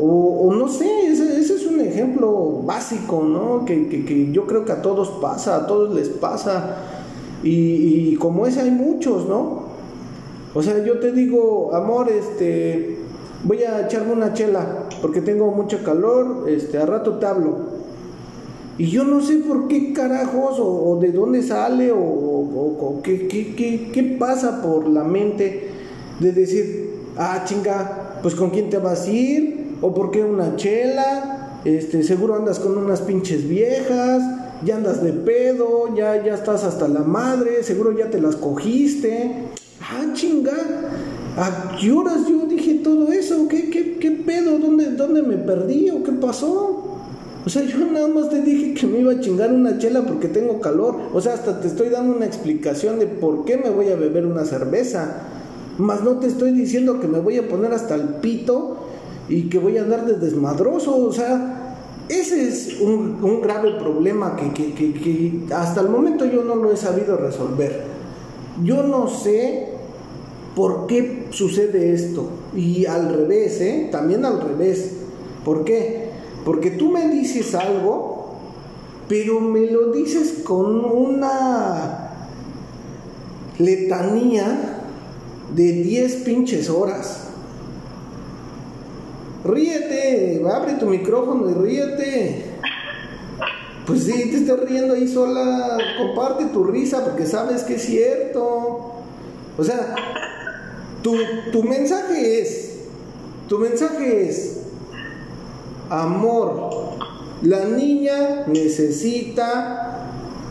O, 0.01 0.53
no 0.53 0.69
sé, 0.69 1.07
ese, 1.07 1.39
es 1.41 1.67
un 1.67 1.81
ejemplo 1.81 2.63
básico, 2.65 3.23
¿no? 3.23 3.65
Que, 3.65 4.31
yo 4.33 4.47
creo 4.47 4.65
que 4.65 4.73
a 4.73 4.83
todos 4.83 5.09
pasa, 5.21 5.57
a 5.57 5.67
todos 5.67 5.95
les 5.95 6.09
pasa. 6.09 6.77
Y, 7.43 8.13
y, 8.13 8.17
como 8.17 8.47
ese 8.47 8.61
hay 8.61 8.71
muchos, 8.71 9.29
¿no? 9.29 9.65
O 10.55 10.63
sea, 10.63 10.85
yo 10.85 10.99
te 10.99 11.13
digo, 11.13 11.75
amor, 11.75 12.09
este, 12.09 12.99
voy 13.45 13.63
a 13.65 13.87
echarme 13.87 14.13
una 14.13 14.33
chela 14.33 14.85
porque 15.03 15.21
tengo 15.21 15.51
mucho 15.51 15.83
calor, 15.85 16.49
este, 16.49 16.79
a 16.79 16.87
rato 16.87 17.19
te 17.19 17.27
hablo. 17.27 17.74
Y 18.77 18.87
yo 18.87 19.05
no 19.05 19.21
sé 19.21 19.37
por 19.37 19.69
qué 19.69 19.93
carajos 19.93 20.57
o, 20.59 20.99
de 21.01 21.13
dónde 21.13 21.43
sale 21.43 21.93
o, 21.93 23.01
qué, 23.03 23.29
qué, 23.29 24.17
pasa 24.19 24.63
por 24.63 24.89
la 24.89 25.05
mente 25.05 25.71
de 26.19 26.33
decir, 26.33 26.91
ah, 27.17 27.43
chinga, 27.45 28.19
pues 28.23 28.35
con 28.35 28.51
quién 28.51 28.71
te 28.71 28.79
vas 28.79 29.07
a 29.07 29.11
ir, 29.11 29.77
o 29.81 29.95
por 29.95 30.11
qué 30.11 30.25
una 30.25 30.57
chela, 30.57 31.61
este, 31.65 32.03
seguro 32.03 32.35
andas 32.35 32.59
con 32.59 32.77
unas 32.77 33.01
pinches 33.03 33.49
viejas, 33.49 34.23
ya 34.65 34.77
andas 34.77 35.03
de 35.03 35.13
pedo, 35.13 35.95
ya, 35.95 36.25
ya 36.25 36.35
estás 36.35 36.65
hasta 36.65 36.89
la 36.89 37.01
madre, 37.01 37.63
seguro 37.63 37.97
ya 37.97 38.11
te 38.11 38.21
las 38.21 38.37
cogiste. 38.37 39.51
Ah, 39.81 40.13
chinga, 40.15 40.57
¿a 41.37 41.77
qué 41.79 41.93
horas 41.93 42.27
yo 42.29 42.47
dije 42.47 42.81
todo 42.83 43.13
eso? 43.13 43.47
¿Qué, 43.49 43.71
qué, 43.71 43.99
qué 43.99 44.11
pedo? 44.11 44.59
¿Dónde, 44.59 44.93
¿Dónde 44.93 45.23
me 45.23 45.37
perdí 45.37 45.91
o 45.91 46.03
qué 46.03 46.13
pasó? 46.13 46.94
O 47.47 47.51
sea, 47.51 47.63
yo 47.63 47.79
nada 47.93 48.09
más 48.09 48.31
te 48.31 48.41
dije 48.41 48.73
que 48.73 48.87
me 48.87 49.01
iba 49.01 49.13
a 49.13 49.21
chingar 49.21 49.53
una 49.53 49.77
chela 49.77 50.03
porque 50.03 50.29
tengo 50.29 50.61
calor. 50.61 50.97
O 51.13 51.21
sea, 51.21 51.35
hasta 51.35 51.61
te 51.61 51.69
estoy 51.69 51.91
dando 51.91 52.17
una 52.17 52.25
explicación 52.25 52.99
de 52.99 53.07
por 53.07 53.45
qué 53.45 53.59
me 53.59 53.69
voy 53.69 53.89
a 53.89 53.97
beber 53.97 54.25
una 54.25 54.45
cerveza. 54.45 55.23
Más 55.77 56.03
no 56.03 56.19
te 56.19 56.29
estoy 56.29 56.53
diciendo 56.53 57.01
que 57.01 57.07
me 57.07 57.21
voy 57.21 57.37
a 57.37 57.47
poner 57.47 57.73
hasta 57.73 57.97
el 57.97 58.09
pito 58.21 58.79
y 59.29 59.49
que 59.51 59.59
voy 59.59 59.77
a 59.77 59.83
andar 59.83 60.07
de 60.07 60.15
desmadroso. 60.15 60.97
O 60.97 61.13
sea, 61.13 61.77
ese 62.09 62.49
es 62.49 62.81
un, 62.81 63.41
grave 63.43 63.73
problema 63.79 64.37
que, 64.37 64.53
que, 64.53 65.45
hasta 65.55 65.83
el 65.83 65.91
momento 65.91 66.25
yo 66.25 66.45
no 66.45 66.55
lo 66.55 66.73
he 66.73 66.77
sabido 66.79 67.19
resolver. 67.19 67.83
Yo 68.63 68.85
no 68.85 69.09
sé 69.09 69.69
por 70.57 70.87
qué 70.87 71.27
sucede 71.29 71.93
esto. 71.93 72.27
Y 72.57 72.87
al 72.87 73.15
revés, 73.15 73.61
¿eh? 73.61 73.89
También 73.93 74.25
al 74.25 74.41
revés. 74.41 74.93
¿Por 75.45 75.65
qué? 75.65 76.04
Porque 76.45 76.71
tú 76.71 76.91
me 76.91 77.09
dices 77.09 77.55
algo, 77.55 78.37
pero 79.09 79.41
me 79.41 79.67
lo 79.67 79.93
dices 79.93 80.43
con 80.45 80.85
una 80.85 82.11
letanía 83.59 84.81
de 85.55 85.73
10 85.73 86.15
pinches 86.17 86.69
horas. 86.69 87.21
Ríete, 89.45 90.43
abre 90.51 90.75
tu 90.75 90.87
micrófono 90.87 91.51
y 91.51 91.55
ríete. 91.55 92.45
Pues 93.87 94.05
sí, 94.05 94.31
te 94.31 94.39
estás 94.39 94.61
riendo 94.61 94.95
ahí 94.95 95.07
sola, 95.07 95.77
comparte 95.99 96.47
tu 96.47 96.65
risa 96.65 97.05
porque 97.05 97.27
sabes 97.27 97.63
que 97.63 97.75
es 97.75 97.83
cierto. 97.83 98.95
O 99.57 99.63
sea, 99.63 99.95
tu, 101.03 101.15
tu 101.53 101.63
mensaje 101.63 102.41
es, 102.41 102.77
tu 103.49 103.59
mensaje 103.59 104.29
es, 104.29 104.64
amor, 105.91 106.71
la 107.43 107.65
niña 107.65 108.45
necesita 108.47 110.11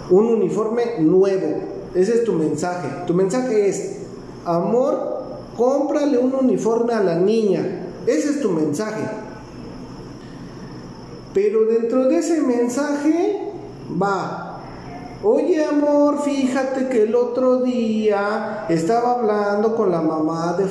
un 0.10 0.26
uniforme 0.26 1.00
nuevo. 1.00 1.62
Ese 1.96 2.16
es 2.16 2.24
tu 2.24 2.34
mensaje. 2.34 2.88
Tu 3.08 3.14
mensaje 3.14 3.68
es, 3.68 4.00
amor, 4.46 5.14
cómprale 5.56 6.18
un 6.18 6.34
uniforme 6.34 6.94
a 6.94 7.04
la 7.04 7.16
niña. 7.16 7.88
Ese 8.06 8.30
es 8.32 8.42
tu 8.42 8.52
mensaje. 8.52 9.04
Pero 11.34 11.66
dentro 11.66 12.06
de 12.06 12.18
ese 12.18 12.42
mensaje 12.42 13.40
va 14.02 14.43
Oye 15.26 15.64
amor, 15.64 16.22
fíjate 16.22 16.90
que 16.90 17.04
el 17.04 17.16
otro 17.16 17.62
día 17.62 18.66
estaba 18.68 19.14
hablando 19.14 19.74
con 19.74 19.90
la 19.90 20.02
mamá 20.02 20.58
de 20.58 20.66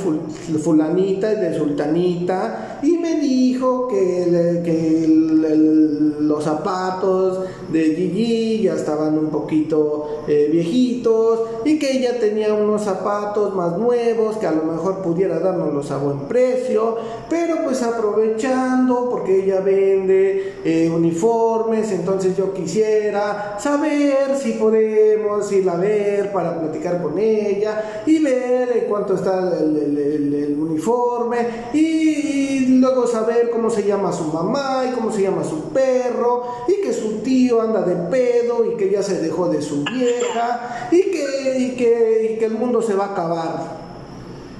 fulanita 0.58 1.32
y 1.32 1.36
de 1.36 1.56
sultanita 1.56 2.78
y 2.82 2.98
me 2.98 3.18
dijo 3.18 3.88
que, 3.88 4.60
que 4.62 5.06
los 5.08 6.44
zapatos 6.44 7.46
de 7.70 7.94
Gigi 7.94 8.62
ya 8.62 8.74
estaban 8.74 9.18
un 9.18 9.30
poquito 9.30 10.24
eh, 10.28 10.48
viejitos 10.52 11.40
y 11.64 11.78
que 11.78 11.98
ella 11.98 12.18
tenía 12.18 12.52
unos 12.52 12.82
zapatos 12.82 13.54
más 13.54 13.78
nuevos 13.78 14.36
que 14.36 14.46
a 14.46 14.52
lo 14.52 14.64
mejor 14.64 15.02
pudiera 15.02 15.38
dárnoslos 15.38 15.90
a 15.90 15.96
buen 15.96 16.20
precio, 16.28 16.96
pero 17.28 17.64
pues 17.64 17.82
aprovechando 17.82 19.08
porque 19.08 19.44
ella 19.44 19.60
vende 19.60 20.56
eh, 20.64 20.90
uniformes, 20.94 21.90
entonces 21.92 22.36
yo 22.36 22.52
quisiera 22.52 23.56
saber 23.58 24.36
si 24.42 24.52
podemos 24.52 25.50
ir 25.52 25.68
a 25.68 25.76
ver 25.76 26.32
para 26.32 26.58
platicar 26.58 27.02
con 27.02 27.18
ella 27.18 28.02
y 28.06 28.18
ver 28.18 28.86
cuánto 28.88 29.14
está 29.14 29.56
el, 29.58 30.56
uniforme 30.58 31.38
y, 31.72 32.78
luego 32.80 33.06
saber 33.06 33.50
cómo 33.50 33.70
se 33.70 33.84
llama 33.84 34.12
su 34.12 34.24
mamá 34.24 34.84
y 34.90 34.94
cómo 34.94 35.12
se 35.12 35.22
llama 35.22 35.44
su 35.44 35.68
perro 35.70 36.42
y 36.66 36.82
que 36.82 36.92
su 36.92 37.20
tío 37.20 37.60
anda 37.60 37.82
de 37.82 37.94
pedo 38.10 38.72
y 38.72 38.76
que 38.76 38.90
ya 38.90 39.02
se 39.02 39.20
dejó 39.20 39.48
de 39.48 39.62
su 39.62 39.84
vieja 39.84 40.88
y 40.90 41.02
que, 41.02 41.74
que, 41.76 42.36
que 42.38 42.44
el 42.44 42.54
mundo 42.54 42.82
se 42.82 42.94
va 42.94 43.06
a 43.06 43.12
acabar. 43.12 43.82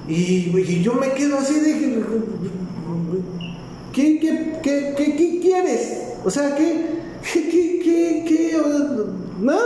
Y, 0.09 0.83
yo 0.83 0.95
me 0.95 1.13
quedo 1.13 1.39
así 1.39 1.59
de... 1.61 2.03
¿Qué, 3.93 4.19
qué, 4.19 4.59
qué, 4.63 4.95
qué, 4.97 5.39
quieres? 5.41 6.03
O 6.25 6.31
sea, 6.31 6.55
¿qué, 6.57 6.87
qué, 7.33 7.49
qué, 7.51 8.25
qué, 8.27 8.57
¿no? 9.43 9.59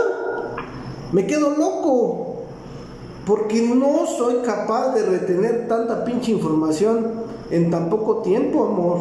Me 1.11 1.25
quedo 1.25 1.51
loco. 1.51 2.23
Porque 3.25 3.61
no 3.61 4.05
soy 4.07 4.35
capaz 4.45 4.93
de 4.95 5.03
retener 5.03 5.67
tanta 5.67 6.05
pinche 6.05 6.31
información 6.31 7.11
en 7.51 7.69
tan 7.69 7.89
poco 7.89 8.21
tiempo, 8.21 8.65
amor. 8.65 8.97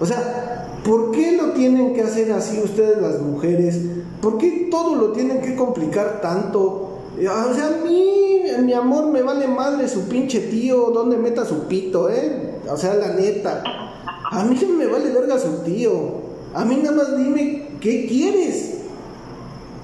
O 0.00 0.06
sea, 0.06 0.68
¿por 0.84 1.12
qué 1.12 1.32
lo 1.32 1.52
tienen 1.52 1.94
que 1.94 2.02
hacer 2.02 2.30
así 2.32 2.60
ustedes 2.60 3.00
las 3.00 3.20
mujeres? 3.20 3.80
¿Por 4.20 4.36
qué 4.36 4.68
todo 4.70 4.96
lo 4.96 5.12
tienen 5.12 5.40
que 5.40 5.56
complicar 5.56 6.20
tanto? 6.20 6.98
O 7.16 7.54
sea, 7.54 7.66
a 7.68 7.86
mí, 7.86 8.42
mi 8.62 8.72
amor, 8.74 9.06
me 9.06 9.22
vale 9.22 9.48
madre 9.48 9.88
su 9.88 10.08
pinche 10.08 10.40
tío, 10.40 10.90
donde 10.90 11.16
meta 11.16 11.46
su 11.46 11.66
pito, 11.68 12.10
¿eh? 12.10 12.60
O 12.70 12.76
sea, 12.76 12.94
la 12.94 13.14
neta. 13.14 13.62
A 14.30 14.44
mí 14.44 14.58
me 14.76 14.86
vale 14.86 15.10
verga 15.10 15.38
su 15.38 15.62
tío. 15.64 16.22
A 16.52 16.66
mí 16.66 16.80
nada 16.82 16.96
más 16.96 17.16
dime, 17.16 17.78
¿qué 17.80 18.06
quieres? 18.06 18.81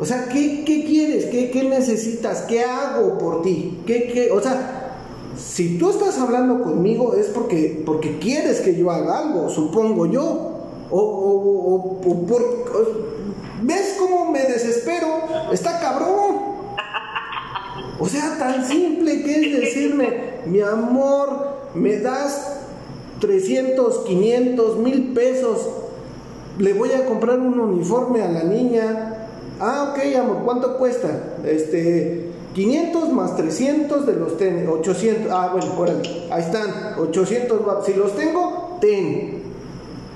O 0.01 0.05
sea, 0.05 0.29
¿qué, 0.29 0.63
quieres? 0.65 1.27
¿Qué, 1.27 1.65
necesitas? 1.69 2.43
¿Qué 2.43 2.63
hago 2.63 3.19
por 3.19 3.43
ti? 3.43 3.81
¿Qué, 3.87 4.09
qué? 4.13 4.31
O 4.31 4.41
sea, 4.41 4.97
si 5.37 5.79
tú 5.79 5.91
estás 5.91 6.19
hablando 6.19 6.63
conmigo 6.63 7.15
es 7.15 7.27
porque, 7.27 7.83
porque 7.85 8.19
quieres 8.19 8.61
que 8.61 8.77
yo 8.77 8.91
haga 8.91 9.19
algo, 9.19 9.49
supongo 9.51 10.07
yo. 10.07 10.55
O, 10.91 10.99
o, 10.99 11.75
o, 12.09 12.27
por, 12.27 12.43
¿Ves 13.63 13.97
cómo 13.99 14.31
me 14.31 14.41
desespero? 14.41 15.07
Está 15.53 15.81
cabrón. 15.81 16.49
O 17.99 18.07
sea, 18.09 18.39
tan 18.39 18.67
simple 18.67 19.23
que 19.25 19.35
es 19.35 19.61
decirme, 19.61 20.39
mi 20.47 20.61
amor, 20.61 21.69
me 21.75 21.99
das 21.99 22.59
300, 23.21 24.05
500, 24.07 24.79
mil 24.79 25.13
pesos, 25.13 25.69
le 26.59 26.73
voy 26.73 26.93
a 26.93 27.07
comprar 27.07 27.39
un 27.41 27.59
uniforme 27.59 28.23
a 28.23 28.29
la 28.29 28.45
niña, 28.45 29.18
Ah, 29.61 29.93
ok, 29.93 30.15
amor, 30.17 30.43
¿cuánto 30.45 30.77
cuesta? 30.79 31.37
Este, 31.45 32.31
500 32.55 33.13
más 33.13 33.37
300 33.37 34.07
de 34.07 34.13
los 34.15 34.37
ten, 34.37 34.69
800. 34.69 35.33
Ah, 35.33 35.51
bueno, 35.53 35.75
órale, 35.77 36.27
ahí 36.31 36.43
están, 36.43 36.95
800 36.99 37.85
Si 37.85 37.95
los 37.95 38.15
tengo, 38.17 38.79
ten. 38.81 39.43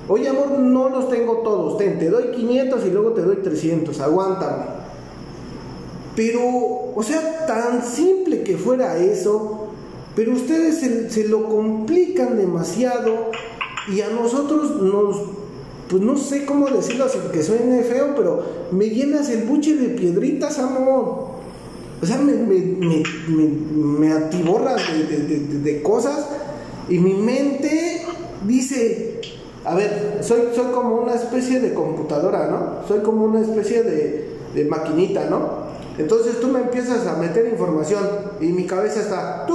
Oye, 0.07 0.29
amor, 0.29 0.51
no 0.59 0.89
los 0.89 1.09
tengo 1.09 1.37
todos, 1.37 1.77
ten, 1.77 1.99
te 1.99 2.09
doy 2.09 2.31
500 2.31 2.85
y 2.85 2.89
luego 2.89 3.11
te 3.11 3.21
doy 3.21 3.37
300, 3.37 3.99
aguántame. 3.99 4.63
Pero, 6.15 6.41
o 6.95 7.03
sea, 7.03 7.45
tan 7.45 7.83
simple 7.83 8.43
que 8.43 8.57
fuera 8.57 8.97
eso, 8.97 9.67
pero 10.15 10.33
ustedes 10.33 10.79
se 11.11 11.27
lo 11.27 11.49
complican 11.49 12.37
demasiado 12.37 13.31
y 13.91 14.01
a 14.01 14.09
nosotros 14.09 14.81
nos 14.81 15.42
pues 15.89 16.01
no 16.01 16.17
sé 16.17 16.45
cómo 16.45 16.67
decirlo 16.67 17.05
así 17.05 17.19
que 17.31 17.43
suene 17.43 17.83
feo, 17.83 18.13
pero 18.15 18.43
me 18.71 18.89
llenas 18.89 19.29
el 19.29 19.43
buche 19.43 19.75
de 19.75 19.89
piedritas, 19.89 20.59
amor. 20.59 21.33
O 22.01 22.05
sea, 22.05 22.17
me, 22.17 22.33
me, 22.33 23.03
me, 23.29 24.11
atiborras 24.11 24.81
de, 25.63 25.81
cosas 25.81 26.27
y 26.89 26.99
mi 26.99 27.13
mente 27.13 28.01
dice, 28.45 29.21
a 29.63 29.73
ver, 29.73 30.19
soy, 30.21 30.41
soy 30.53 30.71
como 30.73 30.97
una 30.97 31.15
especie 31.15 31.61
de 31.61 31.73
computadora, 31.73 32.49
¿no? 32.49 32.85
Soy 32.87 32.99
como 32.99 33.23
una 33.23 33.39
especie 33.39 33.83
de, 33.83 34.35
de 34.53 34.65
maquinita, 34.65 35.29
¿no? 35.29 35.63
Entonces 35.97 36.39
tú 36.41 36.47
me 36.47 36.59
empiezas 36.59 37.05
a 37.07 37.17
meter 37.17 37.47
información 37.47 38.03
y 38.41 38.47
mi 38.47 38.65
cabeza 38.65 39.01
está 39.01 39.45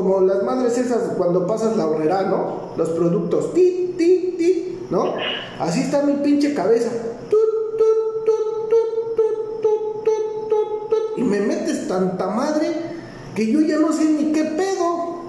como 0.00 0.20
las 0.22 0.42
madres 0.42 0.78
esas 0.78 1.12
cuando 1.18 1.46
pasas 1.46 1.76
la 1.76 1.86
horrera, 1.86 2.22
¿no? 2.22 2.72
Los 2.78 2.88
productos, 2.90 3.52
ti, 3.52 3.94
ti, 3.98 4.34
ti, 4.38 4.78
¿no? 4.88 5.14
Así 5.58 5.82
está 5.82 6.02
mi 6.02 6.14
pinche 6.14 6.54
cabeza. 6.54 6.90
Y 11.18 11.22
me 11.22 11.40
metes 11.40 11.86
tanta 11.86 12.28
madre 12.28 12.68
que 13.34 13.52
yo 13.52 13.60
ya 13.60 13.78
no 13.78 13.92
sé 13.92 14.04
ni 14.04 14.32
qué 14.32 14.44
pedo. 14.44 15.20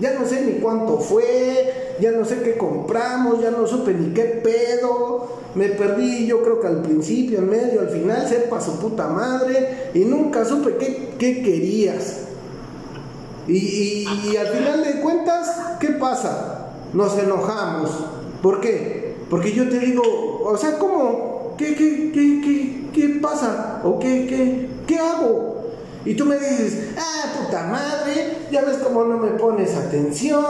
Ya 0.00 0.18
no 0.18 0.26
sé 0.26 0.40
ni 0.40 0.54
cuánto 0.54 0.98
fue, 0.98 1.96
ya 2.00 2.10
no 2.10 2.24
sé 2.24 2.40
qué 2.42 2.56
compramos, 2.56 3.40
ya 3.40 3.50
no 3.50 3.66
supe 3.66 3.92
ni 3.92 4.14
qué 4.14 4.40
pedo. 4.42 5.28
Me 5.54 5.68
perdí, 5.68 6.26
yo 6.26 6.42
creo 6.42 6.60
que 6.60 6.66
al 6.66 6.82
principio, 6.82 7.38
al 7.38 7.44
medio, 7.44 7.80
al 7.80 7.90
final, 7.90 8.26
sepa 8.26 8.60
su 8.60 8.78
puta 8.80 9.06
madre. 9.06 9.90
Y 9.92 10.00
nunca 10.00 10.46
supe 10.46 10.76
qué, 10.78 11.14
qué 11.18 11.42
querías. 11.42 12.33
Y, 13.46 14.36
al 14.36 14.48
final 14.48 14.84
de 14.84 15.00
cuentas, 15.00 15.76
¿qué 15.80 15.88
pasa? 15.88 16.70
Nos 16.92 17.18
enojamos. 17.18 17.90
¿Por 18.42 18.60
qué? 18.60 19.16
Porque 19.28 19.52
yo 19.52 19.68
te 19.68 19.78
digo, 19.78 20.02
o 20.44 20.56
sea, 20.56 20.78
¿cómo? 20.78 21.54
¿Qué, 21.58 21.74
qué, 21.74 22.10
qué, 22.12 22.40
qué, 22.42 22.90
qué 22.92 23.20
pasa? 23.20 23.80
¿O 23.84 23.98
qué, 23.98 24.26
qué, 24.26 24.68
qué 24.86 24.98
hago? 24.98 25.54
Y 26.04 26.14
tú 26.14 26.26
me 26.26 26.38
dices, 26.38 26.90
ah, 26.98 27.40
puta 27.40 27.64
madre, 27.64 28.46
ya 28.50 28.62
ves 28.62 28.78
cómo 28.78 29.04
no 29.04 29.16
me 29.16 29.30
pones 29.30 29.74
atención, 29.74 30.44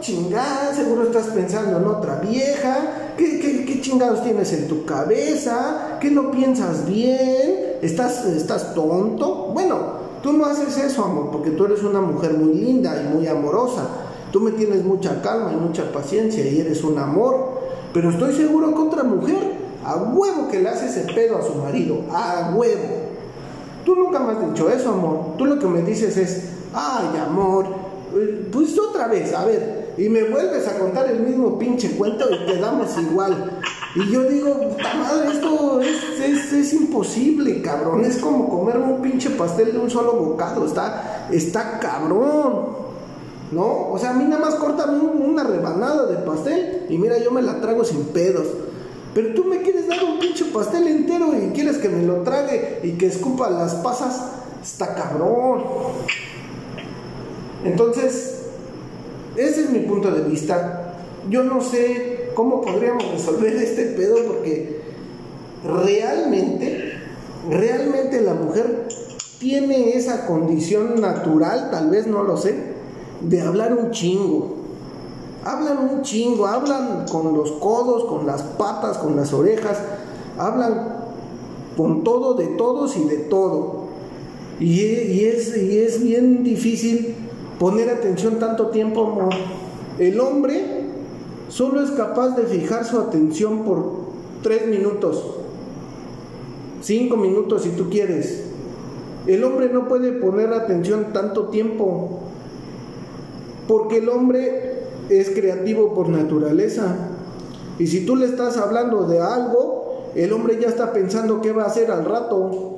chingada, 0.00 0.72
seguro 0.74 1.04
estás 1.04 1.26
pensando 1.26 1.78
en 1.78 1.86
otra 1.86 2.20
vieja, 2.20 3.02
¿Qué, 3.16 3.38
qué, 3.40 3.64
qué 3.64 3.80
chingados 3.80 4.22
tienes 4.22 4.52
en 4.52 4.68
tu 4.68 4.84
cabeza? 4.84 5.98
¿Qué 6.00 6.10
no 6.10 6.30
piensas 6.30 6.86
bien? 6.86 7.76
¿Estás, 7.82 8.24
¿Estás 8.24 8.74
tonto? 8.74 9.50
Bueno, 9.52 10.01
Tú 10.22 10.32
no 10.32 10.46
haces 10.46 10.76
eso, 10.78 11.04
amor, 11.04 11.30
porque 11.32 11.50
tú 11.50 11.64
eres 11.64 11.82
una 11.82 12.00
mujer 12.00 12.34
muy 12.34 12.54
linda 12.54 13.02
y 13.02 13.14
muy 13.14 13.26
amorosa. 13.26 13.88
Tú 14.30 14.40
me 14.40 14.52
tienes 14.52 14.84
mucha 14.84 15.20
calma 15.20 15.52
y 15.52 15.56
mucha 15.56 15.90
paciencia 15.92 16.46
y 16.46 16.60
eres 16.60 16.84
un 16.84 16.98
amor. 16.98 17.60
Pero 17.92 18.10
estoy 18.10 18.34
seguro 18.34 18.72
que 18.72 18.80
otra 18.80 19.02
mujer, 19.02 19.38
a 19.84 19.96
huevo 19.96 20.48
que 20.48 20.60
le 20.60 20.68
hace 20.68 20.86
ese 20.86 21.12
pedo 21.12 21.38
a 21.38 21.42
su 21.42 21.54
marido, 21.56 22.02
a 22.10 22.52
huevo. 22.54 23.02
Tú 23.84 23.96
nunca 23.96 24.20
me 24.20 24.32
has 24.32 24.48
dicho 24.48 24.70
eso, 24.70 24.92
amor. 24.92 25.36
Tú 25.36 25.44
lo 25.44 25.58
que 25.58 25.66
me 25.66 25.82
dices 25.82 26.16
es, 26.16 26.50
ay, 26.72 27.18
amor, 27.18 27.66
eh, 28.14 28.48
pues 28.52 28.78
otra 28.78 29.08
vez, 29.08 29.34
a 29.34 29.44
ver, 29.44 29.92
y 29.98 30.08
me 30.08 30.24
vuelves 30.24 30.66
a 30.68 30.78
contar 30.78 31.10
el 31.10 31.20
mismo 31.20 31.58
pinche 31.58 31.90
cuento 31.96 32.26
y 32.30 32.46
quedamos 32.46 32.96
igual. 32.98 33.58
Y 33.94 34.10
yo 34.10 34.22
digo, 34.24 34.58
puta 34.58 34.94
madre, 34.94 35.32
esto 35.32 35.80
es, 35.82 36.52
es, 36.52 36.72
imposible, 36.72 37.60
cabrón. 37.60 38.04
Es 38.04 38.18
como 38.18 38.48
comer 38.48 38.78
un 38.78 39.02
pinche 39.02 39.30
pastel 39.30 39.72
de 39.72 39.78
un 39.78 39.90
solo 39.90 40.14
bocado. 40.14 40.64
Está, 40.64 41.28
está 41.30 41.78
cabrón. 41.78 42.82
¿No? 43.50 43.90
O 43.90 43.98
sea, 43.98 44.10
a 44.10 44.14
mí 44.14 44.24
nada 44.24 44.40
más 44.40 44.54
cortame 44.54 44.98
una 44.98 45.44
rebanada 45.44 46.06
de 46.06 46.16
pastel 46.24 46.86
y 46.88 46.96
mira, 46.96 47.18
yo 47.18 47.30
me 47.30 47.42
la 47.42 47.60
trago 47.60 47.84
sin 47.84 48.04
pedos. 48.04 48.46
Pero 49.14 49.34
tú 49.34 49.44
me 49.44 49.60
quieres 49.60 49.86
dar 49.88 50.02
un 50.04 50.18
pinche 50.18 50.46
pastel 50.46 50.88
entero 50.88 51.34
y 51.36 51.52
quieres 51.52 51.76
que 51.76 51.90
me 51.90 52.02
lo 52.02 52.22
trague 52.22 52.80
y 52.82 52.92
que 52.92 53.08
escupa 53.08 53.50
las 53.50 53.74
pasas. 53.74 54.22
Está 54.62 54.94
cabrón. 54.94 55.64
Entonces, 57.62 58.46
ese 59.36 59.64
es 59.64 59.70
mi 59.70 59.80
punto 59.80 60.10
de 60.10 60.22
vista. 60.22 60.94
Yo 61.28 61.44
no 61.44 61.60
sé 61.60 62.11
cómo 62.34 62.60
podríamos 62.60 63.10
resolver 63.10 63.54
este 63.56 63.86
pedo 63.86 64.16
porque 64.26 64.80
realmente, 65.64 66.94
realmente 67.48 68.20
la 68.20 68.34
mujer 68.34 68.88
tiene 69.38 69.96
esa 69.96 70.26
condición 70.26 71.00
natural, 71.00 71.70
tal 71.70 71.90
vez 71.90 72.06
no 72.06 72.22
lo 72.22 72.36
sé, 72.36 72.54
de 73.20 73.40
hablar 73.40 73.74
un 73.74 73.90
chingo. 73.90 74.56
Hablan 75.44 75.78
un 75.90 76.02
chingo, 76.02 76.46
hablan 76.46 77.06
con 77.10 77.36
los 77.36 77.50
codos, 77.52 78.04
con 78.04 78.26
las 78.26 78.42
patas, 78.42 78.98
con 78.98 79.16
las 79.16 79.32
orejas, 79.32 79.78
hablan 80.38 80.96
con 81.76 82.04
todo, 82.04 82.34
de 82.34 82.46
todos 82.46 82.96
y 82.96 83.04
de 83.04 83.16
todo. 83.16 83.82
Y, 84.60 85.24
es, 85.24 85.56
y 85.56 85.78
es 85.78 86.00
bien 86.00 86.44
difícil 86.44 87.16
poner 87.58 87.90
atención 87.90 88.38
tanto 88.38 88.68
tiempo, 88.68 89.02
amor. 89.02 89.34
El 89.98 90.20
hombre 90.20 90.71
solo 91.52 91.82
es 91.82 91.90
capaz 91.90 92.34
de 92.34 92.44
fijar 92.44 92.84
su 92.86 92.98
atención 92.98 93.64
por 93.64 93.92
tres 94.42 94.66
minutos, 94.68 95.22
cinco 96.80 97.18
minutos 97.18 97.62
si 97.62 97.70
tú 97.70 97.90
quieres. 97.90 98.44
El 99.26 99.44
hombre 99.44 99.68
no 99.68 99.86
puede 99.86 100.12
poner 100.12 100.52
atención 100.54 101.12
tanto 101.12 101.48
tiempo, 101.48 102.20
porque 103.68 103.98
el 103.98 104.08
hombre 104.08 104.84
es 105.10 105.30
creativo 105.30 105.94
por 105.94 106.08
naturaleza. 106.08 106.96
Y 107.78 107.86
si 107.86 108.06
tú 108.06 108.16
le 108.16 108.26
estás 108.26 108.56
hablando 108.56 109.06
de 109.06 109.20
algo, 109.20 110.10
el 110.14 110.32
hombre 110.32 110.58
ya 110.58 110.68
está 110.68 110.92
pensando 110.92 111.42
qué 111.42 111.52
va 111.52 111.64
a 111.64 111.66
hacer 111.66 111.90
al 111.90 112.06
rato. 112.06 112.71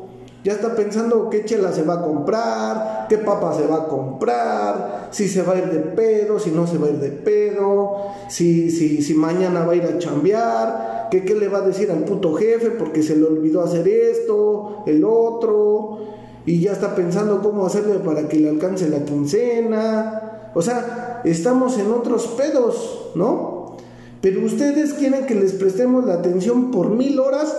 Ya 0.45 0.53
está 0.53 0.77
pensando 0.77 1.31
qué 1.31 1.47
chela 1.47 1.73
se 1.73 1.85
va 1.85 1.95
a 1.95 2.03
comprar, 2.03 3.07
qué 3.09 3.17
papa 3.17 3.55
se 3.55 3.67
va 3.67 3.77
a 3.77 3.89
comprar, 3.89 5.09
si 5.11 5.27
se 5.27 5.41
va 5.41 5.55
a 5.55 5.59
ir 5.59 5.71
de 5.71 5.81
pedo, 5.81 6.39
si 6.39 6.51
no 6.51 6.67
se 6.67 6.77
va 6.77 6.87
a 6.87 6.91
ir 6.91 6.99
de 6.99 7.13
pedo, 7.13 8.09
si, 8.29 8.71
si, 8.71 9.01
si 9.01 9.15
mañana 9.15 9.65
va 9.65 9.73
a 9.73 9.77
ir 9.77 9.85
a 9.85 9.99
chambear, 9.99 11.09
que 11.11 11.25
qué 11.25 11.35
le 11.35 11.49
va 11.49 11.59
a 11.59 11.63
decir 11.63 11.91
al 11.91 12.05
puto 12.05 12.35
jefe 12.35 12.73
porque 12.73 13.03
se 13.03 13.17
le 13.17 13.25
olvidó 13.25 13.63
hacer 13.63 13.89
esto, 13.89 14.83
el 14.87 15.03
otro, 15.03 16.01
y 16.45 16.61
ya 16.61 16.73
está 16.73 16.95
pensando 16.95 17.41
cómo 17.41 17.65
hacerle 17.65 17.95
para 18.01 18.29
que 18.29 18.37
le 18.37 18.51
alcance 18.51 18.91
la 18.91 19.03
quincena. 19.03 20.51
O 20.53 20.61
sea, 20.61 21.23
estamos 21.25 21.79
en 21.79 21.91
otros 21.91 22.27
pedos, 22.27 23.13
¿no? 23.15 23.77
Pero 24.21 24.45
ustedes 24.45 24.93
quieren 24.93 25.25
que 25.25 25.37
les 25.37 25.55
prestemos 25.55 26.05
la 26.05 26.15
atención 26.15 26.71
por 26.71 26.91
mil 26.91 27.19
horas 27.19 27.57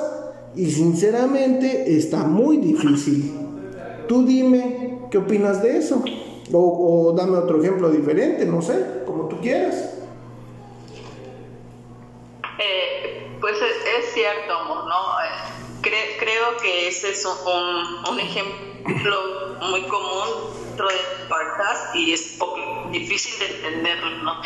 y 0.56 0.72
sinceramente 0.72 1.96
está 1.98 2.20
muy 2.20 2.58
difícil. 2.58 3.34
Tú 4.08 4.26
dime 4.26 5.00
qué 5.12 5.18
opinas 5.18 5.62
de 5.62 5.78
eso. 5.78 6.04
O, 6.54 7.14
dame 7.18 7.38
otro 7.38 7.62
ejemplo 7.62 7.90
diferente, 7.90 8.46
no 8.46 8.62
sé, 8.62 9.04
como 9.06 9.28
tú 9.28 9.42
quieras. 9.42 9.96
Eh, 12.60 13.38
pues 13.42 13.56
es, 13.56 14.14
cierto, 14.14 14.54
amor, 14.54 14.86
¿no? 14.86 14.96
Eh, 15.24 16.18
creo 16.20 16.58
que 16.62 16.88
ese 16.88 17.10
es 17.10 17.26
un, 17.26 18.14
un 18.14 18.20
ejemplo 18.20 19.18
muy 19.70 19.82
común 19.84 20.56
dentro 20.70 20.88
de 20.88 20.96
podcast 21.28 21.96
y 21.96 22.14
es 22.14 22.38
difícil 22.92 23.40
de 23.40 23.56
entenderlo, 23.56 24.24
¿no? 24.24 24.42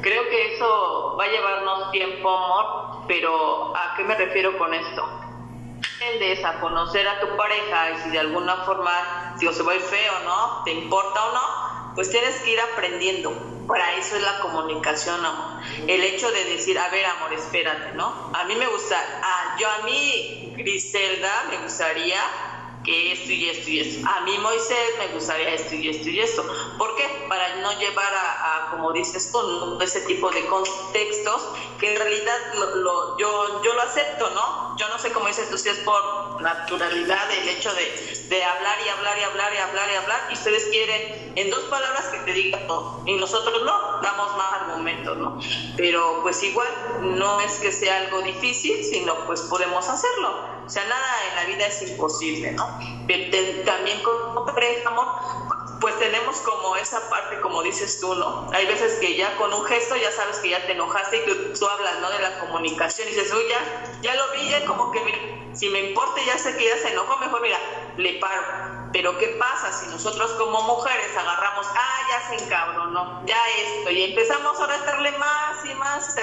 Creo 0.00 0.28
que 0.30 0.54
eso 0.54 1.16
va 1.18 1.24
a 1.24 1.28
llevarnos 1.28 1.90
tiempo, 1.92 2.28
amor, 2.30 3.04
pero 3.06 3.76
¿a 3.76 3.94
qué 3.96 4.04
me 4.04 4.14
refiero 4.16 4.56
con 4.58 4.72
esto? 4.74 5.31
Aprendes 6.02 6.44
a 6.44 6.60
conocer 6.60 7.06
a 7.06 7.20
tu 7.20 7.36
pareja 7.36 7.90
y 7.90 8.02
si 8.02 8.10
de 8.10 8.18
alguna 8.18 8.56
forma, 8.64 9.34
digo, 9.38 9.52
se 9.52 9.62
ir 9.62 9.80
feo, 9.80 10.12
¿no? 10.24 10.62
¿Te 10.64 10.72
importa 10.72 11.24
o 11.24 11.32
no? 11.32 11.94
Pues 11.94 12.10
tienes 12.10 12.40
que 12.40 12.50
ir 12.50 12.60
aprendiendo. 12.60 13.32
Para 13.66 13.92
eso 13.94 14.16
es 14.16 14.22
la 14.22 14.40
comunicación, 14.40 15.24
amor. 15.24 15.62
El 15.86 16.02
hecho 16.02 16.30
de 16.32 16.44
decir, 16.44 16.78
a 16.78 16.88
ver, 16.88 17.06
amor, 17.06 17.32
espérate, 17.32 17.92
¿no? 17.94 18.30
A 18.34 18.44
mí 18.44 18.56
me 18.56 18.66
gusta, 18.66 18.96
ah, 19.22 19.56
yo 19.58 19.68
a 19.68 19.78
mí, 19.84 20.52
Griselda, 20.56 21.44
me 21.50 21.58
gustaría 21.58 22.18
que 22.84 23.12
esto 23.12 23.32
y 23.32 23.48
esto 23.48 23.70
y 23.70 23.80
esto. 23.80 24.08
A 24.08 24.20
mí, 24.22 24.36
Moisés, 24.38 24.94
me 24.98 25.08
gustaría 25.08 25.54
esto 25.54 25.74
y 25.74 25.88
esto 25.88 26.08
y 26.08 26.20
esto. 26.20 26.44
¿Por 26.78 26.94
qué? 26.96 27.26
Para 27.28 27.56
no 27.56 27.78
llevar 27.78 28.12
a, 28.14 28.68
como 28.70 28.92
dices 28.92 29.30
tú, 29.32 29.78
ese 29.80 30.00
tipo 30.02 30.30
de 30.30 30.46
contextos 30.46 31.48
que 31.78 31.92
en 31.92 32.00
realidad 32.00 32.36
yo, 33.18 33.62
yo 33.62 33.74
lo 33.74 33.82
acepto, 33.82 34.30
¿no? 34.30 34.76
Yo 34.76 34.88
no 34.88 34.98
sé 34.98 35.12
cómo 35.12 35.26
dices 35.26 35.50
tú, 35.50 35.58
si 35.58 35.68
es 35.68 35.78
por 35.78 36.40
naturalidad 36.40 37.30
el 37.30 37.48
hecho 37.48 37.72
de, 37.74 38.26
de 38.28 38.44
hablar 38.44 38.78
y 38.84 38.88
hablar 38.88 39.18
y 39.18 39.22
hablar 39.22 39.54
y 39.54 39.58
hablar 39.58 39.88
y 39.90 39.96
hablar 39.96 40.28
y 40.30 40.34
ustedes 40.34 40.66
quieren 40.66 41.32
en 41.36 41.50
dos 41.50 41.64
palabras 41.64 42.06
que 42.06 42.18
te 42.20 42.32
digan 42.32 42.66
todo 42.66 43.02
y 43.06 43.14
nosotros 43.14 43.62
no, 43.62 44.00
damos 44.02 44.36
más 44.36 44.52
argumentos, 44.60 45.16
¿no? 45.18 45.38
Pero 45.76 46.20
pues 46.22 46.42
igual 46.42 46.68
no 47.00 47.40
es 47.40 47.58
que 47.58 47.72
sea 47.72 47.98
algo 47.98 48.22
difícil, 48.22 48.82
sino 48.84 49.26
pues 49.26 49.42
podemos 49.42 49.88
hacerlo. 49.88 50.51
O 50.64 50.70
sea, 50.70 50.84
nada 50.84 51.06
en 51.30 51.36
la 51.36 51.44
vida 51.44 51.66
es 51.66 51.82
imposible, 51.82 52.52
¿no? 52.52 52.66
también 53.64 54.02
como 54.02 54.46
pareja, 54.46 54.88
amor, 54.88 55.06
pues 55.80 55.98
tenemos 55.98 56.36
como 56.38 56.76
esa 56.76 57.10
parte, 57.10 57.40
como 57.40 57.62
dices 57.62 57.98
tú, 58.00 58.14
¿no? 58.14 58.48
Hay 58.52 58.66
veces 58.66 58.94
que 59.00 59.16
ya 59.16 59.36
con 59.36 59.52
un 59.52 59.64
gesto 59.64 59.96
ya 59.96 60.12
sabes 60.12 60.38
que 60.38 60.50
ya 60.50 60.64
te 60.64 60.72
enojaste 60.72 61.16
y 61.16 61.20
que 61.20 61.34
tú 61.34 61.66
hablas, 61.66 61.98
¿no? 62.00 62.10
De 62.10 62.20
la 62.20 62.38
comunicación 62.38 63.08
y 63.08 63.10
dices, 63.10 63.32
uy, 63.32 63.42
ya, 63.48 64.00
ya 64.00 64.14
lo 64.14 64.30
vi, 64.32 64.48
ya 64.48 64.64
como 64.64 64.92
que, 64.92 65.50
si 65.54 65.68
me 65.68 65.80
importa, 65.80 66.20
ya 66.24 66.38
sé 66.38 66.56
que 66.56 66.66
ya 66.66 66.76
se 66.76 66.92
enojó, 66.92 67.18
mejor, 67.18 67.42
mira, 67.42 67.58
le 67.96 68.14
paro. 68.14 68.42
Pero 68.92 69.18
¿qué 69.18 69.28
pasa 69.38 69.72
si 69.72 69.86
nosotros 69.88 70.32
como 70.32 70.62
mujeres 70.62 71.16
agarramos, 71.16 71.66
ah, 71.66 71.98
ya 72.08 72.28
se 72.28 72.44
encabronó, 72.44 73.22
ya 73.26 73.38
esto, 73.58 73.90
y 73.90 74.02
empezamos 74.04 74.60
a 74.60 74.74
estarle 74.76 75.10
más 75.12 75.64
y 75.64 75.74
más, 75.74 76.16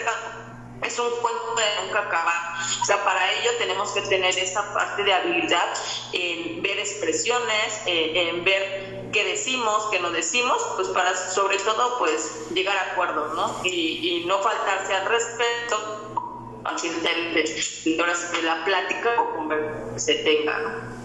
es 0.84 1.00
un 1.00 1.10
cuento 1.22 1.56
de 1.56 1.86
nunca 1.86 2.00
acabar. 2.00 2.36
O 2.82 2.86
sea, 2.86 3.04
para 3.04 3.32
ello 3.34 3.52
tenemos 3.58 3.92
que 3.92 4.02
tener 4.02 4.38
esa 4.38 4.74
parte 4.74 5.04
de 5.04 5.14
habilidad 5.14 5.74
en 6.14 6.62
ver 6.62 6.80
expresiones, 6.80 7.82
en 7.86 8.44
ver 8.44 9.10
qué 9.12 9.24
decimos, 9.24 9.88
qué 9.92 10.00
no 10.00 10.12
decimos, 10.12 10.58
pues 10.76 10.88
para 10.90 11.16
sobre 11.16 11.58
todo 11.58 11.98
pues 12.00 12.50
llegar 12.54 12.78
a 12.78 12.92
acuerdos, 12.92 13.36
¿no? 13.36 13.62
Y, 13.64 14.24
no 14.28 14.40
faltarse 14.40 14.94
al 14.94 15.06
respeto 15.06 16.36
de, 16.84 17.44
de 17.84 18.42
la 18.44 18.64
plática 18.66 19.10
o 19.22 19.50
que 19.50 20.00
se 20.00 20.16
tenga, 20.16 20.60
¿no? 20.60 21.00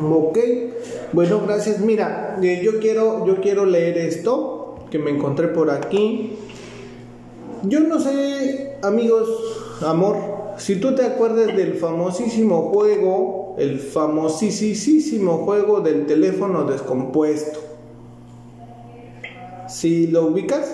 Ok, 0.00 0.38
bueno, 1.12 1.40
gracias. 1.46 1.80
Mira, 1.80 2.38
eh, 2.42 2.60
yo 2.62 2.78
quiero, 2.78 3.26
yo 3.26 3.40
quiero 3.40 3.64
leer 3.64 3.98
esto 3.98 4.84
que 4.90 4.98
me 4.98 5.10
encontré 5.10 5.48
por 5.48 5.70
aquí. 5.70 6.38
Yo 7.64 7.80
no 7.80 7.98
sé, 7.98 8.76
amigos, 8.82 9.28
amor, 9.84 10.16
si 10.58 10.76
tú 10.76 10.94
te 10.94 11.04
acuerdas 11.04 11.56
del 11.56 11.74
famosísimo 11.74 12.70
juego, 12.72 13.56
el 13.58 13.80
famosísimo 13.80 15.38
juego 15.38 15.80
del 15.80 16.06
teléfono 16.06 16.62
descompuesto. 16.64 17.58
¿Si 19.68 20.06
lo 20.06 20.26
ubicas? 20.26 20.72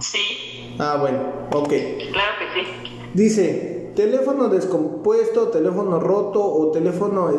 Sí. 0.00 0.76
Ah, 0.78 0.98
bueno, 1.00 1.18
ok. 1.52 1.68
Claro 1.68 2.32
que 2.38 2.60
sí. 2.60 2.66
Dice, 3.12 3.90
teléfono 3.96 4.48
descompuesto, 4.48 5.48
teléfono 5.48 5.98
roto 5.98 6.44
o 6.44 6.70
teléfono 6.70 7.30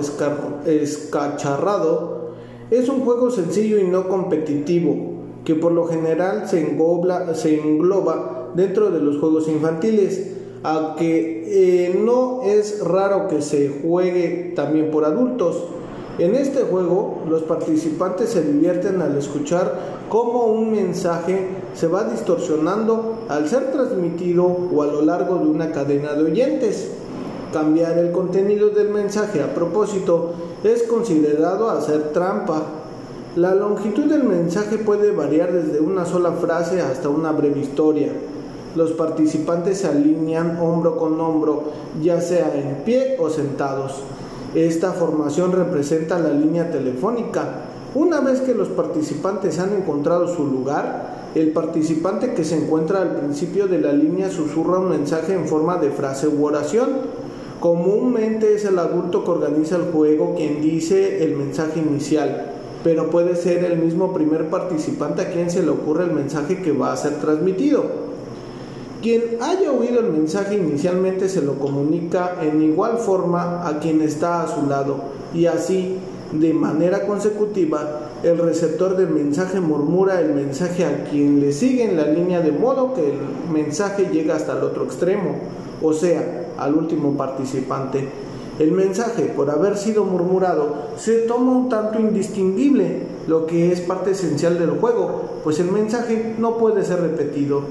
escacharrado 0.65 2.33
es 2.69 2.89
un 2.89 3.01
juego 3.01 3.31
sencillo 3.31 3.79
y 3.79 3.85
no 3.85 4.09
competitivo 4.09 5.12
que 5.43 5.55
por 5.55 5.71
lo 5.71 5.85
general 5.85 6.47
se, 6.47 6.61
engloba, 6.61 7.33
se 7.35 7.59
engloba 7.59 8.51
dentro 8.55 8.91
de 8.91 8.99
los 8.99 9.19
juegos 9.19 9.47
infantiles, 9.47 10.31
aunque 10.63 11.43
eh, 11.45 11.99
no 11.99 12.43
es 12.43 12.83
raro 12.85 13.27
que 13.27 13.41
se 13.41 13.81
juegue 13.81 14.53
también 14.55 14.91
por 14.91 15.05
adultos. 15.05 15.63
En 16.19 16.35
este 16.35 16.61
juego, 16.61 17.23
los 17.27 17.41
participantes 17.41 18.29
se 18.29 18.43
divierten 18.43 19.01
al 19.01 19.17
escuchar 19.17 20.03
cómo 20.09 20.45
un 20.45 20.71
mensaje 20.71 21.47
se 21.73 21.87
va 21.87 22.03
distorsionando 22.03 23.25
al 23.29 23.49
ser 23.49 23.71
transmitido 23.71 24.45
o 24.45 24.83
a 24.83 24.85
lo 24.85 25.01
largo 25.01 25.37
de 25.37 25.47
una 25.47 25.71
cadena 25.71 26.13
de 26.13 26.23
oyentes. 26.23 26.91
Cambiar 27.51 27.97
el 27.97 28.11
contenido 28.11 28.69
del 28.69 28.89
mensaje 28.89 29.41
a 29.41 29.53
propósito 29.55 30.33
es 30.63 30.83
considerado 30.83 31.69
hacer 31.69 32.13
trampa. 32.13 32.61
La 33.35 33.55
longitud 33.55 34.03
del 34.03 34.25
mensaje 34.25 34.77
puede 34.77 35.09
variar 35.09 35.51
desde 35.51 35.79
una 35.79 36.05
sola 36.05 36.33
frase 36.33 36.81
hasta 36.81 37.09
una 37.09 37.31
breve 37.31 37.61
historia. 37.61 38.09
Los 38.75 38.91
participantes 38.91 39.79
se 39.79 39.87
alinean 39.87 40.59
hombro 40.61 40.97
con 40.97 41.19
hombro, 41.19 41.63
ya 41.99 42.21
sea 42.21 42.53
en 42.53 42.83
pie 42.85 43.17
o 43.19 43.31
sentados. 43.31 44.03
Esta 44.53 44.91
formación 44.91 45.51
representa 45.51 46.19
la 46.19 46.29
línea 46.29 46.69
telefónica. 46.69 47.61
Una 47.95 48.19
vez 48.19 48.39
que 48.41 48.53
los 48.53 48.67
participantes 48.67 49.57
han 49.57 49.73
encontrado 49.73 50.27
su 50.27 50.45
lugar, 50.45 51.31
el 51.33 51.53
participante 51.53 52.35
que 52.35 52.43
se 52.43 52.63
encuentra 52.63 53.01
al 53.01 53.15
principio 53.15 53.65
de 53.65 53.81
la 53.81 53.93
línea 53.93 54.29
susurra 54.29 54.77
un 54.77 54.89
mensaje 54.89 55.33
en 55.33 55.47
forma 55.47 55.77
de 55.77 55.89
frase 55.89 56.27
u 56.27 56.45
oración. 56.45 56.89
Comúnmente 57.59 58.53
es 58.53 58.63
el 58.65 58.77
adulto 58.77 59.23
que 59.23 59.31
organiza 59.31 59.77
el 59.77 59.91
juego 59.91 60.35
quien 60.35 60.61
dice 60.61 61.23
el 61.23 61.35
mensaje 61.35 61.79
inicial, 61.79 62.52
pero 62.83 63.09
puede 63.09 63.35
ser 63.35 63.63
el 63.63 63.77
mismo 63.77 64.13
primer 64.13 64.49
participante 64.49 65.21
a 65.21 65.31
quien 65.31 65.49
se 65.49 65.63
le 65.63 65.69
ocurre 65.69 66.03
el 66.03 66.11
mensaje 66.11 66.61
que 66.61 66.71
va 66.71 66.91
a 66.91 66.97
ser 66.97 67.19
transmitido. 67.19 68.03
Quien 69.01 69.37
haya 69.41 69.71
oído 69.71 69.99
el 69.99 70.11
mensaje 70.11 70.55
inicialmente 70.55 71.27
se 71.27 71.41
lo 71.41 71.59
comunica 71.59 72.37
en 72.41 72.61
igual 72.61 72.97
forma 72.97 73.67
a 73.67 73.79
quien 73.79 74.01
está 74.01 74.43
a 74.43 74.47
su 74.47 74.67
lado 74.67 74.97
y 75.33 75.45
así, 75.45 75.97
de 76.31 76.53
manera 76.53 77.05
consecutiva, 77.05 78.09
el 78.23 78.37
receptor 78.37 78.95
del 78.95 79.09
mensaje 79.09 79.59
murmura 79.59 80.21
el 80.21 80.33
mensaje 80.33 80.85
a 80.85 81.03
quien 81.03 81.41
le 81.41 81.51
sigue 81.51 81.83
en 81.83 81.97
la 81.97 82.05
línea 82.05 82.39
de 82.39 82.53
modo 82.53 82.93
que 82.93 83.09
el 83.09 83.17
mensaje 83.51 84.07
llega 84.11 84.35
hasta 84.35 84.57
el 84.57 84.63
otro 84.63 84.85
extremo, 84.85 85.35
o 85.81 85.91
sea, 85.93 86.47
al 86.57 86.73
último 86.75 87.17
participante. 87.17 88.07
El 88.59 88.71
mensaje, 88.71 89.33
por 89.35 89.49
haber 89.49 89.77
sido 89.77 90.05
murmurado, 90.05 90.75
se 90.95 91.19
toma 91.19 91.51
un 91.53 91.69
tanto 91.69 91.99
indistinguible, 91.99 93.07
lo 93.27 93.47
que 93.47 93.71
es 93.71 93.81
parte 93.81 94.11
esencial 94.11 94.59
del 94.59 94.79
juego, 94.79 95.23
pues 95.43 95.59
el 95.59 95.71
mensaje 95.71 96.35
no 96.37 96.57
puede 96.57 96.85
ser 96.85 97.01
repetido. 97.01 97.61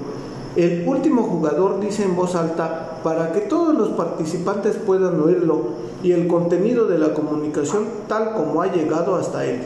El 0.57 0.87
último 0.87 1.23
jugador 1.23 1.79
dice 1.79 2.03
en 2.03 2.17
voz 2.17 2.35
alta 2.35 2.99
para 3.05 3.33
que 3.33 3.43
todos 3.43 3.75
los 3.75 3.91
participantes 3.91 4.77
puedan 4.77 5.21
oírlo 5.21 5.61
y 6.03 6.13
el 6.13 6.27
contenido 6.27 6.87
de 6.87 6.99
la 6.99 7.15
comunicación 7.15 7.85
tal 8.09 8.35
como 8.35 8.61
ha 8.61 8.73
llegado 8.73 9.15
hasta 9.15 9.47
él, 9.47 9.61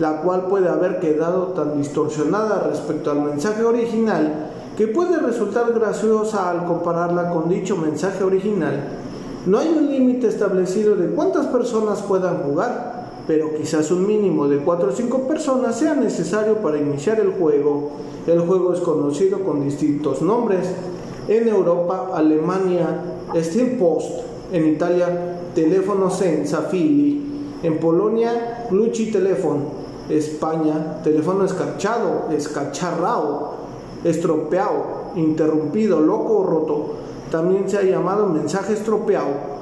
la 0.00 0.20
cual 0.22 0.46
puede 0.48 0.68
haber 0.68 0.98
quedado 0.98 1.48
tan 1.48 1.78
distorsionada 1.78 2.66
respecto 2.68 3.12
al 3.12 3.22
mensaje 3.22 3.62
original 3.62 4.50
que 4.76 4.88
puede 4.88 5.18
resultar 5.18 5.72
graciosa 5.72 6.50
al 6.50 6.66
compararla 6.66 7.30
con 7.30 7.48
dicho 7.48 7.76
mensaje 7.76 8.22
original. 8.22 9.05
No 9.46 9.58
hay 9.58 9.68
un 9.68 9.88
límite 9.88 10.26
establecido 10.26 10.96
de 10.96 11.10
cuántas 11.10 11.46
personas 11.46 12.02
puedan 12.02 12.38
jugar, 12.38 13.06
pero 13.28 13.54
quizás 13.54 13.92
un 13.92 14.04
mínimo 14.04 14.48
de 14.48 14.58
4 14.58 14.88
o 14.88 14.92
5 14.92 15.28
personas 15.28 15.78
sea 15.78 15.94
necesario 15.94 16.56
para 16.56 16.78
iniciar 16.78 17.20
el 17.20 17.30
juego. 17.30 17.90
El 18.26 18.40
juego 18.40 18.72
es 18.72 18.80
conocido 18.80 19.44
con 19.44 19.62
distintos 19.62 20.20
nombres. 20.20 20.66
En 21.28 21.46
Europa, 21.46 22.10
Alemania, 22.12 23.04
Steel 23.36 23.78
Post. 23.78 24.10
En 24.52 24.66
Italia, 24.66 25.38
Teléfono 25.54 26.10
Senza 26.10 26.62
Fili. 26.62 27.22
En 27.62 27.78
Polonia, 27.78 28.66
Luchi 28.72 29.12
Telephone. 29.12 29.62
España, 30.08 31.02
teléfono 31.04 31.44
escarchado, 31.44 32.30
escacharrao, 32.30 33.54
estropeado, 34.02 35.12
interrumpido, 35.14 36.00
loco 36.00 36.38
o 36.38 36.42
roto. 36.44 37.05
También 37.30 37.68
se 37.68 37.78
ha 37.78 37.82
llamado 37.82 38.28
mensaje 38.28 38.72
estropeado. 38.72 39.56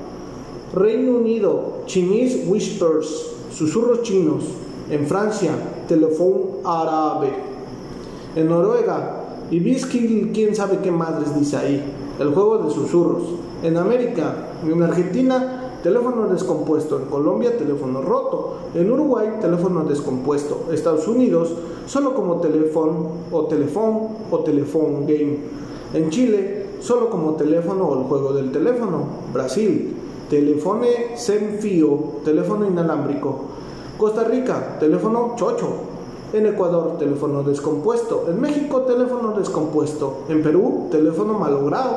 Reino 0.75 1.13
Unido, 1.13 1.83
Chinese 1.87 2.47
Whispers, 2.47 3.33
susurros 3.53 4.03
chinos. 4.03 4.45
En 4.91 5.07
Francia, 5.07 5.53
teléfono 5.89 6.59
árabe. 6.65 7.29
En 8.37 8.49
Noruega, 8.49 9.25
Ibisky, 9.51 10.31
quién 10.35 10.55
sabe 10.55 10.79
qué 10.83 10.91
madres 10.91 11.39
dice 11.39 11.57
ahí. 11.57 11.83
El 12.19 12.35
juego 12.35 12.59
de 12.59 12.71
susurros. 12.71 13.23
En 13.63 13.77
América, 13.77 14.35
en 14.63 14.83
Argentina, 14.83 15.79
teléfono 15.83 16.29
descompuesto. 16.29 16.99
En 16.99 17.07
Colombia, 17.07 17.57
teléfono 17.57 18.03
roto. 18.03 18.57
En 18.75 18.91
Uruguay, 18.91 19.39
teléfono 19.41 19.85
descompuesto. 19.85 20.67
Estados 20.73 21.07
Unidos, 21.09 21.55
solo 21.87 22.15
como 22.15 22.41
teléfono 22.41 23.11
o 23.31 23.45
teléfono 23.45 24.11
o 24.31 24.39
teléfono 24.41 25.01
game. 25.07 25.39
En 25.95 26.11
Chile, 26.11 26.64
solo 26.85 27.09
como 27.09 27.33
teléfono 27.33 27.85
o 27.85 28.01
el 28.01 28.05
juego 28.07 28.33
del 28.35 28.53
teléfono. 28.53 29.07
Brasil, 29.33 29.97
Telefone 30.29 31.17
sem 31.17 31.59
fío, 31.61 32.21
teléfono 32.25 32.67
inalámbrico. 32.67 33.41
Costa 33.99 34.25
Rica, 34.25 34.79
teléfono 34.81 35.35
chocho. 35.37 35.69
En 36.33 36.47
Ecuador, 36.47 36.97
teléfono 36.99 37.43
descompuesto. 37.43 38.25
En 38.29 38.41
México, 38.41 38.81
teléfono 38.83 39.33
descompuesto. 39.33 40.25
En 40.29 40.43
Perú, 40.43 40.89
teléfono 40.91 41.35
malogrado. 41.35 41.97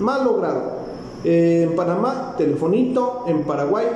Malogrado. 0.00 0.80
En 1.24 1.74
Panamá, 1.76 2.34
telefonito. 2.36 3.24
En 3.26 3.44
Paraguay, 3.44 3.86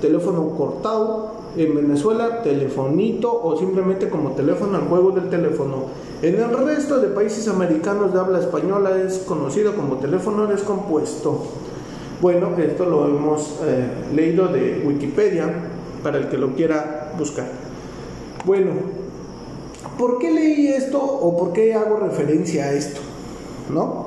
teléfono 0.00 0.48
cortado. 0.56 1.32
En 1.56 1.74
Venezuela, 1.74 2.42
telefonito 2.42 3.30
o 3.42 3.56
simplemente 3.58 4.08
como 4.08 4.30
teléfono 4.30 4.78
al 4.78 4.88
juego 4.88 5.10
del 5.10 5.28
teléfono. 5.28 6.05
En 6.26 6.40
el 6.40 6.50
resto 6.66 6.98
de 6.98 7.06
países 7.06 7.46
americanos 7.46 8.12
de 8.12 8.18
habla 8.18 8.40
española 8.40 9.00
es 9.00 9.18
conocido 9.18 9.76
como 9.76 9.98
teléfono 9.98 10.48
descompuesto. 10.48 11.44
Bueno, 12.20 12.48
esto 12.58 12.84
lo 12.84 13.06
hemos 13.06 13.60
eh, 13.62 13.86
leído 14.12 14.48
de 14.48 14.82
Wikipedia 14.84 15.48
para 16.02 16.18
el 16.18 16.28
que 16.28 16.36
lo 16.36 16.56
quiera 16.56 17.12
buscar. 17.16 17.46
Bueno, 18.44 18.72
¿por 19.96 20.18
qué 20.18 20.32
leí 20.32 20.66
esto 20.66 21.00
o 21.00 21.38
por 21.38 21.52
qué 21.52 21.74
hago 21.74 21.98
referencia 21.98 22.64
a 22.64 22.72
esto? 22.72 23.02
¿No? 23.72 24.06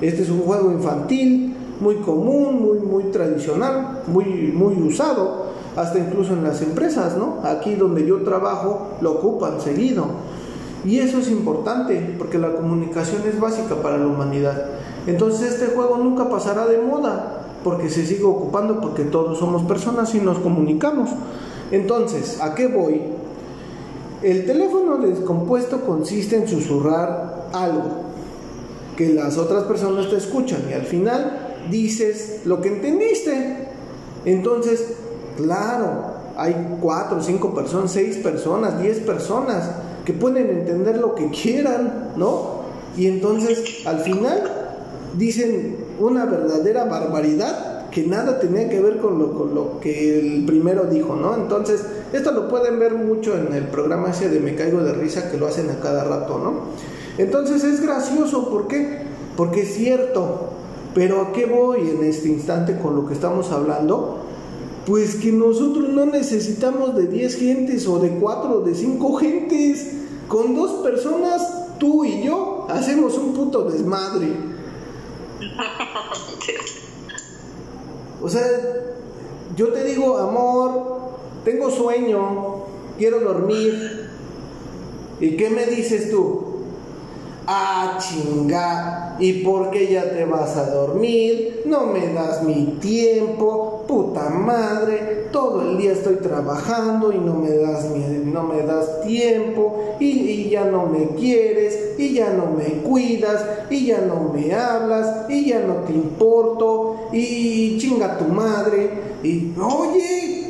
Este 0.00 0.22
es 0.22 0.30
un 0.30 0.42
juego 0.42 0.70
infantil, 0.70 1.56
muy 1.80 1.96
común, 1.96 2.62
muy, 2.62 2.78
muy 2.78 3.10
tradicional, 3.10 4.02
muy, 4.06 4.52
muy 4.54 4.74
usado, 4.74 5.46
hasta 5.74 5.98
incluso 5.98 6.32
en 6.32 6.44
las 6.44 6.62
empresas, 6.62 7.16
¿no? 7.16 7.40
Aquí 7.42 7.74
donde 7.74 8.06
yo 8.06 8.22
trabajo 8.22 8.98
lo 9.00 9.14
ocupan 9.14 9.60
seguido. 9.60 10.35
Y 10.86 11.00
eso 11.00 11.18
es 11.18 11.28
importante 11.28 12.14
porque 12.16 12.38
la 12.38 12.52
comunicación 12.52 13.22
es 13.26 13.40
básica 13.40 13.74
para 13.82 13.98
la 13.98 14.06
humanidad. 14.06 14.66
Entonces 15.08 15.54
este 15.54 15.74
juego 15.74 15.98
nunca 15.98 16.28
pasará 16.28 16.66
de 16.66 16.78
moda 16.78 17.42
porque 17.64 17.90
se 17.90 18.06
sigue 18.06 18.22
ocupando, 18.22 18.80
porque 18.80 19.02
todos 19.02 19.38
somos 19.38 19.64
personas 19.64 20.14
y 20.14 20.20
nos 20.20 20.38
comunicamos. 20.38 21.10
Entonces, 21.72 22.40
¿a 22.40 22.54
qué 22.54 22.68
voy? 22.68 23.02
El 24.22 24.46
teléfono 24.46 24.98
descompuesto 24.98 25.80
consiste 25.80 26.36
en 26.36 26.46
susurrar 26.46 27.48
algo 27.52 28.06
que 28.96 29.12
las 29.12 29.36
otras 29.36 29.64
personas 29.64 30.08
te 30.08 30.16
escuchan 30.16 30.60
y 30.70 30.74
al 30.74 30.82
final 30.82 31.56
dices 31.68 32.42
lo 32.44 32.60
que 32.60 32.68
entendiste. 32.68 33.68
Entonces, 34.24 34.94
claro, 35.36 36.14
hay 36.36 36.78
cuatro, 36.80 37.20
cinco 37.20 37.52
personas, 37.52 37.90
seis 37.90 38.18
personas, 38.18 38.80
diez 38.80 39.00
personas 39.00 39.70
que 40.06 40.12
pueden 40.12 40.48
entender 40.48 40.98
lo 40.98 41.14
que 41.14 41.28
quieran, 41.30 42.12
¿no? 42.16 42.62
Y 42.96 43.08
entonces, 43.08 43.84
al 43.86 43.98
final, 43.98 44.42
dicen 45.18 45.76
una 45.98 46.24
verdadera 46.24 46.84
barbaridad 46.84 47.90
que 47.90 48.06
nada 48.06 48.38
tenía 48.38 48.68
que 48.68 48.80
ver 48.80 48.98
con 48.98 49.18
lo, 49.18 49.80
que 49.80 50.18
el 50.18 50.46
primero 50.46 50.84
dijo, 50.84 51.16
¿no? 51.16 51.34
Entonces, 51.34 51.84
esto 52.12 52.30
lo 52.30 52.48
pueden 52.48 52.78
ver 52.78 52.94
mucho 52.94 53.36
en 53.36 53.52
el 53.52 53.64
programa 53.64 54.10
ese 54.10 54.28
de 54.28 54.38
Me 54.38 54.54
Caigo 54.54 54.80
de 54.80 54.92
Risa 54.92 55.30
que 55.30 55.38
lo 55.38 55.46
hacen 55.46 55.70
a 55.70 55.80
cada 55.80 56.04
rato, 56.04 56.38
¿no? 56.38 56.54
Entonces 57.18 57.64
es 57.64 57.82
gracioso, 57.82 58.48
¿por 58.48 58.68
qué? 58.68 59.00
Porque 59.36 59.62
es 59.62 59.74
cierto, 59.74 60.50
pero 60.94 61.20
¿a 61.22 61.32
qué 61.32 61.46
voy 61.46 61.88
en 61.90 62.04
este 62.04 62.28
instante 62.28 62.78
con 62.78 62.94
lo 62.94 63.06
que 63.06 63.14
estamos 63.14 63.50
hablando? 63.50 64.20
Pues 64.86 65.16
que 65.16 65.32
nosotros 65.32 65.88
no 65.88 66.06
necesitamos 66.06 66.94
de 66.94 67.08
10 67.08 67.36
gentes 67.36 67.88
o 67.88 67.98
de 67.98 68.10
4 68.10 68.58
o 68.58 68.60
de 68.60 68.74
5 68.74 69.16
gentes. 69.16 69.92
Con 70.28 70.54
dos 70.54 70.82
personas, 70.82 71.78
tú 71.78 72.04
y 72.04 72.22
yo, 72.22 72.66
hacemos 72.68 73.18
un 73.18 73.34
puto 73.34 73.64
desmadre. 73.64 74.28
O 78.22 78.28
sea, 78.28 78.42
yo 79.56 79.72
te 79.72 79.84
digo, 79.84 80.18
amor, 80.18 80.96
tengo 81.44 81.70
sueño, 81.70 82.64
quiero 82.98 83.20
dormir. 83.20 84.10
¿Y 85.20 85.36
qué 85.36 85.50
me 85.50 85.66
dices 85.66 86.10
tú? 86.10 86.45
Ah, 87.48 87.98
chinga, 88.00 89.16
¿y 89.20 89.44
por 89.44 89.70
qué 89.70 89.86
ya 89.86 90.10
te 90.10 90.24
vas 90.24 90.56
a 90.56 90.68
dormir? 90.68 91.62
No 91.64 91.86
me 91.86 92.12
das 92.12 92.42
mi 92.42 92.76
tiempo, 92.80 93.84
puta 93.86 94.30
madre, 94.30 95.28
todo 95.30 95.62
el 95.62 95.78
día 95.78 95.92
estoy 95.92 96.16
trabajando 96.16 97.12
y 97.12 97.18
no 97.18 97.34
me 97.34 97.50
das, 97.50 97.86
no 98.24 98.42
me 98.42 98.62
das 98.62 99.02
tiempo. 99.02 99.96
Y, 100.00 100.06
y, 100.06 100.50
ya 100.50 100.64
no 100.64 100.86
me 100.86 101.10
quieres 101.10 101.94
y 101.96 102.14
ya 102.14 102.32
no 102.32 102.46
me 102.46 102.82
cuidas 102.82 103.44
y 103.70 103.86
ya 103.86 104.00
no 104.00 104.32
me 104.32 104.52
hablas 104.52 105.30
y 105.30 105.50
ya 105.50 105.60
no 105.60 105.74
te 105.86 105.92
importo. 105.92 107.10
Y 107.12 107.78
chinga 107.78 108.18
tu 108.18 108.24
madre. 108.24 108.90
Y 109.22 109.52
oye, 109.60 110.45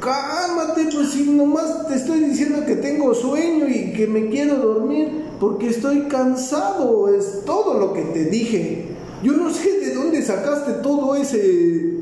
cálmate, 0.00 0.88
pues 0.92 1.10
si 1.10 1.24
nomás 1.24 1.86
te 1.86 1.94
estoy 1.94 2.20
diciendo 2.20 2.64
que 2.66 2.76
tengo 2.76 3.14
sueño 3.14 3.68
y 3.68 3.92
que 3.92 4.06
me 4.06 4.28
quiero 4.28 4.56
dormir 4.56 5.24
porque 5.38 5.68
estoy 5.68 6.02
cansado, 6.08 7.08
es 7.14 7.44
todo 7.44 7.78
lo 7.78 7.92
que 7.92 8.02
te 8.02 8.24
dije. 8.24 8.86
Yo 9.22 9.32
no 9.32 9.50
sé 9.50 9.78
de 9.78 9.94
dónde 9.94 10.22
sacaste 10.22 10.72
todo 10.82 11.14
ese 11.14 12.00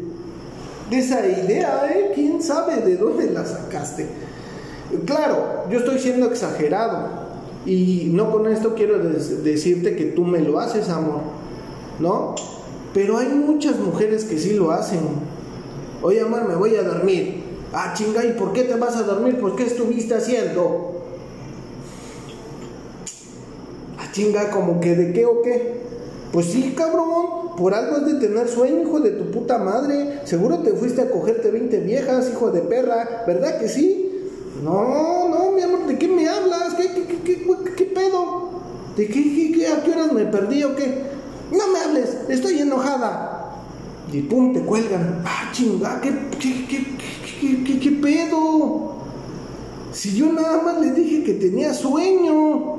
esa 0.90 1.26
idea, 1.26 1.86
¿eh? 1.92 2.12
¿Quién 2.14 2.42
sabe 2.42 2.76
de 2.76 2.96
dónde 2.96 3.30
la 3.30 3.44
sacaste? 3.44 4.06
Claro, 5.04 5.64
yo 5.70 5.80
estoy 5.80 5.98
siendo 5.98 6.26
exagerado 6.26 7.28
y 7.66 8.10
no 8.12 8.30
con 8.30 8.46
esto 8.50 8.74
quiero 8.74 8.98
decirte 8.98 9.96
que 9.96 10.06
tú 10.06 10.24
me 10.24 10.40
lo 10.40 10.58
haces, 10.58 10.88
amor, 10.88 11.20
¿no? 11.98 12.34
Pero 12.94 13.18
hay 13.18 13.28
muchas 13.28 13.78
mujeres 13.78 14.24
que 14.24 14.38
sí 14.38 14.54
lo 14.54 14.70
hacen. 14.70 15.00
Oye, 16.00 16.22
amor, 16.22 16.48
me 16.48 16.54
voy 16.54 16.74
a 16.76 16.82
dormir. 16.82 17.37
Ah, 17.72 17.92
chinga, 17.94 18.24
¿y 18.24 18.32
por 18.32 18.52
qué 18.52 18.64
te 18.64 18.74
vas 18.74 18.96
a 18.96 19.02
dormir? 19.02 19.38
¿Por 19.38 19.54
qué 19.54 19.64
estuviste 19.64 20.14
haciendo? 20.14 21.02
Ah, 23.98 24.08
chinga, 24.12 24.50
como 24.50 24.80
que 24.80 24.94
de 24.94 25.12
qué 25.12 25.26
o 25.26 25.42
qué. 25.42 25.80
Pues 26.32 26.46
sí, 26.46 26.74
cabrón, 26.76 27.56
por 27.56 27.74
algo 27.74 27.98
es 27.98 28.06
de 28.06 28.26
tener 28.26 28.48
sueño, 28.48 28.82
hijo 28.82 29.00
de 29.00 29.10
tu 29.10 29.30
puta 29.30 29.58
madre. 29.58 30.20
Seguro 30.24 30.60
te 30.60 30.72
fuiste 30.72 31.02
a 31.02 31.10
cogerte 31.10 31.50
20 31.50 31.80
viejas, 31.80 32.30
hijo 32.32 32.50
de 32.50 32.62
perra, 32.62 33.24
¿verdad 33.26 33.58
que 33.58 33.68
sí? 33.68 34.04
No, 34.62 35.28
no, 35.28 35.52
mi 35.52 35.62
amor, 35.62 35.86
¿de 35.86 35.98
qué 35.98 36.08
me 36.08 36.28
hablas? 36.28 36.74
¿Qué, 36.74 36.88
qué, 36.92 37.22
qué, 37.22 37.46
qué, 37.76 37.84
pedo? 37.84 38.50
¿De 38.96 39.06
qué, 39.06 39.52
qué, 39.54 39.68
a 39.68 39.82
qué 39.82 39.90
horas 39.92 40.12
me 40.12 40.24
perdí 40.24 40.64
o 40.64 40.74
qué? 40.74 41.02
No 41.52 41.68
me 41.72 41.78
hables, 41.78 42.16
estoy 42.28 42.60
enojada. 42.60 43.52
Y 44.12 44.22
pum, 44.22 44.54
te 44.54 44.60
cuelgan. 44.60 45.22
Ah, 45.24 45.50
chinga, 45.52 46.00
¿qué, 46.00 46.10
qué, 46.38 46.66
qué, 46.66 46.86
qué, 47.38 47.90
pedo? 48.02 48.94
Si 49.92 50.16
yo 50.16 50.32
nada 50.32 50.62
más 50.62 50.80
le 50.80 50.92
dije 50.92 51.24
que 51.24 51.34
tenía 51.34 51.72
sueño. 51.74 52.78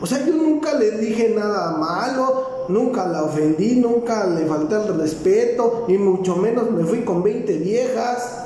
O 0.00 0.06
sea, 0.06 0.24
yo 0.26 0.34
nunca 0.34 0.74
le 0.74 0.98
dije 0.98 1.32
nada 1.36 1.76
malo, 1.76 2.66
nunca 2.68 3.06
la 3.06 3.22
ofendí, 3.22 3.76
nunca 3.76 4.26
le 4.26 4.46
falté 4.46 4.74
el 4.74 4.98
respeto, 4.98 5.84
y 5.86 5.96
mucho 5.96 6.34
menos 6.36 6.70
me 6.72 6.84
fui 6.84 7.02
con 7.02 7.22
20 7.22 7.58
viejas. 7.58 8.42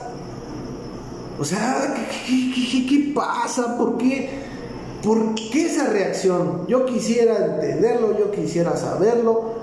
O 1.38 1.44
sea, 1.44 1.94
¿qué, 2.26 2.86
qué, 2.88 3.12
pasa? 3.14 3.78
¿Por 3.78 3.96
qué? 3.96 4.28
¿Por 5.02 5.34
qué 5.34 5.66
esa 5.66 5.88
reacción? 5.88 6.66
Yo 6.66 6.84
quisiera 6.84 7.54
entenderlo, 7.54 8.18
yo 8.18 8.30
quisiera 8.30 8.76
saberlo. 8.76 9.55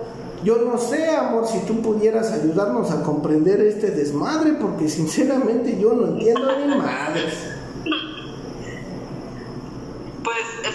Yo 0.44 0.58
no 0.58 0.78
sé, 0.78 1.16
amor, 1.16 1.48
si 1.48 1.60
tú 1.66 1.82
pudieras 1.82 2.32
ayudarnos 2.32 2.92
a 2.92 3.02
comprender 3.04 3.62
este 3.62 3.92
desmadre, 3.92 4.54
porque 4.54 4.90
sinceramente 4.90 5.80
yo 5.80 5.94
no 5.94 6.08
entiendo 6.08 6.52
ni 6.60 6.76
madres. 6.76 7.54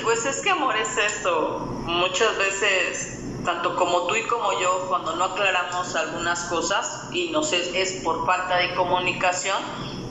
Pues 0.08 0.24
es 0.24 0.40
que 0.40 0.48
amor 0.48 0.74
es 0.74 0.96
esto. 0.96 1.58
Muchas 1.84 2.36
veces, 2.38 3.20
tanto 3.44 3.76
como 3.76 4.06
tú 4.06 4.16
y 4.16 4.22
como 4.22 4.58
yo, 4.58 4.86
cuando 4.88 5.14
no 5.16 5.24
aclaramos 5.24 5.94
algunas 5.94 6.44
cosas 6.44 7.08
y 7.12 7.30
no 7.30 7.42
sé, 7.42 7.80
es 7.80 7.92
por 8.02 8.24
falta 8.24 8.56
de 8.56 8.74
comunicación, 8.74 9.58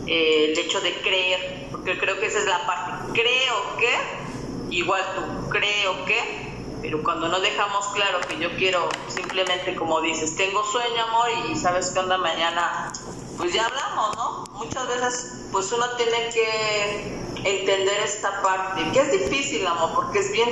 eh, 0.06 0.52
el 0.52 0.60
hecho 0.60 0.80
de 0.82 0.94
creer, 1.02 1.68
porque 1.72 1.98
creo 1.98 2.20
que 2.20 2.28
esa 2.28 2.40
es 2.40 2.46
la 2.46 2.66
parte. 2.68 3.12
Creo 3.14 3.78
que, 3.80 4.76
igual 4.76 5.02
tú, 5.16 5.50
creo 5.50 6.06
que, 6.06 6.47
pero 6.82 7.04
cuando 7.04 7.28
no 7.28 7.40
dejamos 7.40 7.88
claro 7.88 8.20
que 8.28 8.38
yo 8.40 8.50
quiero 8.58 8.90
simplemente, 9.08 9.76
como 9.76 10.02
dices, 10.02 10.36
tengo 10.36 10.64
sueño, 10.64 11.04
amor, 11.10 11.30
y 11.52 11.56
sabes 11.56 11.92
que 11.92 12.00
onda 12.00 12.18
mañana, 12.18 12.92
pues 13.38 13.54
ya 13.54 13.66
hablamos, 13.66 14.16
¿no? 14.16 14.46
Muchas 14.54 14.88
veces, 14.88 15.44
pues 15.52 15.72
uno 15.72 15.86
tiene 15.98 16.30
que 16.34 17.18
entender 17.44 18.00
esta 18.04 18.42
parte, 18.42 18.84
que 18.92 19.00
es 19.00 19.12
difícil, 19.12 19.66
amor, 19.66 19.92
porque 19.96 20.20
es 20.20 20.32
bien 20.32 20.50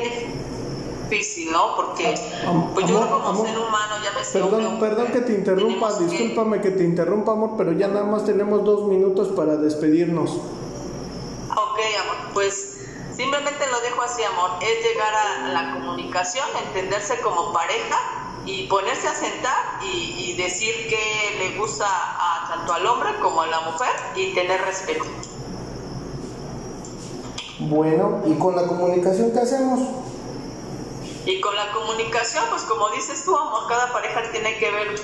difícil, 1.10 1.52
¿no? 1.52 1.76
Porque 1.76 2.16
pues 2.74 2.88
yo 2.88 3.00
como 3.10 3.46
ser 3.46 3.58
humano 3.58 3.96
ya 4.04 4.12
me 4.12 4.26
Perdón, 4.26 4.80
perdón 4.80 5.08
que 5.08 5.22
te 5.22 5.34
interrumpa, 5.34 5.94
discúlpame 6.00 6.62
que... 6.62 6.72
te 6.72 6.84
interrumpa, 6.84 7.34
amor, 7.34 7.52
pero 7.58 7.72
ya 7.72 7.88
nada 7.88 8.06
más 8.06 8.26
tenemos 8.26 8.64
dos 8.64 8.88
minutos 8.88 9.30
para 9.30 9.56
despedirnos. 9.58 10.32
Ok, 11.52 11.80
amor, 12.04 12.34
pues 12.34 12.75
simplemente 13.16 13.66
lo 13.72 13.80
dejo 13.82 14.02
así, 14.02 14.24
amor, 14.24 14.52
es 14.62 14.84
llegar 14.84 15.14
a 15.14 15.48
la 15.50 15.74
comunicación, 15.74 16.48
entenderse 16.68 17.20
como 17.22 17.54
pareja 17.54 17.98
y 18.46 18.68
ponerse 18.68 19.08
a 19.08 19.16
sentar 19.16 19.80
y, 19.82 20.32
y 20.32 20.38
decir 20.38 20.88
que 20.88 21.36
le 21.40 21.58
gusta 21.58 21.86
a, 21.88 22.48
tanto 22.50 22.74
al 22.74 22.86
hombre 22.86 23.10
como 23.22 23.42
a 23.42 23.48
la 23.48 23.62
mujer 23.62 23.92
y 24.16 24.34
tener 24.34 24.62
respeto. 24.62 25.06
Bueno, 27.60 28.22
¿y 28.26 28.36
con 28.36 28.56
la 28.56 28.68
comunicación 28.68 29.32
qué 29.32 29.40
hacemos? 29.40 29.80
Y 31.26 31.42
con 31.42 31.56
la 31.56 31.72
comunicación, 31.72 32.44
pues 32.50 32.64
como 32.64 32.90
dices 32.90 33.24
tú, 33.26 33.36
amor, 33.36 33.68
cada 33.68 33.92
pareja 33.92 34.22
tiene 34.32 34.58
que 34.60 34.70
ver 34.70 34.96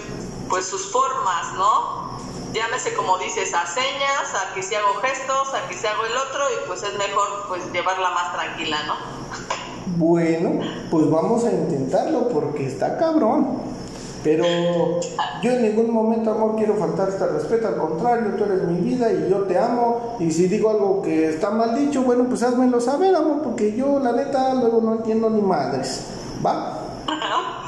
pues 0.49 0.67
sus 0.67 0.91
formas, 0.91 1.53
¿no? 1.55 2.10
Llámese 2.53 2.93
como 2.93 3.17
dices, 3.17 3.53
a 3.53 3.65
señas, 3.65 4.33
a 4.35 4.53
que 4.53 4.61
si 4.61 4.75
hago 4.75 4.95
gestos, 5.01 5.53
a 5.53 5.67
que 5.67 5.75
si 5.75 5.87
hago 5.87 6.05
el 6.05 6.17
otro 6.17 6.43
y 6.51 6.67
pues 6.67 6.83
es 6.83 6.97
mejor 6.97 7.45
pues 7.47 7.71
llevarla 7.71 8.09
más 8.11 8.33
tranquila, 8.33 8.77
¿no? 8.87 8.95
Bueno, 9.97 10.59
pues 10.89 11.09
vamos 11.09 11.45
a 11.45 11.51
intentarlo 11.51 12.27
porque 12.29 12.67
está 12.67 12.97
cabrón. 12.97 13.71
Pero 14.23 14.43
yo 15.41 15.51
en 15.51 15.63
ningún 15.63 15.91
momento, 15.91 16.31
amor, 16.31 16.55
quiero 16.55 16.75
faltarte 16.75 17.13
este 17.13 17.25
respeto, 17.27 17.67
al 17.67 17.77
contrario, 17.77 18.35
tú 18.37 18.43
eres 18.43 18.63
mi 18.63 18.79
vida 18.79 19.11
y 19.11 19.29
yo 19.29 19.43
te 19.43 19.57
amo. 19.57 20.17
Y 20.19 20.29
si 20.31 20.47
digo 20.47 20.69
algo 20.69 21.01
que 21.01 21.29
está 21.29 21.49
mal 21.49 21.75
dicho, 21.75 22.03
bueno, 22.03 22.25
pues 22.29 22.43
házmelo 22.43 22.79
saber, 22.79 23.15
amor, 23.15 23.41
porque 23.41 23.75
yo 23.75 23.99
la 23.99 24.11
neta 24.11 24.53
luego 24.53 24.81
no 24.81 24.93
entiendo 24.93 25.29
ni 25.29 25.41
madres. 25.41 26.05
¿Va? 26.45 26.77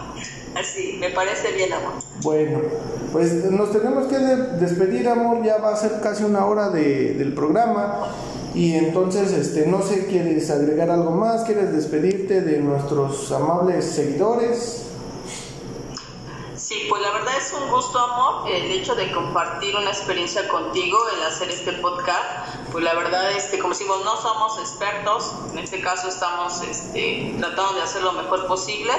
Así, 0.56 0.98
me 1.00 1.10
parece 1.10 1.52
bien, 1.54 1.74
amor. 1.74 1.94
Bueno, 2.22 2.60
pues 3.12 3.46
nos 3.52 3.72
tenemos 3.72 4.08
que 4.08 4.18
despedir, 4.18 5.08
amor, 5.08 5.44
ya 5.44 5.58
va 5.58 5.74
a 5.74 5.76
ser 5.76 6.00
casi 6.02 6.24
una 6.24 6.46
hora 6.46 6.70
de, 6.70 7.14
del 7.16 7.34
programa. 7.34 8.08
Y 8.54 8.74
entonces, 8.74 9.32
este, 9.32 9.66
no 9.66 9.82
sé, 9.82 10.06
¿quieres 10.06 10.50
agregar 10.52 10.92
algo 10.92 11.12
más? 11.12 11.44
¿Quieres 11.44 11.74
despedirte 11.74 12.42
de 12.42 12.60
nuestros 12.60 13.32
amables 13.32 13.86
seguidores? 13.86 14.93
Sí, 16.74 16.88
pues 16.90 17.04
la 17.04 17.12
verdad 17.12 17.38
es 17.38 17.54
un 17.54 17.70
gusto, 17.70 18.00
amor, 18.00 18.50
el 18.50 18.72
hecho 18.72 18.96
de 18.96 19.12
compartir 19.12 19.76
una 19.76 19.92
experiencia 19.92 20.48
contigo, 20.48 20.98
el 21.16 21.22
hacer 21.22 21.52
este 21.52 21.74
podcast. 21.74 22.24
Pues 22.72 22.84
la 22.84 22.96
verdad, 22.96 23.32
este, 23.32 23.60
como 23.60 23.76
decimos, 23.76 24.04
no 24.04 24.20
somos 24.20 24.58
expertos, 24.58 25.34
en 25.52 25.60
este 25.60 25.82
caso 25.82 26.08
estamos 26.08 26.64
este, 26.64 27.36
tratando 27.38 27.74
de 27.74 27.84
hacer 27.84 28.02
lo 28.02 28.14
mejor 28.14 28.48
posible. 28.48 28.92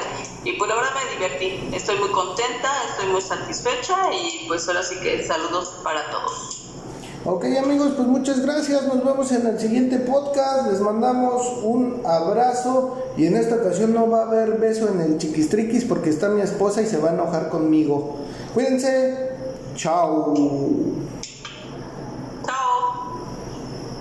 Y 0.44 0.52
pues 0.52 0.68
la 0.68 0.76
verdad 0.76 0.92
me 0.94 1.10
divertí, 1.14 1.68
estoy 1.72 1.98
muy 1.98 2.10
contenta, 2.10 2.70
estoy 2.90 3.06
muy 3.06 3.20
satisfecha 3.20 4.12
y 4.12 4.44
pues 4.46 4.68
ahora 4.68 4.84
sí 4.84 5.00
que 5.00 5.20
saludos 5.24 5.70
para 5.82 6.08
todos. 6.12 6.63
Ok 7.26 7.46
amigos, 7.56 7.94
pues 7.96 8.06
muchas 8.06 8.42
gracias, 8.42 8.86
nos 8.86 9.02
vemos 9.02 9.32
en 9.32 9.46
el 9.46 9.58
siguiente 9.58 9.98
podcast, 9.98 10.70
les 10.70 10.78
mandamos 10.82 11.58
un 11.62 12.02
abrazo 12.04 12.98
y 13.16 13.24
en 13.24 13.36
esta 13.36 13.54
ocasión 13.54 13.94
no 13.94 14.10
va 14.10 14.24
a 14.24 14.26
haber 14.26 14.58
beso 14.58 14.90
en 14.90 15.00
el 15.00 15.16
chiquistriquis 15.16 15.86
porque 15.86 16.10
está 16.10 16.28
mi 16.28 16.42
esposa 16.42 16.82
y 16.82 16.86
se 16.86 16.98
va 16.98 17.08
a 17.08 17.14
enojar 17.14 17.48
conmigo. 17.48 18.16
Cuídense, 18.52 19.30
chao. 19.74 20.34